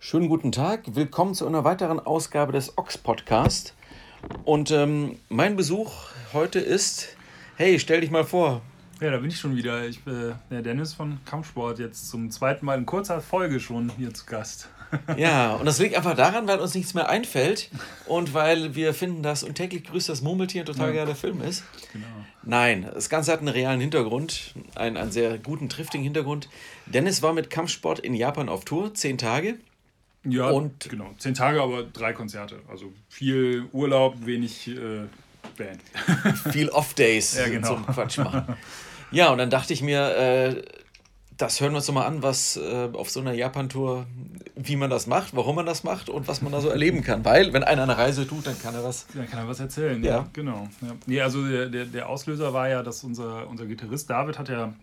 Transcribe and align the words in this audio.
Schönen 0.00 0.28
guten 0.28 0.52
Tag, 0.52 0.94
willkommen 0.94 1.34
zu 1.34 1.44
einer 1.44 1.64
weiteren 1.64 1.98
Ausgabe 1.98 2.52
des 2.52 2.78
Ox 2.78 2.96
Podcast. 2.96 3.74
Und 4.44 4.70
ähm, 4.70 5.18
mein 5.28 5.56
Besuch 5.56 5.92
heute 6.32 6.60
ist, 6.60 7.16
hey, 7.56 7.80
stell 7.80 8.00
dich 8.00 8.12
mal 8.12 8.22
vor. 8.22 8.62
Ja, 9.00 9.10
da 9.10 9.16
bin 9.18 9.28
ich 9.28 9.40
schon 9.40 9.56
wieder. 9.56 9.86
Ich 9.86 10.04
bin 10.04 10.36
der 10.52 10.62
Dennis 10.62 10.94
von 10.94 11.18
Kampfsport, 11.24 11.80
jetzt 11.80 12.08
zum 12.08 12.30
zweiten 12.30 12.64
Mal 12.64 12.78
in 12.78 12.86
kurzer 12.86 13.20
Folge 13.20 13.58
schon 13.58 13.90
hier 13.98 14.14
zu 14.14 14.24
Gast. 14.24 14.68
Ja, 15.18 15.56
und 15.56 15.66
das 15.66 15.78
liegt 15.80 15.94
einfach 15.94 16.16
daran, 16.16 16.48
weil 16.48 16.60
uns 16.60 16.74
nichts 16.74 16.94
mehr 16.94 17.10
einfällt 17.10 17.70
und 18.06 18.32
weil 18.32 18.74
wir 18.74 18.94
finden, 18.94 19.22
dass 19.22 19.42
Und 19.42 19.56
täglich 19.56 19.84
grüßt 19.84 20.08
das 20.08 20.22
Murmeltier 20.22 20.62
ein 20.62 20.66
total 20.66 20.94
ja. 20.94 21.04
geiler 21.04 21.14
Film 21.14 21.42
ist. 21.42 21.62
Genau. 21.92 22.06
Nein, 22.42 22.88
das 22.94 23.10
Ganze 23.10 23.32
hat 23.32 23.40
einen 23.40 23.48
realen 23.48 23.82
Hintergrund, 23.82 24.54
einen, 24.76 24.96
einen 24.96 25.12
sehr 25.12 25.36
guten, 25.36 25.68
triftigen 25.68 26.04
Hintergrund. 26.04 26.48
Dennis 26.86 27.20
war 27.20 27.34
mit 27.34 27.50
Kampfsport 27.50 27.98
in 27.98 28.14
Japan 28.14 28.48
auf 28.48 28.64
Tour, 28.64 28.94
zehn 28.94 29.18
Tage. 29.18 29.58
Ja, 30.24 30.50
und 30.50 30.90
genau. 30.90 31.14
Zehn 31.18 31.34
Tage, 31.34 31.62
aber 31.62 31.84
drei 31.84 32.12
Konzerte. 32.12 32.56
Also 32.68 32.92
viel 33.08 33.66
Urlaub, 33.72 34.26
wenig 34.26 34.68
äh, 34.68 35.06
Band. 35.56 35.80
viel 36.52 36.68
Off-Days 36.68 37.36
ja, 37.36 37.48
genau. 37.48 37.74
zum 37.74 37.86
Quatsch 37.86 38.18
machen. 38.18 38.56
Ja, 39.10 39.30
und 39.30 39.38
dann 39.38 39.50
dachte 39.50 39.72
ich 39.72 39.82
mir, 39.82 40.16
äh, 40.16 40.62
das 41.38 41.60
hören 41.60 41.72
wir 41.72 41.76
uns 41.76 41.86
doch 41.86 41.94
mal 41.94 42.04
an, 42.04 42.22
was 42.22 42.56
äh, 42.56 42.88
auf 42.92 43.10
so 43.10 43.20
einer 43.20 43.32
Japan-Tour, 43.32 44.06
wie 44.56 44.76
man 44.76 44.90
das 44.90 45.06
macht, 45.06 45.36
warum 45.36 45.56
man 45.56 45.66
das 45.66 45.84
macht 45.84 46.10
und 46.10 46.26
was 46.26 46.42
man 46.42 46.50
da 46.50 46.60
so 46.60 46.68
erleben 46.68 47.02
kann. 47.02 47.24
Weil, 47.24 47.52
wenn 47.52 47.62
einer 47.62 47.84
eine 47.84 47.96
Reise 47.96 48.26
tut, 48.26 48.46
dann 48.46 48.60
kann 48.60 48.74
er 48.74 48.82
was. 48.82 49.06
Dann 49.14 49.28
kann 49.30 49.38
er 49.38 49.48
was 49.48 49.60
erzählen, 49.60 50.02
ja. 50.02 50.10
ja 50.10 50.28
genau. 50.32 50.68
Ja. 50.82 50.96
Nee, 51.06 51.20
also 51.20 51.46
der, 51.46 51.66
der, 51.66 51.84
der 51.84 52.08
Auslöser 52.08 52.52
war 52.52 52.68
ja, 52.68 52.82
dass 52.82 53.04
unser, 53.04 53.48
unser 53.48 53.66
Gitarrist 53.66 54.10
David 54.10 54.38
hat 54.38 54.48
ja 54.48 54.74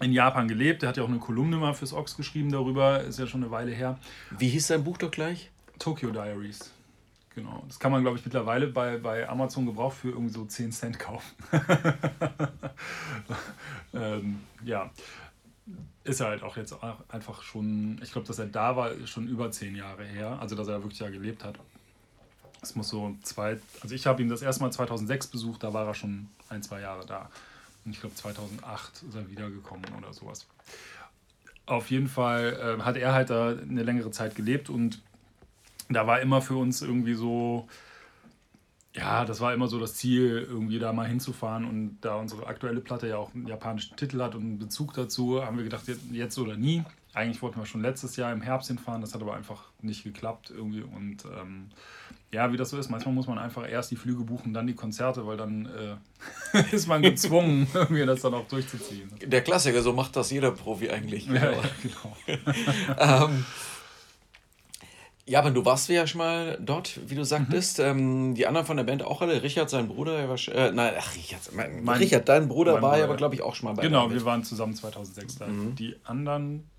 in 0.00 0.12
Japan 0.12 0.48
gelebt. 0.48 0.82
Der 0.82 0.88
hat 0.88 0.96
ja 0.96 1.02
auch 1.02 1.08
eine 1.08 1.18
Kolumne 1.18 1.56
mal 1.56 1.74
fürs 1.74 1.92
Ox 1.92 2.16
geschrieben 2.16 2.50
darüber, 2.50 3.02
ist 3.02 3.18
ja 3.18 3.26
schon 3.26 3.42
eine 3.42 3.50
Weile 3.50 3.72
her. 3.72 3.98
Wie 4.38 4.48
hieß 4.48 4.66
sein 4.66 4.84
Buch 4.84 4.98
doch 4.98 5.10
gleich? 5.10 5.50
Tokyo 5.78 6.10
Diaries. 6.10 6.72
Genau. 7.34 7.62
Das 7.68 7.78
kann 7.78 7.92
man, 7.92 8.02
glaube 8.02 8.18
ich, 8.18 8.24
mittlerweile 8.24 8.68
bei, 8.68 8.96
bei 8.96 9.28
Amazon 9.28 9.66
gebraucht 9.66 9.98
für 9.98 10.08
irgendwie 10.08 10.32
so 10.32 10.44
10 10.44 10.72
Cent 10.72 10.98
kaufen. 10.98 11.34
ähm, 13.94 14.40
ja 14.64 14.90
ist 16.06 16.20
er 16.20 16.28
halt 16.28 16.42
auch 16.42 16.56
jetzt 16.56 16.74
einfach 17.08 17.42
schon, 17.42 18.00
ich 18.02 18.12
glaube, 18.12 18.26
dass 18.26 18.38
er 18.38 18.46
da 18.46 18.76
war, 18.76 18.90
schon 19.06 19.28
über 19.28 19.50
zehn 19.50 19.74
Jahre 19.74 20.04
her, 20.04 20.38
also 20.40 20.54
dass 20.54 20.68
er 20.68 20.82
wirklich 20.82 20.98
da 20.98 21.10
gelebt 21.10 21.44
hat. 21.44 21.58
Es 22.62 22.74
muss 22.74 22.88
so 22.88 23.14
zwei, 23.22 23.58
also 23.82 23.94
ich 23.94 24.06
habe 24.06 24.22
ihn 24.22 24.28
das 24.28 24.42
erste 24.42 24.62
Mal 24.62 24.70
2006 24.70 25.28
besucht, 25.28 25.62
da 25.62 25.72
war 25.72 25.86
er 25.86 25.94
schon 25.94 26.28
ein, 26.48 26.62
zwei 26.62 26.80
Jahre 26.80 27.04
da. 27.06 27.30
Und 27.86 27.92
ich 27.92 28.00
glaube 28.00 28.16
2008 28.16 29.04
ist 29.08 29.14
er 29.14 29.30
wiedergekommen 29.30 29.86
oder 29.96 30.12
sowas. 30.12 30.46
Auf 31.64 31.90
jeden 31.90 32.08
Fall 32.08 32.78
äh, 32.78 32.82
hat 32.82 32.96
er 32.96 33.14
halt 33.14 33.30
da 33.30 33.50
eine 33.50 33.82
längere 33.82 34.10
Zeit 34.10 34.34
gelebt 34.34 34.68
und 34.68 35.00
da 35.88 36.06
war 36.06 36.20
immer 36.20 36.42
für 36.42 36.56
uns 36.56 36.82
irgendwie 36.82 37.14
so, 37.14 37.68
ja, 38.92 39.24
das 39.24 39.40
war 39.40 39.54
immer 39.54 39.68
so 39.68 39.78
das 39.78 39.94
Ziel, 39.94 40.46
irgendwie 40.48 40.78
da 40.78 40.92
mal 40.92 41.06
hinzufahren. 41.06 41.64
Und 41.64 41.98
da 42.00 42.16
unsere 42.16 42.46
aktuelle 42.46 42.80
Platte 42.80 43.06
ja 43.06 43.18
auch 43.18 43.34
einen 43.34 43.46
japanischen 43.46 43.96
Titel 43.96 44.20
hat 44.20 44.34
und 44.34 44.42
einen 44.42 44.58
Bezug 44.58 44.94
dazu, 44.94 45.44
haben 45.44 45.56
wir 45.56 45.64
gedacht, 45.64 45.84
jetzt 46.10 46.38
oder 46.38 46.56
nie. 46.56 46.82
Eigentlich 47.14 47.40
wollten 47.40 47.60
wir 47.60 47.66
schon 47.66 47.82
letztes 47.82 48.16
Jahr 48.16 48.32
im 48.32 48.42
Herbst 48.42 48.68
hinfahren, 48.68 49.00
das 49.00 49.14
hat 49.14 49.22
aber 49.22 49.34
einfach 49.36 49.64
nicht 49.80 50.02
geklappt 50.02 50.50
irgendwie. 50.50 50.82
Und 50.82 51.24
ähm, 51.24 51.68
ja, 52.32 52.52
wie 52.52 52.56
das 52.56 52.70
so 52.70 52.78
ist, 52.78 52.90
manchmal 52.90 53.14
muss 53.14 53.26
man 53.26 53.38
einfach 53.38 53.68
erst 53.68 53.90
die 53.90 53.96
Flüge 53.96 54.24
buchen, 54.24 54.52
dann 54.52 54.66
die 54.66 54.74
Konzerte, 54.74 55.26
weil 55.26 55.36
dann 55.36 55.68
äh, 56.52 56.62
ist 56.72 56.86
man 56.86 57.02
gezwungen, 57.02 57.66
irgendwie 57.74 58.04
das 58.04 58.20
dann 58.22 58.34
auch 58.34 58.46
durchzuziehen. 58.48 59.10
Der 59.24 59.42
Klassiker, 59.42 59.82
so 59.82 59.92
macht 59.92 60.16
das 60.16 60.30
jeder 60.30 60.50
Profi 60.50 60.90
eigentlich. 60.90 61.26
Ja, 61.26 61.52
ja 61.52 61.62
genau. 61.82 62.16
ähm, 63.26 63.44
ja, 65.28 65.40
aber 65.40 65.50
du 65.50 65.64
warst 65.64 65.88
ja 65.88 66.06
schon 66.06 66.18
mal 66.18 66.56
dort, 66.60 67.00
wie 67.08 67.16
du 67.16 67.24
sagtest. 67.24 67.78
Mhm. 67.78 67.84
Ähm, 67.84 68.34
die 68.36 68.46
anderen 68.46 68.64
von 68.64 68.76
der 68.76 68.84
Band 68.84 69.02
auch 69.02 69.22
alle. 69.22 69.42
Richard, 69.42 69.68
sein 69.70 69.88
Bruder, 69.88 70.28
war, 70.28 70.54
äh, 70.54 70.70
nein, 70.70 70.94
ach, 70.96 71.16
Richard, 71.16 71.40
mein, 71.52 71.82
mein, 71.82 71.98
Richard, 71.98 72.28
dein 72.28 72.46
Bruder 72.46 72.80
war 72.80 72.96
ja 72.96 73.04
aber, 73.04 73.16
glaube 73.16 73.34
ich, 73.34 73.42
auch 73.42 73.56
schon 73.56 73.68
mal 73.68 73.74
bei 73.74 73.82
Genau, 73.82 74.08
wir 74.10 74.24
waren 74.24 74.44
zusammen 74.44 74.74
2006 74.74 75.38
da. 75.38 75.48
Mhm. 75.48 75.74
Die 75.74 75.96
anderen, 76.04 76.70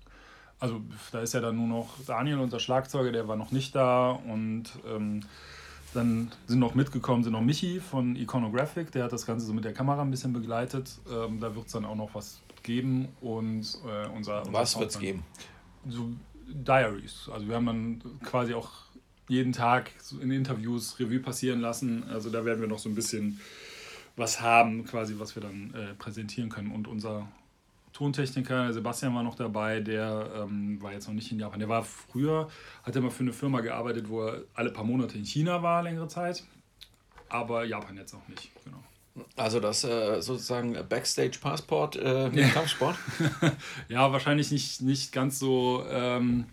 also 0.60 0.80
da 1.12 1.20
ist 1.20 1.34
ja 1.34 1.40
dann 1.40 1.56
nur 1.56 1.66
noch 1.66 1.94
Daniel, 2.06 2.38
unser 2.38 2.60
Schlagzeuger, 2.60 3.12
der 3.12 3.28
war 3.28 3.36
noch 3.36 3.52
nicht 3.52 3.74
da. 3.74 4.10
Und 4.10 4.64
ähm, 4.86 5.20
dann 5.94 6.30
sind 6.46 6.58
noch 6.58 6.74
mitgekommen, 6.74 7.22
sind 7.22 7.32
noch 7.32 7.40
Michi 7.40 7.80
von 7.80 8.16
Iconographic, 8.16 8.92
der 8.92 9.04
hat 9.04 9.12
das 9.12 9.24
Ganze 9.24 9.46
so 9.46 9.54
mit 9.54 9.64
der 9.64 9.72
Kamera 9.72 10.02
ein 10.02 10.10
bisschen 10.10 10.32
begleitet. 10.32 10.98
Ähm, 11.10 11.40
da 11.40 11.54
wird 11.54 11.66
es 11.66 11.72
dann 11.72 11.84
auch 11.84 11.96
noch 11.96 12.14
was 12.14 12.40
geben. 12.62 13.08
Und 13.20 13.78
äh, 13.84 14.08
unser, 14.08 14.40
unser 14.40 14.52
Was 14.52 14.78
wird 14.78 14.90
es 14.90 14.98
geben? 14.98 15.24
So 15.88 16.10
Diaries. 16.48 17.30
Also 17.32 17.48
wir 17.48 17.56
haben 17.56 17.66
dann 17.66 18.02
quasi 18.24 18.54
auch 18.54 18.70
jeden 19.28 19.52
Tag 19.52 19.92
in 20.20 20.30
Interviews 20.30 20.98
Revue 20.98 21.20
passieren 21.20 21.60
lassen. 21.60 22.04
Also 22.10 22.30
da 22.30 22.44
werden 22.44 22.60
wir 22.60 22.68
noch 22.68 22.78
so 22.78 22.88
ein 22.88 22.94
bisschen 22.94 23.40
was 24.16 24.40
haben, 24.40 24.84
quasi, 24.84 25.14
was 25.18 25.36
wir 25.36 25.42
dann 25.42 25.72
äh, 25.74 25.94
präsentieren 25.94 26.48
können. 26.48 26.72
Und 26.72 26.88
unser 26.88 27.28
Tontechniker, 27.98 28.72
Sebastian 28.72 29.12
war 29.16 29.24
noch 29.24 29.34
dabei, 29.34 29.80
der 29.80 30.30
ähm, 30.36 30.80
war 30.80 30.92
jetzt 30.92 31.08
noch 31.08 31.14
nicht 31.14 31.32
in 31.32 31.40
Japan. 31.40 31.58
Der 31.58 31.68
war 31.68 31.82
früher, 31.82 32.48
hat 32.84 32.94
er 32.94 33.02
mal 33.02 33.10
für 33.10 33.24
eine 33.24 33.32
Firma 33.32 33.60
gearbeitet, 33.60 34.08
wo 34.08 34.22
er 34.22 34.42
alle 34.54 34.70
paar 34.70 34.84
Monate 34.84 35.18
in 35.18 35.24
China 35.24 35.64
war, 35.64 35.82
längere 35.82 36.06
Zeit. 36.06 36.44
Aber 37.28 37.64
Japan 37.64 37.96
jetzt 37.96 38.14
auch 38.14 38.28
nicht, 38.28 38.52
genau. 38.64 38.78
Also 39.34 39.58
das 39.58 39.82
äh, 39.82 40.22
sozusagen 40.22 40.76
Backstage-Passport 40.88 41.96
äh, 41.96 42.26
im 42.28 42.38
ja. 42.38 42.48
Kampfsport? 42.50 42.96
ja, 43.88 44.12
wahrscheinlich 44.12 44.52
nicht, 44.52 44.80
nicht 44.80 45.10
ganz 45.10 45.40
so 45.40 45.84
ähm, 45.90 46.46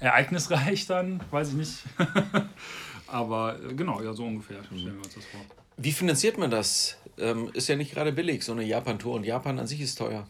ereignisreich 0.00 0.86
dann, 0.88 1.20
weiß 1.30 1.50
ich 1.50 1.54
nicht. 1.54 1.78
Aber 3.06 3.56
äh, 3.62 3.72
genau, 3.74 4.02
ja, 4.02 4.12
so 4.12 4.24
ungefähr 4.24 4.64
stellen 4.64 4.96
wir 4.96 5.04
uns 5.04 5.14
das 5.14 5.26
vor. 5.26 5.42
Wie 5.76 5.92
finanziert 5.92 6.38
man 6.38 6.50
das? 6.50 6.96
Ähm, 7.18 7.50
ist 7.52 7.68
ja 7.68 7.76
nicht 7.76 7.94
gerade 7.94 8.10
billig, 8.10 8.42
so 8.42 8.50
eine 8.50 8.64
Japan-Tour. 8.64 9.14
Und 9.14 9.22
Japan 9.22 9.60
an 9.60 9.68
sich 9.68 9.80
ist 9.80 9.94
teuer. 9.94 10.26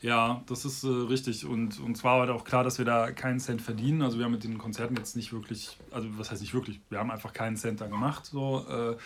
Ja, 0.00 0.42
das 0.46 0.64
ist 0.64 0.84
äh, 0.84 0.88
richtig. 0.88 1.44
Und, 1.44 1.80
und 1.80 1.96
zwar 1.96 2.20
war 2.20 2.34
auch 2.34 2.44
klar, 2.44 2.62
dass 2.62 2.78
wir 2.78 2.84
da 2.84 3.10
keinen 3.10 3.40
Cent 3.40 3.60
verdienen. 3.60 4.02
Also 4.02 4.18
wir 4.18 4.24
haben 4.24 4.32
mit 4.32 4.44
den 4.44 4.58
Konzerten 4.58 4.96
jetzt 4.96 5.16
nicht 5.16 5.32
wirklich, 5.32 5.76
also 5.90 6.06
was 6.12 6.30
heißt 6.30 6.40
nicht 6.40 6.54
wirklich, 6.54 6.80
wir 6.88 6.98
haben 6.98 7.10
einfach 7.10 7.32
keinen 7.32 7.56
Cent 7.56 7.80
da 7.80 7.86
gemacht. 7.88 8.26
So, 8.26 8.64
äh, 8.68 8.96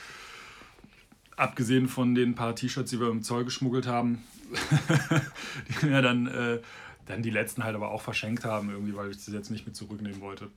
abgesehen 1.37 1.89
von 1.89 2.15
den 2.15 2.35
paar 2.35 2.55
T-Shirts, 2.55 2.91
die 2.91 3.01
wir 3.01 3.09
im 3.09 3.23
Zoll 3.23 3.45
geschmuggelt 3.45 3.87
haben, 3.87 4.23
die 5.83 5.89
wir 5.89 6.03
dann, 6.03 6.27
äh, 6.27 6.61
dann 7.07 7.23
die 7.23 7.31
letzten 7.31 7.65
halt 7.65 7.75
aber 7.75 7.91
auch 7.91 8.03
verschenkt 8.03 8.45
haben, 8.45 8.71
irgendwie, 8.71 8.95
weil 8.95 9.11
ich 9.11 9.17
das 9.17 9.29
jetzt 9.29 9.51
nicht 9.51 9.67
mit 9.67 9.75
zurücknehmen 9.75 10.21
wollte. 10.21 10.51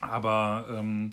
Aber 0.00 0.66
ähm, 0.68 1.12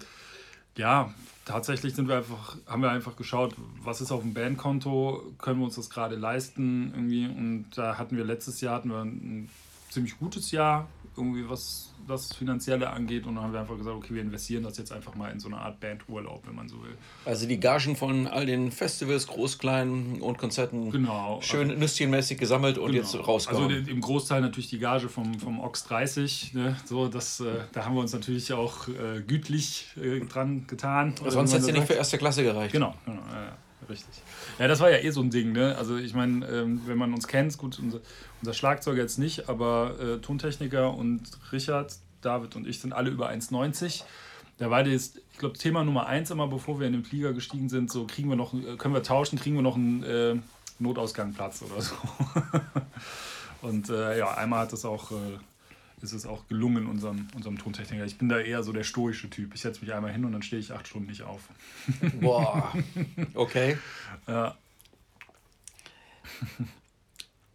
ja, 0.78 1.14
tatsächlich 1.46 1.96
sind 1.96 2.08
wir 2.08 2.18
einfach, 2.18 2.58
haben 2.68 2.82
wir 2.82 2.92
einfach 2.92 3.16
geschaut, 3.16 3.56
was 3.84 4.02
ist 4.02 4.12
auf 4.12 4.22
dem 4.22 4.34
Bandkonto, 4.34 5.34
können 5.38 5.60
wir 5.60 5.66
uns 5.66 5.76
das 5.76 5.90
gerade 5.90 6.16
leisten 6.16 6.92
irgendwie. 6.94 7.26
Und 7.26 7.66
da 7.76 7.98
hatten 7.98 8.16
wir 8.18 8.24
letztes 8.24 8.62
Jahr 8.62 8.76
hatten 8.76 8.90
wir 8.90 9.02
ein 9.02 9.50
ziemlich 9.90 10.18
gutes 10.18 10.52
Jahr, 10.52 10.88
irgendwie 11.22 11.50
was 11.50 11.92
das 12.08 12.34
Finanzielle 12.34 12.90
angeht. 12.90 13.26
Und 13.26 13.36
dann 13.36 13.44
haben 13.46 13.54
wir 13.54 13.60
einfach 13.60 13.78
gesagt, 13.78 13.96
okay, 13.96 14.14
wir 14.14 14.22
investieren 14.22 14.64
das 14.64 14.78
jetzt 14.78 14.92
einfach 14.92 15.16
mal 15.16 15.32
in 15.32 15.40
so 15.40 15.48
eine 15.48 15.58
Art 15.58 15.80
Bandurlaub, 15.80 16.46
wenn 16.46 16.56
man 16.56 16.68
so 16.68 16.82
will. 16.84 16.96
Also 17.26 17.48
die 17.48 17.60
Gagen 17.60 17.96
von 17.96 18.28
all 18.28 18.46
den 18.46 18.72
Festivals, 18.72 19.28
Groß, 19.28 19.58
Klein 19.58 20.20
und 20.22 20.38
Konzerten 20.38 20.92
genau, 20.92 21.40
schön 21.42 21.70
also, 21.70 21.80
nüsschenmäßig 21.80 22.38
gesammelt 22.38 22.78
und 22.78 22.92
genau. 22.92 23.04
jetzt 23.04 23.16
rausgekommen. 23.16 23.72
Also 23.72 23.92
im 23.92 24.02
Großteil 24.02 24.42
natürlich 24.42 24.70
die 24.70 24.80
Gage 24.80 25.10
vom, 25.10 25.40
vom 25.40 25.60
Ox 25.60 25.84
30. 25.86 26.54
Ne? 26.54 26.76
So, 26.86 27.08
das, 27.08 27.40
äh, 27.40 27.46
da 27.72 27.86
haben 27.86 27.96
wir 27.96 28.02
uns 28.02 28.14
natürlich 28.14 28.52
auch 28.54 28.88
äh, 28.88 29.22
gütlich 29.26 29.88
äh, 30.02 30.20
dran 30.22 30.66
getan. 30.68 31.16
Sonst 31.28 31.54
hätte 31.54 31.62
es 31.62 31.68
ja 31.68 31.74
nicht 31.74 31.88
für 31.88 31.94
erste 31.94 32.18
Klasse 32.18 32.44
gereicht. 32.44 32.74
Genau, 32.74 32.96
genau 33.06 33.22
ja, 33.32 33.56
richtig. 33.90 34.22
Ja, 34.60 34.68
das 34.68 34.80
war 34.80 34.90
ja 34.90 34.98
eh 34.98 35.10
so 35.12 35.22
ein 35.22 35.30
Ding, 35.30 35.52
ne? 35.52 35.76
Also 35.78 35.98
ich 35.98 36.14
meine, 36.14 36.46
ähm, 36.48 36.82
wenn 36.86 36.98
man 36.98 37.14
uns 37.14 37.28
kennt, 37.28 37.58
gut, 37.58 37.80
unser, 37.80 38.00
unser 38.42 38.54
Schlagzeuger 38.54 39.02
jetzt 39.02 39.20
nicht, 39.20 39.50
aber 39.50 39.96
äh, 40.00 40.18
Tontechniker 40.20 40.94
und 40.94 41.22
Richard, 41.52 41.96
David 42.22 42.56
und 42.56 42.68
ich 42.68 42.80
sind 42.80 42.94
alle 42.94 43.10
über 43.10 43.30
1,90. 43.30 44.04
Da 44.58 44.70
war 44.70 44.84
das, 44.84 45.16
ich 45.32 45.38
glaube, 45.40 45.58
Thema 45.58 45.84
Nummer 45.84 46.06
eins 46.06 46.30
immer, 46.30 46.48
bevor 46.48 46.80
wir 46.80 46.88
in 46.88 46.94
den 46.94 47.04
Flieger 47.04 47.34
gestiegen 47.34 47.68
sind, 47.70 47.92
so 47.92 48.06
kriegen 48.06 48.30
wir 48.30 48.36
noch, 48.36 48.54
äh, 48.54 48.78
können 48.78 48.94
wir 48.94 49.04
tauschen, 49.04 49.40
kriegen 49.40 49.56
wir 49.56 49.64
noch 49.64 49.76
einen 49.76 50.04
äh, 50.04 50.36
Notausgangplatz 50.80 51.64
oder 51.64 51.82
so. 51.82 51.96
und 53.62 53.90
äh, 53.90 54.18
ja, 54.18 54.34
einmal 54.36 54.62
hat 54.62 54.74
das 54.74 54.86
auch 54.86 55.12
äh, 55.12 55.16
ist 56.04 56.14
es 56.14 56.26
auch 56.26 56.48
gelungen, 56.48 56.88
unserem, 56.88 57.28
unserem 57.36 57.58
Tontechniker. 57.58 58.06
Ich 58.06 58.18
bin 58.18 58.30
da 58.30 58.40
eher 58.40 58.64
so 58.64 58.72
der 58.72 58.84
stoische 58.84 59.30
Typ. 59.30 59.54
Ich 59.54 59.62
setze 59.62 59.82
mich 59.82 59.94
einmal 59.94 60.12
hin 60.12 60.26
und 60.26 60.32
dann 60.32 60.42
stehe 60.42 60.60
ich 60.60 60.72
acht 60.72 60.88
Stunden 60.88 61.10
nicht 61.10 61.24
auf. 61.24 61.50
Boah, 62.20 62.74
okay. 63.34 63.78
Ja. 64.28 64.58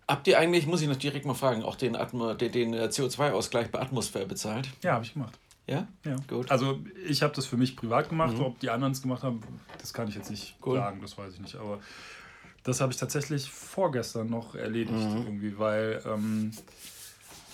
Habt 0.09 0.29
ihr 0.29 0.39
eigentlich, 0.39 0.67
muss 0.67 0.83
ich 0.83 0.89
noch 0.89 0.97
direkt 0.97 1.27
mal 1.27 1.35
fragen, 1.35 1.63
auch 1.63 1.75
den, 1.75 1.95
den, 1.95 2.53
den 2.53 2.75
äh, 2.75 2.85
CO2-Ausgleich 2.85 3.71
bei 3.71 3.81
Atmosphäre 3.81 4.27
bezahlt? 4.27 4.69
Ja, 4.83 4.95
habe 4.95 5.05
ich 5.05 5.15
gemacht. 5.15 5.37
Ja? 5.67 5.89
Ja. 6.05 6.17
Gut. 6.29 6.51
Also 6.51 6.79
ich 7.09 7.23
habe 7.23 7.35
das 7.35 7.47
für 7.47 7.57
mich 7.57 7.75
privat 7.75 8.09
gemacht. 8.09 8.35
Mhm. 8.35 8.45
Ob 8.45 8.61
die 8.61 8.71
anderen 8.71 8.93
es 8.93 9.03
gemacht 9.03 9.25
haben, 9.25 9.41
das 9.79 9.93
kann 9.93 10.07
ich 10.09 10.15
jetzt 10.15 10.31
nicht 10.31 10.57
cool. 10.65 10.77
sagen, 10.77 11.01
das 11.01 11.19
weiß 11.19 11.35
ich 11.35 11.41
nicht. 11.41 11.57
Aber 11.57 11.81
das 12.63 12.81
habe 12.81 12.93
ich 12.93 12.99
tatsächlich 12.99 13.51
vorgestern 13.51 14.31
noch 14.31 14.55
erledigt, 14.55 14.93
mhm. 14.93 15.25
irgendwie, 15.25 15.59
weil 15.59 16.03
ähm, 16.07 16.53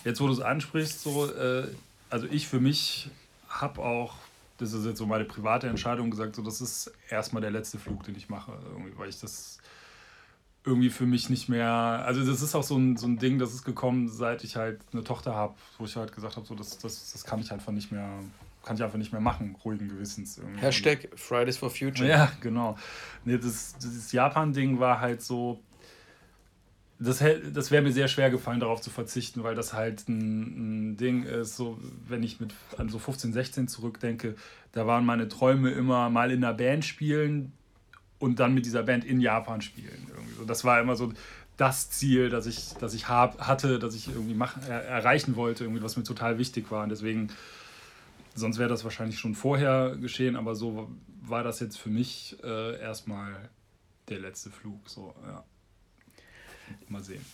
jetzt, 0.05 0.21
wo 0.21 0.27
du 0.27 0.33
es 0.33 0.41
ansprichst, 0.41 1.03
so, 1.03 1.31
äh, 1.33 1.69
also 2.11 2.27
ich 2.31 2.49
für 2.49 2.61
mich 2.61 3.11
habe 3.49 3.83
auch, 3.83 4.15
das 4.59 4.73
ist 4.73 4.85
jetzt 4.85 4.99
so 4.99 5.07
meine 5.07 5.25
private 5.25 5.69
Entscheidung 5.69 6.11
gesagt, 6.11 6.37
so 6.37 6.43
das 6.43 6.61
ist 6.61 6.93
erstmal 7.09 7.41
der 7.41 7.51
letzte 7.51 7.79
Flug, 7.79 8.05
den 8.05 8.17
ich 8.17 8.29
mache, 8.29 8.53
irgendwie, 8.73 8.97
weil 8.97 9.09
ich 9.09 9.21
das 9.21 9.59
irgendwie 10.65 10.91
für 10.91 11.07
mich 11.07 11.29
nicht 11.29 11.49
mehr, 11.49 11.71
also 11.71 12.25
das 12.25 12.41
ist 12.41 12.55
auch 12.55 12.63
so 12.63 12.77
ein, 12.77 12.97
so 12.97 13.07
ein 13.07 13.19
Ding, 13.19 13.39
das 13.39 13.53
ist 13.53 13.65
gekommen, 13.65 14.09
seit 14.09 14.45
ich 14.45 14.57
halt 14.57 14.81
eine 14.93 15.03
Tochter 15.03 15.35
habe, 15.35 15.55
wo 15.79 15.85
ich 15.85 15.97
halt 15.97 16.13
gesagt 16.13 16.37
habe, 16.37 16.47
so 16.47 16.55
das, 16.55 16.79
das, 16.79 17.13
das 17.13 17.25
kann 17.25 17.41
ich 17.41 17.53
einfach 17.53 17.73
nicht 17.73 17.91
mehr, 17.91 18.09
kann 18.65 18.77
ich 18.77 18.83
einfach 18.83 18.99
nicht 18.99 19.11
mehr 19.11 19.21
machen, 19.21 19.57
ruhigen 19.65 19.89
Gewissens. 19.89 20.39
Irgendwie. 20.39 20.61
Hashtag 20.61 21.09
Fridays 21.17 21.57
for 21.57 21.69
Future. 21.69 22.09
Ja, 22.09 22.31
genau. 22.41 22.79
Nee, 23.25 23.39
das, 23.39 23.75
das 23.83 24.13
Japan-Ding 24.13 24.79
war 24.79 25.01
halt 25.01 25.21
so, 25.23 25.61
das, 27.03 27.23
das 27.53 27.71
wäre 27.71 27.83
mir 27.83 27.93
sehr 27.93 28.09
schwer 28.09 28.31
gefallen, 28.31 28.61
darauf 28.61 28.81
zu 28.81 28.91
verzichten, 28.91 29.43
weil 29.43 29.55
das 29.55 29.73
halt 29.73 30.09
ein, 30.09 30.93
ein, 30.93 30.97
Ding 30.97 31.25
ist, 31.25 31.57
so 31.57 31.79
wenn 32.09 32.23
ich 32.23 32.41
mit 32.41 32.55
an 32.77 32.89
so 32.89 32.99
15, 32.99 33.33
16 33.33 33.69
zurückdenke, 33.69 34.37
da 34.73 34.87
waren 34.87 35.05
meine 35.05 35.29
Träume 35.29 35.71
immer 35.71 36.11
mal 36.11 36.31
in 36.31 36.45
einer 36.45 36.55
Band 36.55 36.85
spielen, 36.85 37.53
und 38.23 38.39
dann 38.39 38.55
mit 38.55 38.65
dieser 38.67 38.85
Band 38.85 39.05
in 39.05 39.21
Japan 39.21 39.61
spielen. 39.61 40.07
Irgendwie 40.09 40.35
so. 40.35 40.45
Das 40.45 40.65
war 40.65 40.81
immer 40.81 40.95
so 40.95 41.13
das 41.57 41.91
Ziel, 41.91 42.31
das 42.31 42.47
ich, 42.47 42.73
das 42.79 42.95
ich 42.95 43.09
hab, 43.09 43.41
hatte, 43.41 43.81
das 43.81 43.97
ich 43.97 44.09
irgendwie 44.09 44.35
mach, 44.35 44.57
er, 44.69 44.85
erreichen 44.85 45.35
wollte, 45.35 45.65
irgendwie, 45.65 45.83
was 45.83 45.97
mir 45.97 46.05
total 46.05 46.39
wichtig 46.39 46.71
war. 46.71 46.85
Und 46.85 46.91
deswegen, 46.91 47.31
sonst 48.37 48.59
wäre 48.59 48.69
das 48.69 48.85
wahrscheinlich 48.85 49.19
schon 49.19 49.35
vorher 49.35 49.97
geschehen, 49.97 50.37
aber 50.37 50.55
so 50.55 50.89
war 51.21 51.43
das 51.43 51.59
jetzt 51.59 51.79
für 51.79 51.91
mich 51.91 52.37
äh, 52.45 52.81
erstmal 52.81 53.51
der 54.09 54.21
letzte 54.21 54.51
Flug. 54.51 54.89
So, 54.89 55.15
ja. 55.27 55.43
Mal 56.89 57.03
sehen. 57.03 57.25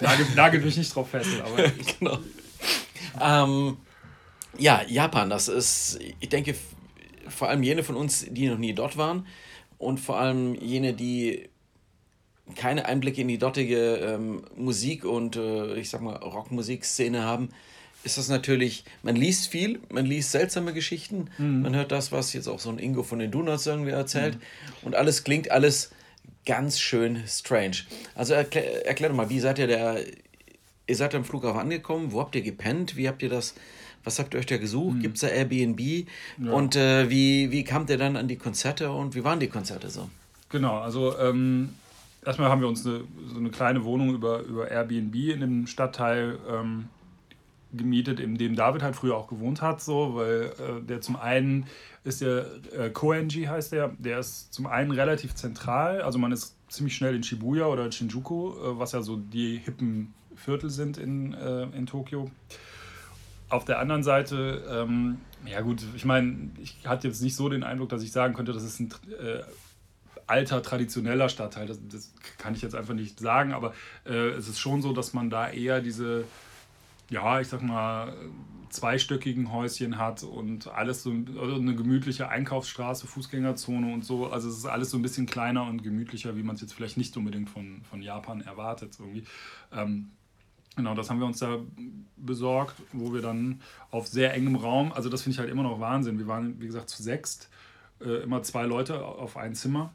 Nagelt, 0.00 0.34
nagelt 0.34 0.64
mich 0.64 0.76
nicht 0.76 0.94
drauf 0.94 1.10
fest, 1.10 1.30
aber. 1.42 1.70
genau. 1.98 2.18
Ähm, 3.20 3.76
ja, 4.58 4.82
Japan, 4.86 5.30
das 5.30 5.48
ist, 5.48 5.98
ich 6.20 6.28
denke, 6.28 6.54
vor 7.28 7.48
allem 7.48 7.62
jene 7.62 7.82
von 7.82 7.96
uns, 7.96 8.26
die 8.28 8.48
noch 8.48 8.58
nie 8.58 8.74
dort 8.74 8.96
waren, 8.96 9.26
und 9.78 10.00
vor 10.00 10.18
allem 10.18 10.54
jene, 10.54 10.94
die 10.94 11.48
keine 12.54 12.86
Einblicke 12.86 13.20
in 13.20 13.28
die 13.28 13.38
dortige 13.38 13.96
ähm, 13.96 14.42
Musik 14.54 15.04
und 15.04 15.36
äh, 15.36 15.74
ich 15.74 15.90
sag 15.90 16.00
mal 16.00 16.16
Rockmusikszene 16.16 17.22
haben, 17.24 17.50
ist 18.04 18.18
das 18.18 18.28
natürlich, 18.28 18.84
man 19.02 19.16
liest 19.16 19.48
viel, 19.48 19.80
man 19.90 20.06
liest 20.06 20.30
seltsame 20.30 20.72
Geschichten, 20.72 21.28
mhm. 21.38 21.62
man 21.62 21.74
hört 21.74 21.90
das, 21.90 22.12
was 22.12 22.32
jetzt 22.32 22.46
auch 22.46 22.60
so 22.60 22.70
ein 22.70 22.78
Ingo 22.78 23.02
von 23.02 23.18
den 23.18 23.32
Donuts 23.32 23.66
irgendwie 23.66 23.90
erzählt 23.90 24.36
mhm. 24.36 24.40
und 24.82 24.94
alles 24.94 25.24
klingt 25.24 25.50
alles 25.50 25.90
ganz 26.46 26.78
schön 26.78 27.22
strange. 27.26 27.78
Also 28.14 28.34
erklär, 28.34 28.86
erklär 28.86 29.10
doch 29.10 29.16
mal, 29.16 29.28
wie 29.28 29.40
seid 29.40 29.58
ihr 29.58 29.66
der, 29.66 29.98
ihr 30.86 30.96
seid 30.96 31.14
am 31.14 31.24
Flughafen 31.24 31.60
angekommen, 31.60 32.12
wo 32.12 32.20
habt 32.20 32.34
ihr 32.34 32.42
gepennt, 32.42 32.96
wie 32.96 33.08
habt 33.08 33.22
ihr 33.22 33.28
das 33.28 33.54
was 34.06 34.20
habt 34.20 34.34
ihr 34.34 34.40
euch 34.40 34.46
da 34.46 34.56
gesucht? 34.56 34.98
Mhm. 34.98 35.02
Gibt 35.02 35.16
es 35.16 35.22
da 35.22 35.26
Airbnb? 35.26 35.80
Ja. 36.38 36.52
Und 36.52 36.76
äh, 36.76 37.10
wie, 37.10 37.50
wie 37.50 37.64
kamt 37.64 37.90
ihr 37.90 37.98
dann 37.98 38.16
an 38.16 38.28
die 38.28 38.36
Konzerte 38.36 38.90
und 38.92 39.16
wie 39.16 39.24
waren 39.24 39.40
die 39.40 39.48
Konzerte 39.48 39.90
so? 39.90 40.08
Genau, 40.48 40.78
also 40.78 41.18
ähm, 41.18 41.70
erstmal 42.24 42.48
haben 42.48 42.60
wir 42.60 42.68
uns 42.68 42.86
eine, 42.86 43.02
so 43.26 43.36
eine 43.36 43.50
kleine 43.50 43.84
Wohnung 43.84 44.14
über, 44.14 44.40
über 44.42 44.70
Airbnb 44.70 45.14
in 45.14 45.40
dem 45.40 45.66
Stadtteil 45.66 46.38
ähm, 46.48 46.88
gemietet, 47.72 48.20
in 48.20 48.36
dem 48.36 48.56
David 48.56 48.82
halt 48.82 48.96
früher 48.96 49.16
auch 49.16 49.28
gewohnt 49.28 49.62
hat, 49.62 49.80
so, 49.80 50.14
weil 50.14 50.52
äh, 50.58 50.82
der 50.82 51.00
zum 51.00 51.16
einen 51.16 51.66
ist 52.04 52.20
der 52.20 52.46
äh, 52.76 52.90
Koenji 52.90 53.44
heißt 53.44 53.72
der, 53.72 53.88
der 53.98 54.20
ist 54.20 54.52
zum 54.52 54.66
einen 54.66 54.92
relativ 54.92 55.34
zentral, 55.34 56.00
also 56.02 56.18
man 56.18 56.32
ist 56.32 56.56
ziemlich 56.68 56.94
schnell 56.94 57.16
in 57.16 57.22
Shibuya 57.22 57.66
oder 57.66 57.84
in 57.86 57.92
Shinjuku, 57.92 58.50
äh, 58.50 58.78
was 58.78 58.92
ja 58.92 59.02
so 59.02 59.16
die 59.16 59.58
hippen 59.58 60.14
Viertel 60.36 60.70
sind 60.70 60.98
in, 60.98 61.34
äh, 61.34 61.64
in 61.76 61.86
Tokio 61.86 62.30
auf 63.48 63.64
der 63.64 63.78
anderen 63.78 64.02
Seite, 64.02 64.64
ähm, 64.68 65.18
ja 65.44 65.60
gut, 65.60 65.82
ich 65.94 66.04
meine, 66.04 66.50
ich 66.60 66.76
hatte 66.84 67.06
jetzt 67.08 67.22
nicht 67.22 67.36
so 67.36 67.48
den 67.48 67.62
Eindruck, 67.62 67.88
dass 67.88 68.02
ich 68.02 68.10
sagen 68.10 68.34
könnte, 68.34 68.52
das 68.52 68.64
ist 68.64 68.80
ein 68.80 68.90
äh, 69.20 69.42
alter, 70.26 70.62
traditioneller 70.62 71.28
Stadtteil. 71.28 71.66
Das, 71.66 71.78
das, 71.88 72.12
kann 72.38 72.54
ich 72.54 72.62
jetzt 72.62 72.74
einfach 72.74 72.94
nicht 72.94 73.18
sagen, 73.20 73.52
aber 73.52 73.72
äh, 74.04 74.30
es 74.30 74.48
ist 74.48 74.58
schon 74.58 74.82
so, 74.82 74.92
dass 74.92 75.14
man 75.14 75.30
da 75.30 75.48
eher 75.48 75.80
diese, 75.80 76.24
ja, 77.10 77.40
ich 77.40 77.48
sag 77.48 77.62
mal, 77.62 78.14
zweistöckigen 78.68 79.52
Häuschen 79.52 79.98
hat 79.98 80.22
und 80.22 80.68
alles 80.68 81.02
so 81.02 81.12
also 81.40 81.54
eine 81.56 81.74
gemütliche 81.74 82.28
Einkaufsstraße, 82.28 83.06
Fußgängerzone 83.06 83.92
und 83.92 84.04
so. 84.04 84.26
Also 84.26 84.48
es 84.48 84.58
ist 84.58 84.66
alles 84.66 84.90
so 84.90 84.98
ein 84.98 85.02
bisschen 85.02 85.26
kleiner 85.26 85.64
und 85.66 85.82
gemütlicher, 85.82 86.36
wie 86.36 86.42
man 86.42 86.56
es 86.56 86.62
jetzt 86.62 86.74
vielleicht 86.74 86.96
nicht 86.96 87.16
unbedingt 87.16 87.48
von, 87.48 87.82
von 87.88 88.02
Japan 88.02 88.40
erwartet 88.40 88.96
irgendwie. 88.98 89.24
Ähm, 89.72 90.10
Genau, 90.76 90.94
das 90.94 91.08
haben 91.08 91.20
wir 91.20 91.26
uns 91.26 91.38
da 91.38 91.58
besorgt, 92.18 92.76
wo 92.92 93.14
wir 93.14 93.22
dann 93.22 93.62
auf 93.90 94.06
sehr 94.06 94.34
engem 94.34 94.56
Raum, 94.56 94.92
also 94.92 95.08
das 95.08 95.22
finde 95.22 95.32
ich 95.32 95.38
halt 95.38 95.48
immer 95.48 95.62
noch 95.62 95.80
Wahnsinn. 95.80 96.18
Wir 96.18 96.26
waren, 96.26 96.60
wie 96.60 96.66
gesagt, 96.66 96.90
zu 96.90 97.02
sechst, 97.02 97.48
äh, 98.00 98.22
immer 98.22 98.42
zwei 98.42 98.66
Leute 98.66 99.02
auf 99.02 99.38
ein 99.38 99.54
Zimmer. 99.54 99.94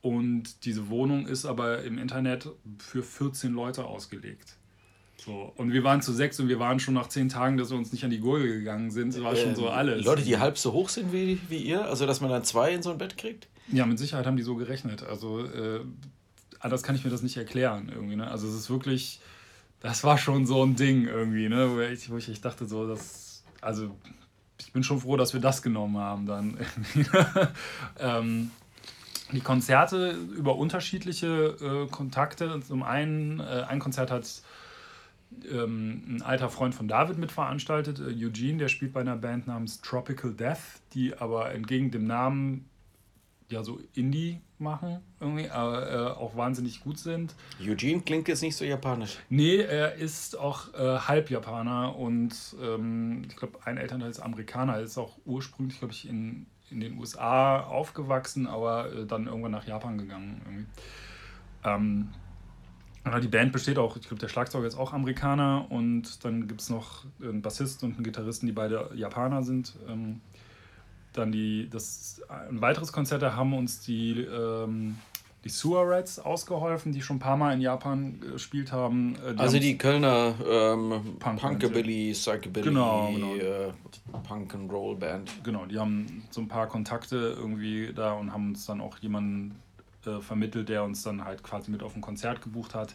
Und 0.00 0.64
diese 0.64 0.88
Wohnung 0.88 1.26
ist 1.26 1.44
aber 1.44 1.84
im 1.84 1.98
Internet 1.98 2.48
für 2.78 3.04
14 3.04 3.52
Leute 3.52 3.84
ausgelegt. 3.84 4.57
So. 5.24 5.52
Und 5.56 5.72
wir 5.72 5.84
waren 5.84 6.00
zu 6.00 6.12
sechs 6.12 6.38
und 6.40 6.48
wir 6.48 6.58
waren 6.58 6.80
schon 6.80 6.94
nach 6.94 7.08
zehn 7.08 7.28
Tagen, 7.28 7.56
dass 7.56 7.70
wir 7.70 7.76
uns 7.76 7.92
nicht 7.92 8.04
an 8.04 8.10
die 8.10 8.20
Gurgel 8.20 8.58
gegangen 8.58 8.90
sind. 8.90 9.14
Das 9.14 9.22
war 9.22 9.36
schon 9.36 9.56
so 9.56 9.66
ähm, 9.66 9.72
alles. 9.72 10.04
Leute, 10.04 10.22
die 10.22 10.38
halb 10.38 10.56
so 10.58 10.72
hoch 10.72 10.88
sind 10.88 11.12
wie, 11.12 11.40
wie 11.48 11.58
ihr? 11.58 11.84
Also, 11.84 12.06
dass 12.06 12.20
man 12.20 12.30
dann 12.30 12.44
zwei 12.44 12.72
in 12.72 12.82
so 12.82 12.90
ein 12.90 12.98
Bett 12.98 13.18
kriegt? 13.18 13.48
Ja, 13.70 13.84
mit 13.84 13.98
Sicherheit 13.98 14.26
haben 14.26 14.36
die 14.36 14.42
so 14.42 14.54
gerechnet. 14.54 15.02
Also, 15.02 15.44
äh, 15.44 15.80
anders 16.60 16.82
kann 16.82 16.94
ich 16.94 17.04
mir 17.04 17.10
das 17.10 17.22
nicht 17.22 17.36
erklären 17.36 17.90
irgendwie. 17.92 18.16
Ne? 18.16 18.30
Also, 18.30 18.46
es 18.46 18.54
ist 18.54 18.70
wirklich 18.70 19.20
das 19.80 20.02
war 20.04 20.18
schon 20.18 20.46
so 20.46 20.64
ein 20.64 20.76
Ding 20.76 21.06
irgendwie, 21.06 21.48
ne? 21.48 21.70
wo, 21.70 21.80
ich, 21.80 22.10
wo 22.10 22.16
ich, 22.16 22.40
dachte 22.40 22.66
so, 22.66 22.88
dass, 22.88 23.44
also 23.60 23.94
ich 24.58 24.72
bin 24.72 24.82
schon 24.82 25.00
froh, 25.00 25.16
dass 25.16 25.34
wir 25.34 25.40
das 25.40 25.62
genommen 25.62 25.98
haben 25.98 26.26
dann. 26.26 26.58
ähm, 28.00 28.50
die 29.32 29.40
Konzerte 29.40 30.12
über 30.36 30.56
unterschiedliche 30.56 31.26
äh, 31.60 31.90
Kontakte. 31.90 32.60
Zum 32.66 32.82
einen, 32.82 33.40
äh, 33.40 33.64
ein 33.68 33.78
Konzert 33.78 34.10
hat 34.10 34.26
ähm, 35.50 36.16
ein 36.16 36.22
alter 36.22 36.48
Freund 36.48 36.74
von 36.74 36.88
David 36.88 37.18
mitveranstaltet, 37.18 38.00
äh, 38.00 38.24
Eugene, 38.24 38.58
der 38.58 38.68
spielt 38.68 38.92
bei 38.92 39.00
einer 39.00 39.16
Band 39.16 39.46
namens 39.46 39.80
Tropical 39.80 40.32
Death, 40.32 40.80
die 40.94 41.16
aber 41.16 41.52
entgegen 41.52 41.90
dem 41.90 42.06
Namen 42.06 42.68
ja 43.50 43.62
so 43.62 43.80
Indie 43.94 44.40
machen, 44.58 45.00
irgendwie, 45.20 45.48
aber 45.48 45.90
äh, 45.90 45.96
auch 46.18 46.36
wahnsinnig 46.36 46.80
gut 46.80 46.98
sind. 46.98 47.34
Eugene 47.60 48.00
klingt 48.02 48.28
jetzt 48.28 48.42
nicht 48.42 48.56
so 48.56 48.64
japanisch. 48.64 49.18
Nee, 49.30 49.56
er 49.56 49.94
ist 49.94 50.38
auch 50.38 50.74
äh, 50.74 50.98
halb 50.98 51.30
Japaner 51.30 51.96
und 51.96 52.34
ähm, 52.62 53.22
ich 53.28 53.36
glaube, 53.36 53.58
ein 53.64 53.78
Elternteil 53.78 54.10
ist 54.10 54.20
Amerikaner. 54.20 54.74
Er 54.74 54.82
ist 54.82 54.98
auch 54.98 55.16
ursprünglich, 55.24 55.78
glaube 55.78 55.94
ich, 55.94 56.08
in, 56.08 56.46
in 56.70 56.80
den 56.80 56.98
USA 56.98 57.60
aufgewachsen, 57.60 58.46
aber 58.46 58.92
äh, 58.92 59.06
dann 59.06 59.26
irgendwann 59.26 59.52
nach 59.52 59.66
Japan 59.66 59.96
gegangen. 59.96 60.42
Irgendwie. 60.44 60.66
Ähm, 61.64 62.08
die 63.22 63.28
Band 63.28 63.52
besteht 63.52 63.78
auch, 63.78 63.96
ich 63.96 64.02
glaube, 64.02 64.20
der 64.20 64.28
Schlagzeuger 64.28 64.66
ist 64.66 64.76
auch 64.76 64.92
Amerikaner 64.92 65.66
und 65.70 66.24
dann 66.24 66.46
gibt 66.46 66.60
es 66.60 66.70
noch 66.70 67.04
einen 67.22 67.42
Bassist 67.42 67.82
und 67.82 67.94
einen 67.94 68.04
Gitarristen, 68.04 68.46
die 68.46 68.52
beide 68.52 68.90
Japaner 68.94 69.42
sind. 69.42 69.74
Ähm, 69.88 70.20
dann 71.12 71.32
die, 71.32 71.68
das, 71.70 72.22
ein 72.28 72.60
weiteres 72.60 72.92
Konzert, 72.92 73.22
da 73.22 73.34
haben 73.34 73.54
uns 73.54 73.80
die, 73.80 74.20
ähm, 74.20 74.98
die 75.44 75.48
Sewer 75.48 75.88
Rats 75.88 76.18
ausgeholfen, 76.18 76.92
die 76.92 77.00
schon 77.00 77.16
ein 77.16 77.20
paar 77.20 77.36
Mal 77.36 77.54
in 77.54 77.60
Japan 77.60 78.20
gespielt 78.20 78.72
haben. 78.72 79.16
Äh, 79.26 79.34
die 79.34 79.38
also 79.38 79.58
die 79.58 79.78
Kölner 79.78 80.34
ähm, 80.46 81.16
Punk 81.18 81.40
Punkabilly, 81.40 82.12
Psychobilly, 82.12 82.66
genau, 82.66 83.10
genau. 83.12 83.34
Äh, 83.34 83.72
Punk 84.26 84.54
and 84.54 84.70
Roll 84.70 84.96
Band. 84.96 85.32
Genau, 85.44 85.66
die 85.66 85.78
haben 85.78 86.24
so 86.30 86.40
ein 86.40 86.48
paar 86.48 86.66
Kontakte 86.66 87.36
irgendwie 87.38 87.92
da 87.94 88.12
und 88.12 88.32
haben 88.32 88.50
uns 88.50 88.66
dann 88.66 88.80
auch 88.80 88.98
jemanden 88.98 89.56
äh, 90.16 90.20
vermittelt, 90.20 90.68
der 90.68 90.84
uns 90.84 91.02
dann 91.02 91.24
halt 91.24 91.42
quasi 91.42 91.70
mit 91.70 91.82
auf 91.82 91.94
ein 91.94 92.00
Konzert 92.00 92.42
gebucht 92.42 92.74
hat. 92.74 92.94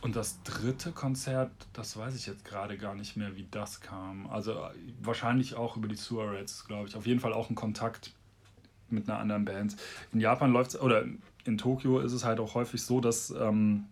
Und 0.00 0.16
das 0.16 0.42
dritte 0.42 0.92
Konzert, 0.92 1.50
das 1.72 1.96
weiß 1.96 2.14
ich 2.14 2.26
jetzt 2.26 2.44
gerade 2.44 2.76
gar 2.76 2.94
nicht 2.94 3.16
mehr, 3.16 3.36
wie 3.36 3.46
das 3.50 3.80
kam. 3.80 4.26
Also 4.28 4.52
äh, 4.52 4.70
wahrscheinlich 5.00 5.54
auch 5.54 5.76
über 5.76 5.88
die 5.88 5.96
Suarez, 5.96 6.66
glaube 6.66 6.88
ich. 6.88 6.96
Auf 6.96 7.06
jeden 7.06 7.20
Fall 7.20 7.32
auch 7.32 7.48
ein 7.48 7.54
Kontakt 7.54 8.12
mit 8.90 9.08
einer 9.08 9.18
anderen 9.18 9.44
Band. 9.44 9.76
In 10.12 10.20
Japan 10.20 10.52
läuft 10.52 10.74
es, 10.74 10.80
oder 10.80 11.04
in 11.44 11.58
Tokio 11.58 12.00
ist 12.00 12.12
es 12.12 12.24
halt 12.24 12.40
auch 12.40 12.54
häufig 12.54 12.82
so, 12.82 13.00
dass 13.00 13.30
ähm, 13.30 13.86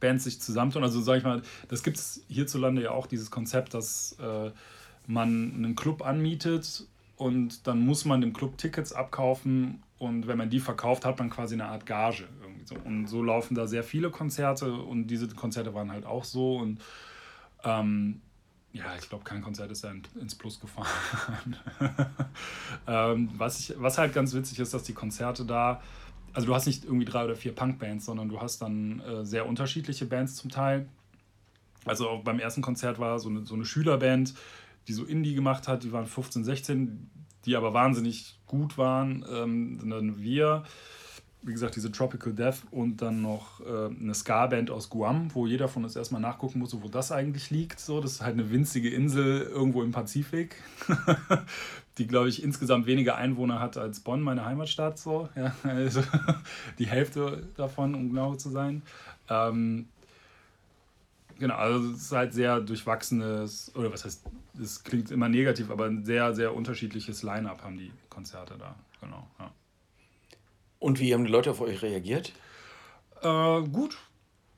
Bands 0.00 0.24
sich 0.24 0.40
zusammentun. 0.40 0.82
Also 0.82 1.00
sage 1.00 1.18
ich 1.18 1.24
mal, 1.24 1.42
das 1.68 1.82
gibt 1.82 1.96
es 1.96 2.24
hierzulande 2.28 2.82
ja 2.82 2.90
auch, 2.90 3.06
dieses 3.06 3.30
Konzept, 3.30 3.74
dass 3.74 4.16
äh, 4.20 4.50
man 5.06 5.54
einen 5.54 5.76
Club 5.76 6.04
anmietet 6.04 6.86
und 7.16 7.66
dann 7.66 7.80
muss 7.80 8.04
man 8.04 8.20
dem 8.20 8.32
Club 8.32 8.58
Tickets 8.58 8.92
abkaufen 8.92 9.82
und 9.98 10.26
wenn 10.26 10.36
man 10.36 10.50
die 10.50 10.60
verkauft, 10.60 11.04
hat 11.04 11.18
man 11.18 11.30
quasi 11.30 11.54
eine 11.54 11.66
Art 11.66 11.86
Gage. 11.86 12.28
Irgendwie 12.42 12.66
so. 12.66 12.74
Und 12.84 13.06
so 13.06 13.22
laufen 13.22 13.54
da 13.54 13.66
sehr 13.66 13.82
viele 13.82 14.10
Konzerte 14.10 14.72
und 14.72 15.06
diese 15.06 15.26
Konzerte 15.28 15.74
waren 15.74 15.90
halt 15.90 16.04
auch 16.04 16.24
so 16.24 16.58
und 16.58 16.80
ähm, 17.64 18.20
ja, 18.72 18.84
ich 19.00 19.08
glaube, 19.08 19.24
kein 19.24 19.40
Konzert 19.40 19.70
ist 19.70 19.84
da 19.84 19.92
ins 20.20 20.34
Plus 20.34 20.60
gefahren. 20.60 21.56
ähm, 22.86 23.30
was, 23.36 23.60
ich, 23.60 23.74
was 23.78 23.96
halt 23.96 24.12
ganz 24.12 24.34
witzig 24.34 24.58
ist, 24.58 24.74
dass 24.74 24.82
die 24.82 24.92
Konzerte 24.92 25.46
da, 25.46 25.80
also 26.34 26.46
du 26.46 26.54
hast 26.54 26.66
nicht 26.66 26.84
irgendwie 26.84 27.06
drei 27.06 27.24
oder 27.24 27.36
vier 27.36 27.54
Punkbands, 27.54 28.04
sondern 28.04 28.28
du 28.28 28.38
hast 28.40 28.60
dann 28.60 29.00
äh, 29.00 29.24
sehr 29.24 29.46
unterschiedliche 29.46 30.04
Bands 30.04 30.34
zum 30.34 30.50
Teil. 30.50 30.86
Also 31.86 32.20
beim 32.22 32.38
ersten 32.38 32.60
Konzert 32.60 32.98
war 32.98 33.18
so 33.18 33.30
eine, 33.30 33.46
so 33.46 33.54
eine 33.54 33.64
Schülerband, 33.64 34.34
die 34.88 34.92
so 34.92 35.04
Indie 35.04 35.34
gemacht 35.34 35.68
hat, 35.68 35.82
die 35.82 35.92
waren 35.92 36.06
15, 36.06 36.44
16, 36.44 37.10
die 37.44 37.56
aber 37.56 37.74
wahnsinnig 37.74 38.38
gut 38.46 38.78
waren. 38.78 39.24
Ähm, 39.32 39.78
dann 39.88 40.20
wir, 40.20 40.64
wie 41.42 41.52
gesagt, 41.52 41.76
diese 41.76 41.92
Tropical 41.92 42.32
Death 42.32 42.62
und 42.70 43.02
dann 43.02 43.22
noch 43.22 43.60
äh, 43.60 43.86
eine 43.86 44.14
Ska-Band 44.14 44.70
aus 44.70 44.90
Guam, 44.90 45.34
wo 45.34 45.46
jeder 45.46 45.68
von 45.68 45.84
uns 45.84 45.96
erstmal 45.96 46.20
nachgucken 46.20 46.58
muss, 46.58 46.80
wo 46.80 46.88
das 46.88 47.12
eigentlich 47.12 47.50
liegt. 47.50 47.80
So, 47.80 48.00
das 48.00 48.12
ist 48.12 48.20
halt 48.22 48.34
eine 48.34 48.50
winzige 48.50 48.90
Insel 48.90 49.42
irgendwo 49.42 49.82
im 49.82 49.92
Pazifik, 49.92 50.56
die, 51.98 52.06
glaube 52.06 52.28
ich, 52.28 52.42
insgesamt 52.42 52.86
weniger 52.86 53.16
Einwohner 53.16 53.60
hat 53.60 53.76
als 53.76 54.00
Bonn, 54.00 54.22
meine 54.22 54.44
Heimatstadt. 54.44 54.98
So. 54.98 55.28
Ja, 55.36 55.54
also 55.62 56.02
die 56.78 56.86
Hälfte 56.86 57.48
davon, 57.56 57.94
um 57.94 58.08
genau 58.08 58.34
zu 58.34 58.50
sein. 58.50 58.82
Ähm, 59.28 59.88
Genau, 61.38 61.54
also 61.54 61.90
es 61.90 62.02
ist 62.02 62.12
halt 62.12 62.32
sehr 62.32 62.60
durchwachsenes, 62.60 63.70
oder 63.74 63.92
was 63.92 64.04
heißt, 64.04 64.24
es 64.62 64.84
klingt 64.84 65.10
immer 65.10 65.28
negativ, 65.28 65.70
aber 65.70 65.84
ein 65.86 66.04
sehr, 66.04 66.34
sehr 66.34 66.54
unterschiedliches 66.54 67.22
Line-up 67.22 67.62
haben 67.62 67.76
die 67.76 67.92
Konzerte 68.08 68.56
da. 68.58 68.74
Genau, 69.00 69.26
ja. 69.38 69.50
Und 70.78 70.98
wie 70.98 71.12
haben 71.12 71.24
die 71.24 71.30
Leute 71.30 71.50
auf 71.50 71.60
euch 71.60 71.82
reagiert? 71.82 72.32
Äh, 73.20 73.62
gut, 73.62 73.98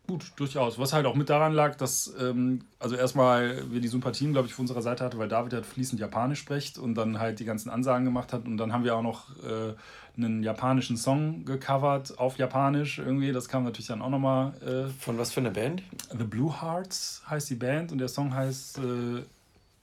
Gut, 0.09 0.33
durchaus. 0.37 0.79
Was 0.79 0.95
halt 0.95 1.05
auch 1.05 1.15
mit 1.15 1.29
daran 1.29 1.53
lag, 1.53 1.75
dass, 1.75 2.15
ähm, 2.19 2.63
also 2.79 2.97
erstmal 2.97 3.71
wir 3.71 3.83
die 3.83 3.89
Sympathien, 3.89 4.33
glaube 4.33 4.47
ich, 4.49 4.55
auf 4.55 4.59
unserer 4.59 4.81
Seite 4.81 5.05
hatten, 5.05 5.19
weil 5.19 5.29
David 5.29 5.53
halt 5.53 5.67
fließend 5.67 6.01
Japanisch 6.01 6.39
spricht 6.39 6.79
und 6.79 6.95
dann 6.95 7.19
halt 7.19 7.41
die 7.41 7.45
ganzen 7.45 7.69
Ansagen 7.69 8.07
gemacht 8.07 8.33
hat. 8.33 8.47
Und 8.47 8.57
dann 8.57 8.73
haben 8.73 8.85
wir 8.85 8.97
auch 8.97 9.03
noch 9.03 9.29
äh, 9.45 9.75
einen 10.17 10.43
japanischen 10.43 10.97
Song 10.97 11.45
gecovert 11.45 12.19
auf 12.19 12.39
Japanisch 12.39 12.99
irgendwie. 12.99 13.33
Das 13.33 13.51
kam 13.51 13.65
natürlich 13.65 13.89
dann 13.89 14.01
auch 14.01 14.09
nochmal. 14.09 14.55
Äh, 14.63 14.89
Von 14.99 15.19
was 15.19 15.31
für 15.31 15.41
eine 15.41 15.51
Band? 15.51 15.83
The 16.17 16.25
Blue 16.25 16.59
Hearts 16.63 17.23
heißt 17.29 17.51
die 17.51 17.57
Band 17.57 17.93
und 17.93 17.99
der 17.99 18.09
Song 18.09 18.33
heißt 18.33 18.79
äh, 18.79 19.23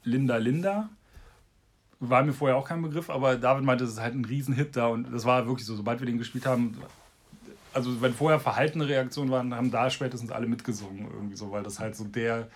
Linda 0.05 0.37
Linda. 0.37 0.89
War 1.99 2.23
mir 2.23 2.33
vorher 2.33 2.57
auch 2.57 2.67
kein 2.67 2.81
Begriff, 2.81 3.11
aber 3.11 3.35
David 3.35 3.63
meinte, 3.63 3.83
es 3.83 3.91
ist 3.91 4.01
halt 4.01 4.15
ein 4.15 4.25
Riesenhit 4.25 4.75
da 4.75 4.87
und 4.87 5.13
das 5.13 5.23
war 5.23 5.45
wirklich 5.45 5.67
so, 5.67 5.75
sobald 5.75 5.99
wir 5.99 6.07
den 6.07 6.17
gespielt 6.17 6.47
haben, 6.47 6.75
also 7.75 8.01
wenn 8.01 8.13
vorher 8.13 8.39
verhaltene 8.39 8.87
Reaktionen 8.87 9.29
waren, 9.31 9.53
haben 9.53 9.71
da 9.71 9.89
spätestens 9.89 10.31
alle 10.31 10.47
mitgesungen 10.47 11.07
irgendwie 11.11 11.35
so, 11.35 11.51
weil 11.51 11.63
das 11.63 11.79
halt 11.79 11.95
so 11.95 12.05
der 12.05 12.47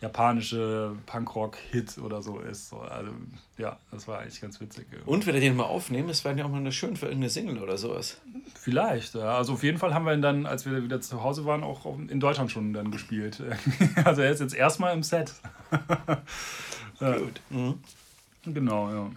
japanische 0.00 0.94
Punkrock-Hit 1.06 1.98
oder 1.98 2.22
so 2.22 2.38
ist. 2.38 2.68
So, 2.68 2.78
also 2.78 3.10
ja, 3.56 3.78
das 3.90 4.06
war 4.06 4.20
eigentlich 4.20 4.40
ganz 4.40 4.60
witzig. 4.60 4.86
Irgendwie. 4.92 5.10
Und 5.10 5.26
wenn 5.26 5.34
ihr 5.34 5.40
den 5.40 5.56
mal 5.56 5.64
aufnehmen, 5.64 6.08
das 6.08 6.24
wäre 6.24 6.36
ja 6.36 6.44
auch 6.44 6.50
mal 6.50 6.58
eine 6.58 6.70
schön 6.70 6.96
für 6.96 7.06
irgendeine 7.06 7.30
Single 7.30 7.58
oder 7.58 7.78
sowas. 7.78 8.20
Vielleicht, 8.54 9.14
ja. 9.14 9.36
Also 9.36 9.54
auf 9.54 9.64
jeden 9.64 9.78
Fall 9.78 9.94
haben 9.94 10.04
wir 10.04 10.14
ihn 10.14 10.22
dann, 10.22 10.46
als 10.46 10.66
wir 10.66 10.84
wieder 10.84 11.00
zu 11.00 11.22
Hause 11.24 11.46
waren, 11.46 11.64
auch 11.64 11.84
in 12.08 12.20
Deutschland 12.20 12.52
schon 12.52 12.72
dann 12.72 12.90
gespielt. 12.92 13.42
also 14.04 14.22
er 14.22 14.30
ist 14.30 14.40
jetzt 14.40 14.54
erstmal 14.54 14.94
im 14.94 15.02
Set. 15.02 15.32
Gut. 17.00 17.40
Mhm. 17.50 17.80
Genau, 18.44 18.90
ja. 18.90 19.10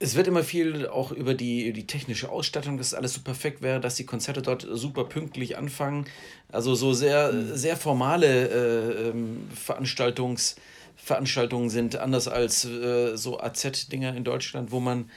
Es 0.00 0.14
wird 0.14 0.28
immer 0.28 0.44
viel 0.44 0.86
auch 0.86 1.10
über 1.10 1.34
die, 1.34 1.72
die 1.72 1.86
technische 1.86 2.30
Ausstattung, 2.30 2.78
dass 2.78 2.94
alles 2.94 3.14
so 3.14 3.20
perfekt 3.20 3.62
wäre, 3.62 3.80
dass 3.80 3.96
die 3.96 4.06
Konzerte 4.06 4.42
dort 4.42 4.66
super 4.70 5.04
pünktlich 5.04 5.58
anfangen. 5.58 6.06
Also 6.52 6.76
so 6.76 6.92
sehr, 6.92 7.32
mhm. 7.32 7.56
sehr 7.56 7.76
formale 7.76 8.48
äh, 8.48 9.08
ähm, 9.08 9.48
Veranstaltungs, 9.52 10.54
Veranstaltungen 10.96 11.68
sind, 11.68 11.96
anders 11.96 12.28
als 12.28 12.64
äh, 12.64 13.16
so 13.16 13.40
AZ-Dinger 13.40 14.14
in 14.14 14.22
Deutschland, 14.22 14.70
wo 14.70 14.78
man 14.78 15.10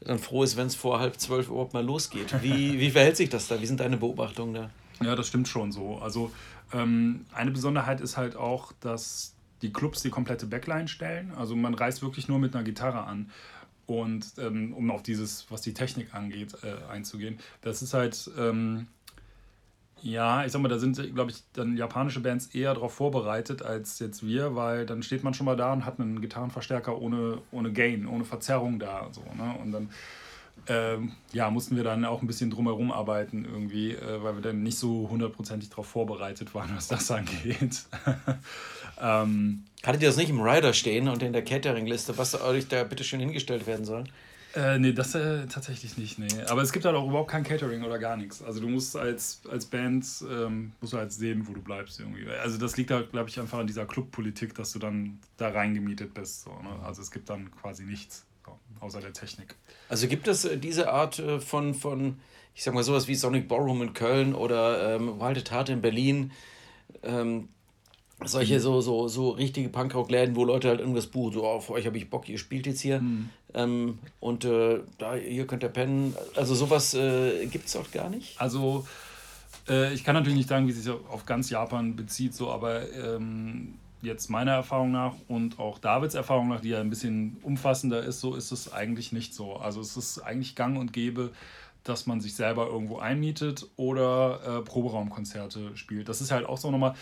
dann 0.00 0.18
froh 0.18 0.42
ist, 0.42 0.56
wenn 0.56 0.66
es 0.66 0.74
vor 0.74 1.00
halb 1.00 1.18
zwölf 1.18 1.48
überhaupt 1.48 1.74
mal 1.74 1.84
losgeht. 1.84 2.42
Wie, 2.42 2.78
wie 2.80 2.90
verhält 2.90 3.16
sich 3.16 3.28
das 3.30 3.48
da? 3.48 3.60
Wie 3.60 3.66
sind 3.66 3.80
deine 3.80 3.96
Beobachtungen 3.96 4.54
da? 4.54 4.70
Ja, 5.02 5.14
das 5.14 5.28
stimmt 5.28 5.48
schon 5.48 5.72
so. 5.72 5.96
Also 5.96 6.30
ähm, 6.72 7.24
eine 7.32 7.50
Besonderheit 7.50 8.00
ist 8.00 8.16
halt 8.16 8.36
auch, 8.36 8.72
dass 8.80 9.34
die 9.62 9.72
Clubs 9.72 10.02
die 10.02 10.10
komplette 10.10 10.46
Backline 10.46 10.88
stellen. 10.88 11.32
Also 11.36 11.56
man 11.56 11.74
reist 11.74 12.02
wirklich 12.02 12.28
nur 12.28 12.38
mit 12.38 12.54
einer 12.54 12.64
Gitarre 12.64 13.04
an. 13.04 13.30
Und 13.90 14.34
ähm, 14.38 14.72
um 14.72 14.88
auf 14.92 15.02
dieses, 15.02 15.50
was 15.50 15.62
die 15.62 15.74
Technik 15.74 16.14
angeht, 16.14 16.54
äh, 16.62 16.88
einzugehen, 16.92 17.40
das 17.60 17.82
ist 17.82 17.92
halt, 17.92 18.30
ähm, 18.38 18.86
ja, 20.00 20.44
ich 20.44 20.52
sag 20.52 20.62
mal, 20.62 20.68
da 20.68 20.78
sind, 20.78 20.96
glaube 21.12 21.32
ich, 21.32 21.42
dann 21.54 21.76
japanische 21.76 22.20
Bands 22.20 22.54
eher 22.54 22.72
darauf 22.72 22.94
vorbereitet 22.94 23.62
als 23.62 23.98
jetzt 23.98 24.24
wir, 24.24 24.54
weil 24.54 24.86
dann 24.86 25.02
steht 25.02 25.24
man 25.24 25.34
schon 25.34 25.44
mal 25.44 25.56
da 25.56 25.72
und 25.72 25.86
hat 25.86 25.98
einen 25.98 26.20
Gitarrenverstärker 26.20 27.02
ohne, 27.02 27.38
ohne 27.50 27.72
Gain, 27.72 28.06
ohne 28.06 28.24
Verzerrung 28.24 28.78
da. 28.78 29.08
So, 29.10 29.22
ne? 29.22 29.56
Und 29.60 29.72
dann 29.72 29.90
ähm, 30.66 31.12
ja, 31.32 31.50
mussten 31.50 31.76
wir 31.76 31.84
dann 31.84 32.04
auch 32.04 32.22
ein 32.22 32.26
bisschen 32.26 32.50
drumherum 32.50 32.92
arbeiten 32.92 33.44
irgendwie, 33.44 33.92
äh, 33.92 34.22
weil 34.22 34.34
wir 34.34 34.42
dann 34.42 34.62
nicht 34.62 34.78
so 34.78 35.08
hundertprozentig 35.10 35.70
darauf 35.70 35.86
vorbereitet 35.86 36.54
waren, 36.54 36.70
was 36.74 36.88
das 36.88 37.10
angeht. 37.10 37.84
ähm, 39.00 39.64
Hattet 39.82 40.02
ihr 40.02 40.08
das 40.08 40.16
nicht 40.16 40.30
im 40.30 40.40
Rider 40.40 40.72
stehen 40.72 41.08
und 41.08 41.22
in 41.22 41.32
der 41.32 41.42
Catering-Liste, 41.42 42.18
was 42.18 42.40
euch 42.40 42.68
da 42.68 42.84
bitte 42.84 43.02
schön 43.02 43.20
hingestellt 43.20 43.66
werden 43.66 43.84
soll? 43.84 44.04
Äh, 44.54 44.78
nee, 44.78 44.92
das 44.92 45.14
äh, 45.14 45.46
tatsächlich 45.46 45.96
nicht, 45.96 46.18
nee. 46.18 46.42
Aber 46.48 46.62
es 46.62 46.72
gibt 46.72 46.84
halt 46.84 46.96
auch 46.96 47.08
überhaupt 47.08 47.30
kein 47.30 47.44
Catering 47.44 47.84
oder 47.84 47.98
gar 47.98 48.16
nichts. 48.16 48.42
Also 48.42 48.60
du 48.60 48.68
musst 48.68 48.96
als, 48.96 49.42
als 49.48 49.64
Band, 49.66 50.04
ähm, 50.28 50.72
musst 50.80 50.92
du 50.92 50.96
halt 50.98 51.12
sehen, 51.12 51.46
wo 51.46 51.52
du 51.52 51.62
bleibst 51.62 52.00
irgendwie. 52.00 52.28
Also 52.28 52.58
das 52.58 52.76
liegt 52.76 52.90
da, 52.90 53.02
glaube 53.02 53.28
ich, 53.28 53.38
einfach 53.38 53.60
an 53.60 53.68
dieser 53.68 53.86
Clubpolitik, 53.86 54.54
dass 54.54 54.72
du 54.72 54.80
dann 54.80 55.20
da 55.36 55.50
reingemietet 55.50 56.14
bist. 56.14 56.42
So, 56.42 56.50
ne? 56.50 56.80
Also 56.84 57.00
es 57.00 57.12
gibt 57.12 57.30
dann 57.30 57.50
quasi 57.52 57.84
nichts, 57.84 58.26
außer 58.80 59.00
der 59.00 59.12
Technik. 59.12 59.54
Also 59.88 60.08
gibt 60.08 60.28
es 60.28 60.44
äh, 60.44 60.56
diese 60.56 60.92
Art 60.92 61.18
äh, 61.18 61.40
von, 61.40 61.74
von, 61.74 62.18
ich 62.54 62.62
sag 62.62 62.74
mal 62.74 62.84
sowas 62.84 63.08
wie 63.08 63.14
Sonic 63.14 63.48
Ballroom 63.48 63.82
in 63.82 63.92
Köln 63.92 64.34
oder 64.34 64.96
ähm, 64.96 65.20
Wild 65.20 65.38
at 65.38 65.50
Heart 65.50 65.68
in 65.68 65.80
Berlin, 65.80 66.32
ähm, 67.02 67.48
solche 68.24 68.60
so, 68.60 68.80
so, 68.80 69.08
so 69.08 69.30
richtige 69.30 69.68
Punkrock-Läden, 69.68 70.36
wo 70.36 70.44
Leute 70.44 70.68
halt 70.68 70.80
irgendwas 70.80 71.06
buchen, 71.06 71.32
so, 71.32 71.44
oh, 71.44 71.48
auf 71.48 71.70
euch 71.70 71.86
habe 71.86 71.96
ich 71.96 72.10
Bock, 72.10 72.28
ihr 72.28 72.38
spielt 72.38 72.66
jetzt 72.66 72.80
hier. 72.80 73.00
Mhm. 73.00 73.30
Ähm, 73.54 73.98
und 74.20 74.44
äh, 74.44 74.80
da, 74.98 75.14
hier 75.14 75.46
könnt 75.46 75.62
ihr 75.62 75.70
pennen. 75.70 76.14
Also 76.36 76.54
sowas 76.54 76.94
äh, 76.94 77.46
gibt 77.46 77.66
es 77.66 77.72
dort 77.72 77.92
gar 77.92 78.10
nicht. 78.10 78.40
Also 78.40 78.86
äh, 79.68 79.92
ich 79.94 80.04
kann 80.04 80.14
natürlich 80.14 80.36
nicht 80.36 80.48
sagen, 80.48 80.68
wie 80.68 80.72
sich 80.72 80.92
auf 80.92 81.26
ganz 81.26 81.50
Japan 81.50 81.96
bezieht, 81.96 82.34
so, 82.34 82.50
aber 82.50 82.90
ähm, 82.92 83.74
jetzt 84.02 84.30
meiner 84.30 84.52
Erfahrung 84.52 84.90
nach 84.90 85.14
und 85.28 85.58
auch 85.58 85.78
Davids 85.78 86.14
Erfahrung 86.14 86.48
nach, 86.48 86.60
die 86.60 86.70
ja 86.70 86.80
ein 86.80 86.90
bisschen 86.90 87.36
umfassender 87.42 88.02
ist, 88.02 88.20
so 88.20 88.34
ist 88.34 88.52
es 88.52 88.72
eigentlich 88.72 89.12
nicht 89.12 89.34
so. 89.34 89.56
Also 89.56 89.80
es 89.80 89.96
ist 89.96 90.20
eigentlich 90.20 90.54
gang 90.54 90.78
und 90.78 90.92
gäbe, 90.92 91.30
dass 91.84 92.06
man 92.06 92.20
sich 92.20 92.34
selber 92.34 92.66
irgendwo 92.66 92.98
einmietet 92.98 93.66
oder 93.76 94.40
äh, 94.44 94.62
Proberaumkonzerte 94.62 95.76
spielt. 95.76 96.08
Das 96.08 96.20
ist 96.20 96.30
halt 96.30 96.46
auch 96.46 96.58
so 96.58 96.70
nochmal, 96.70 96.94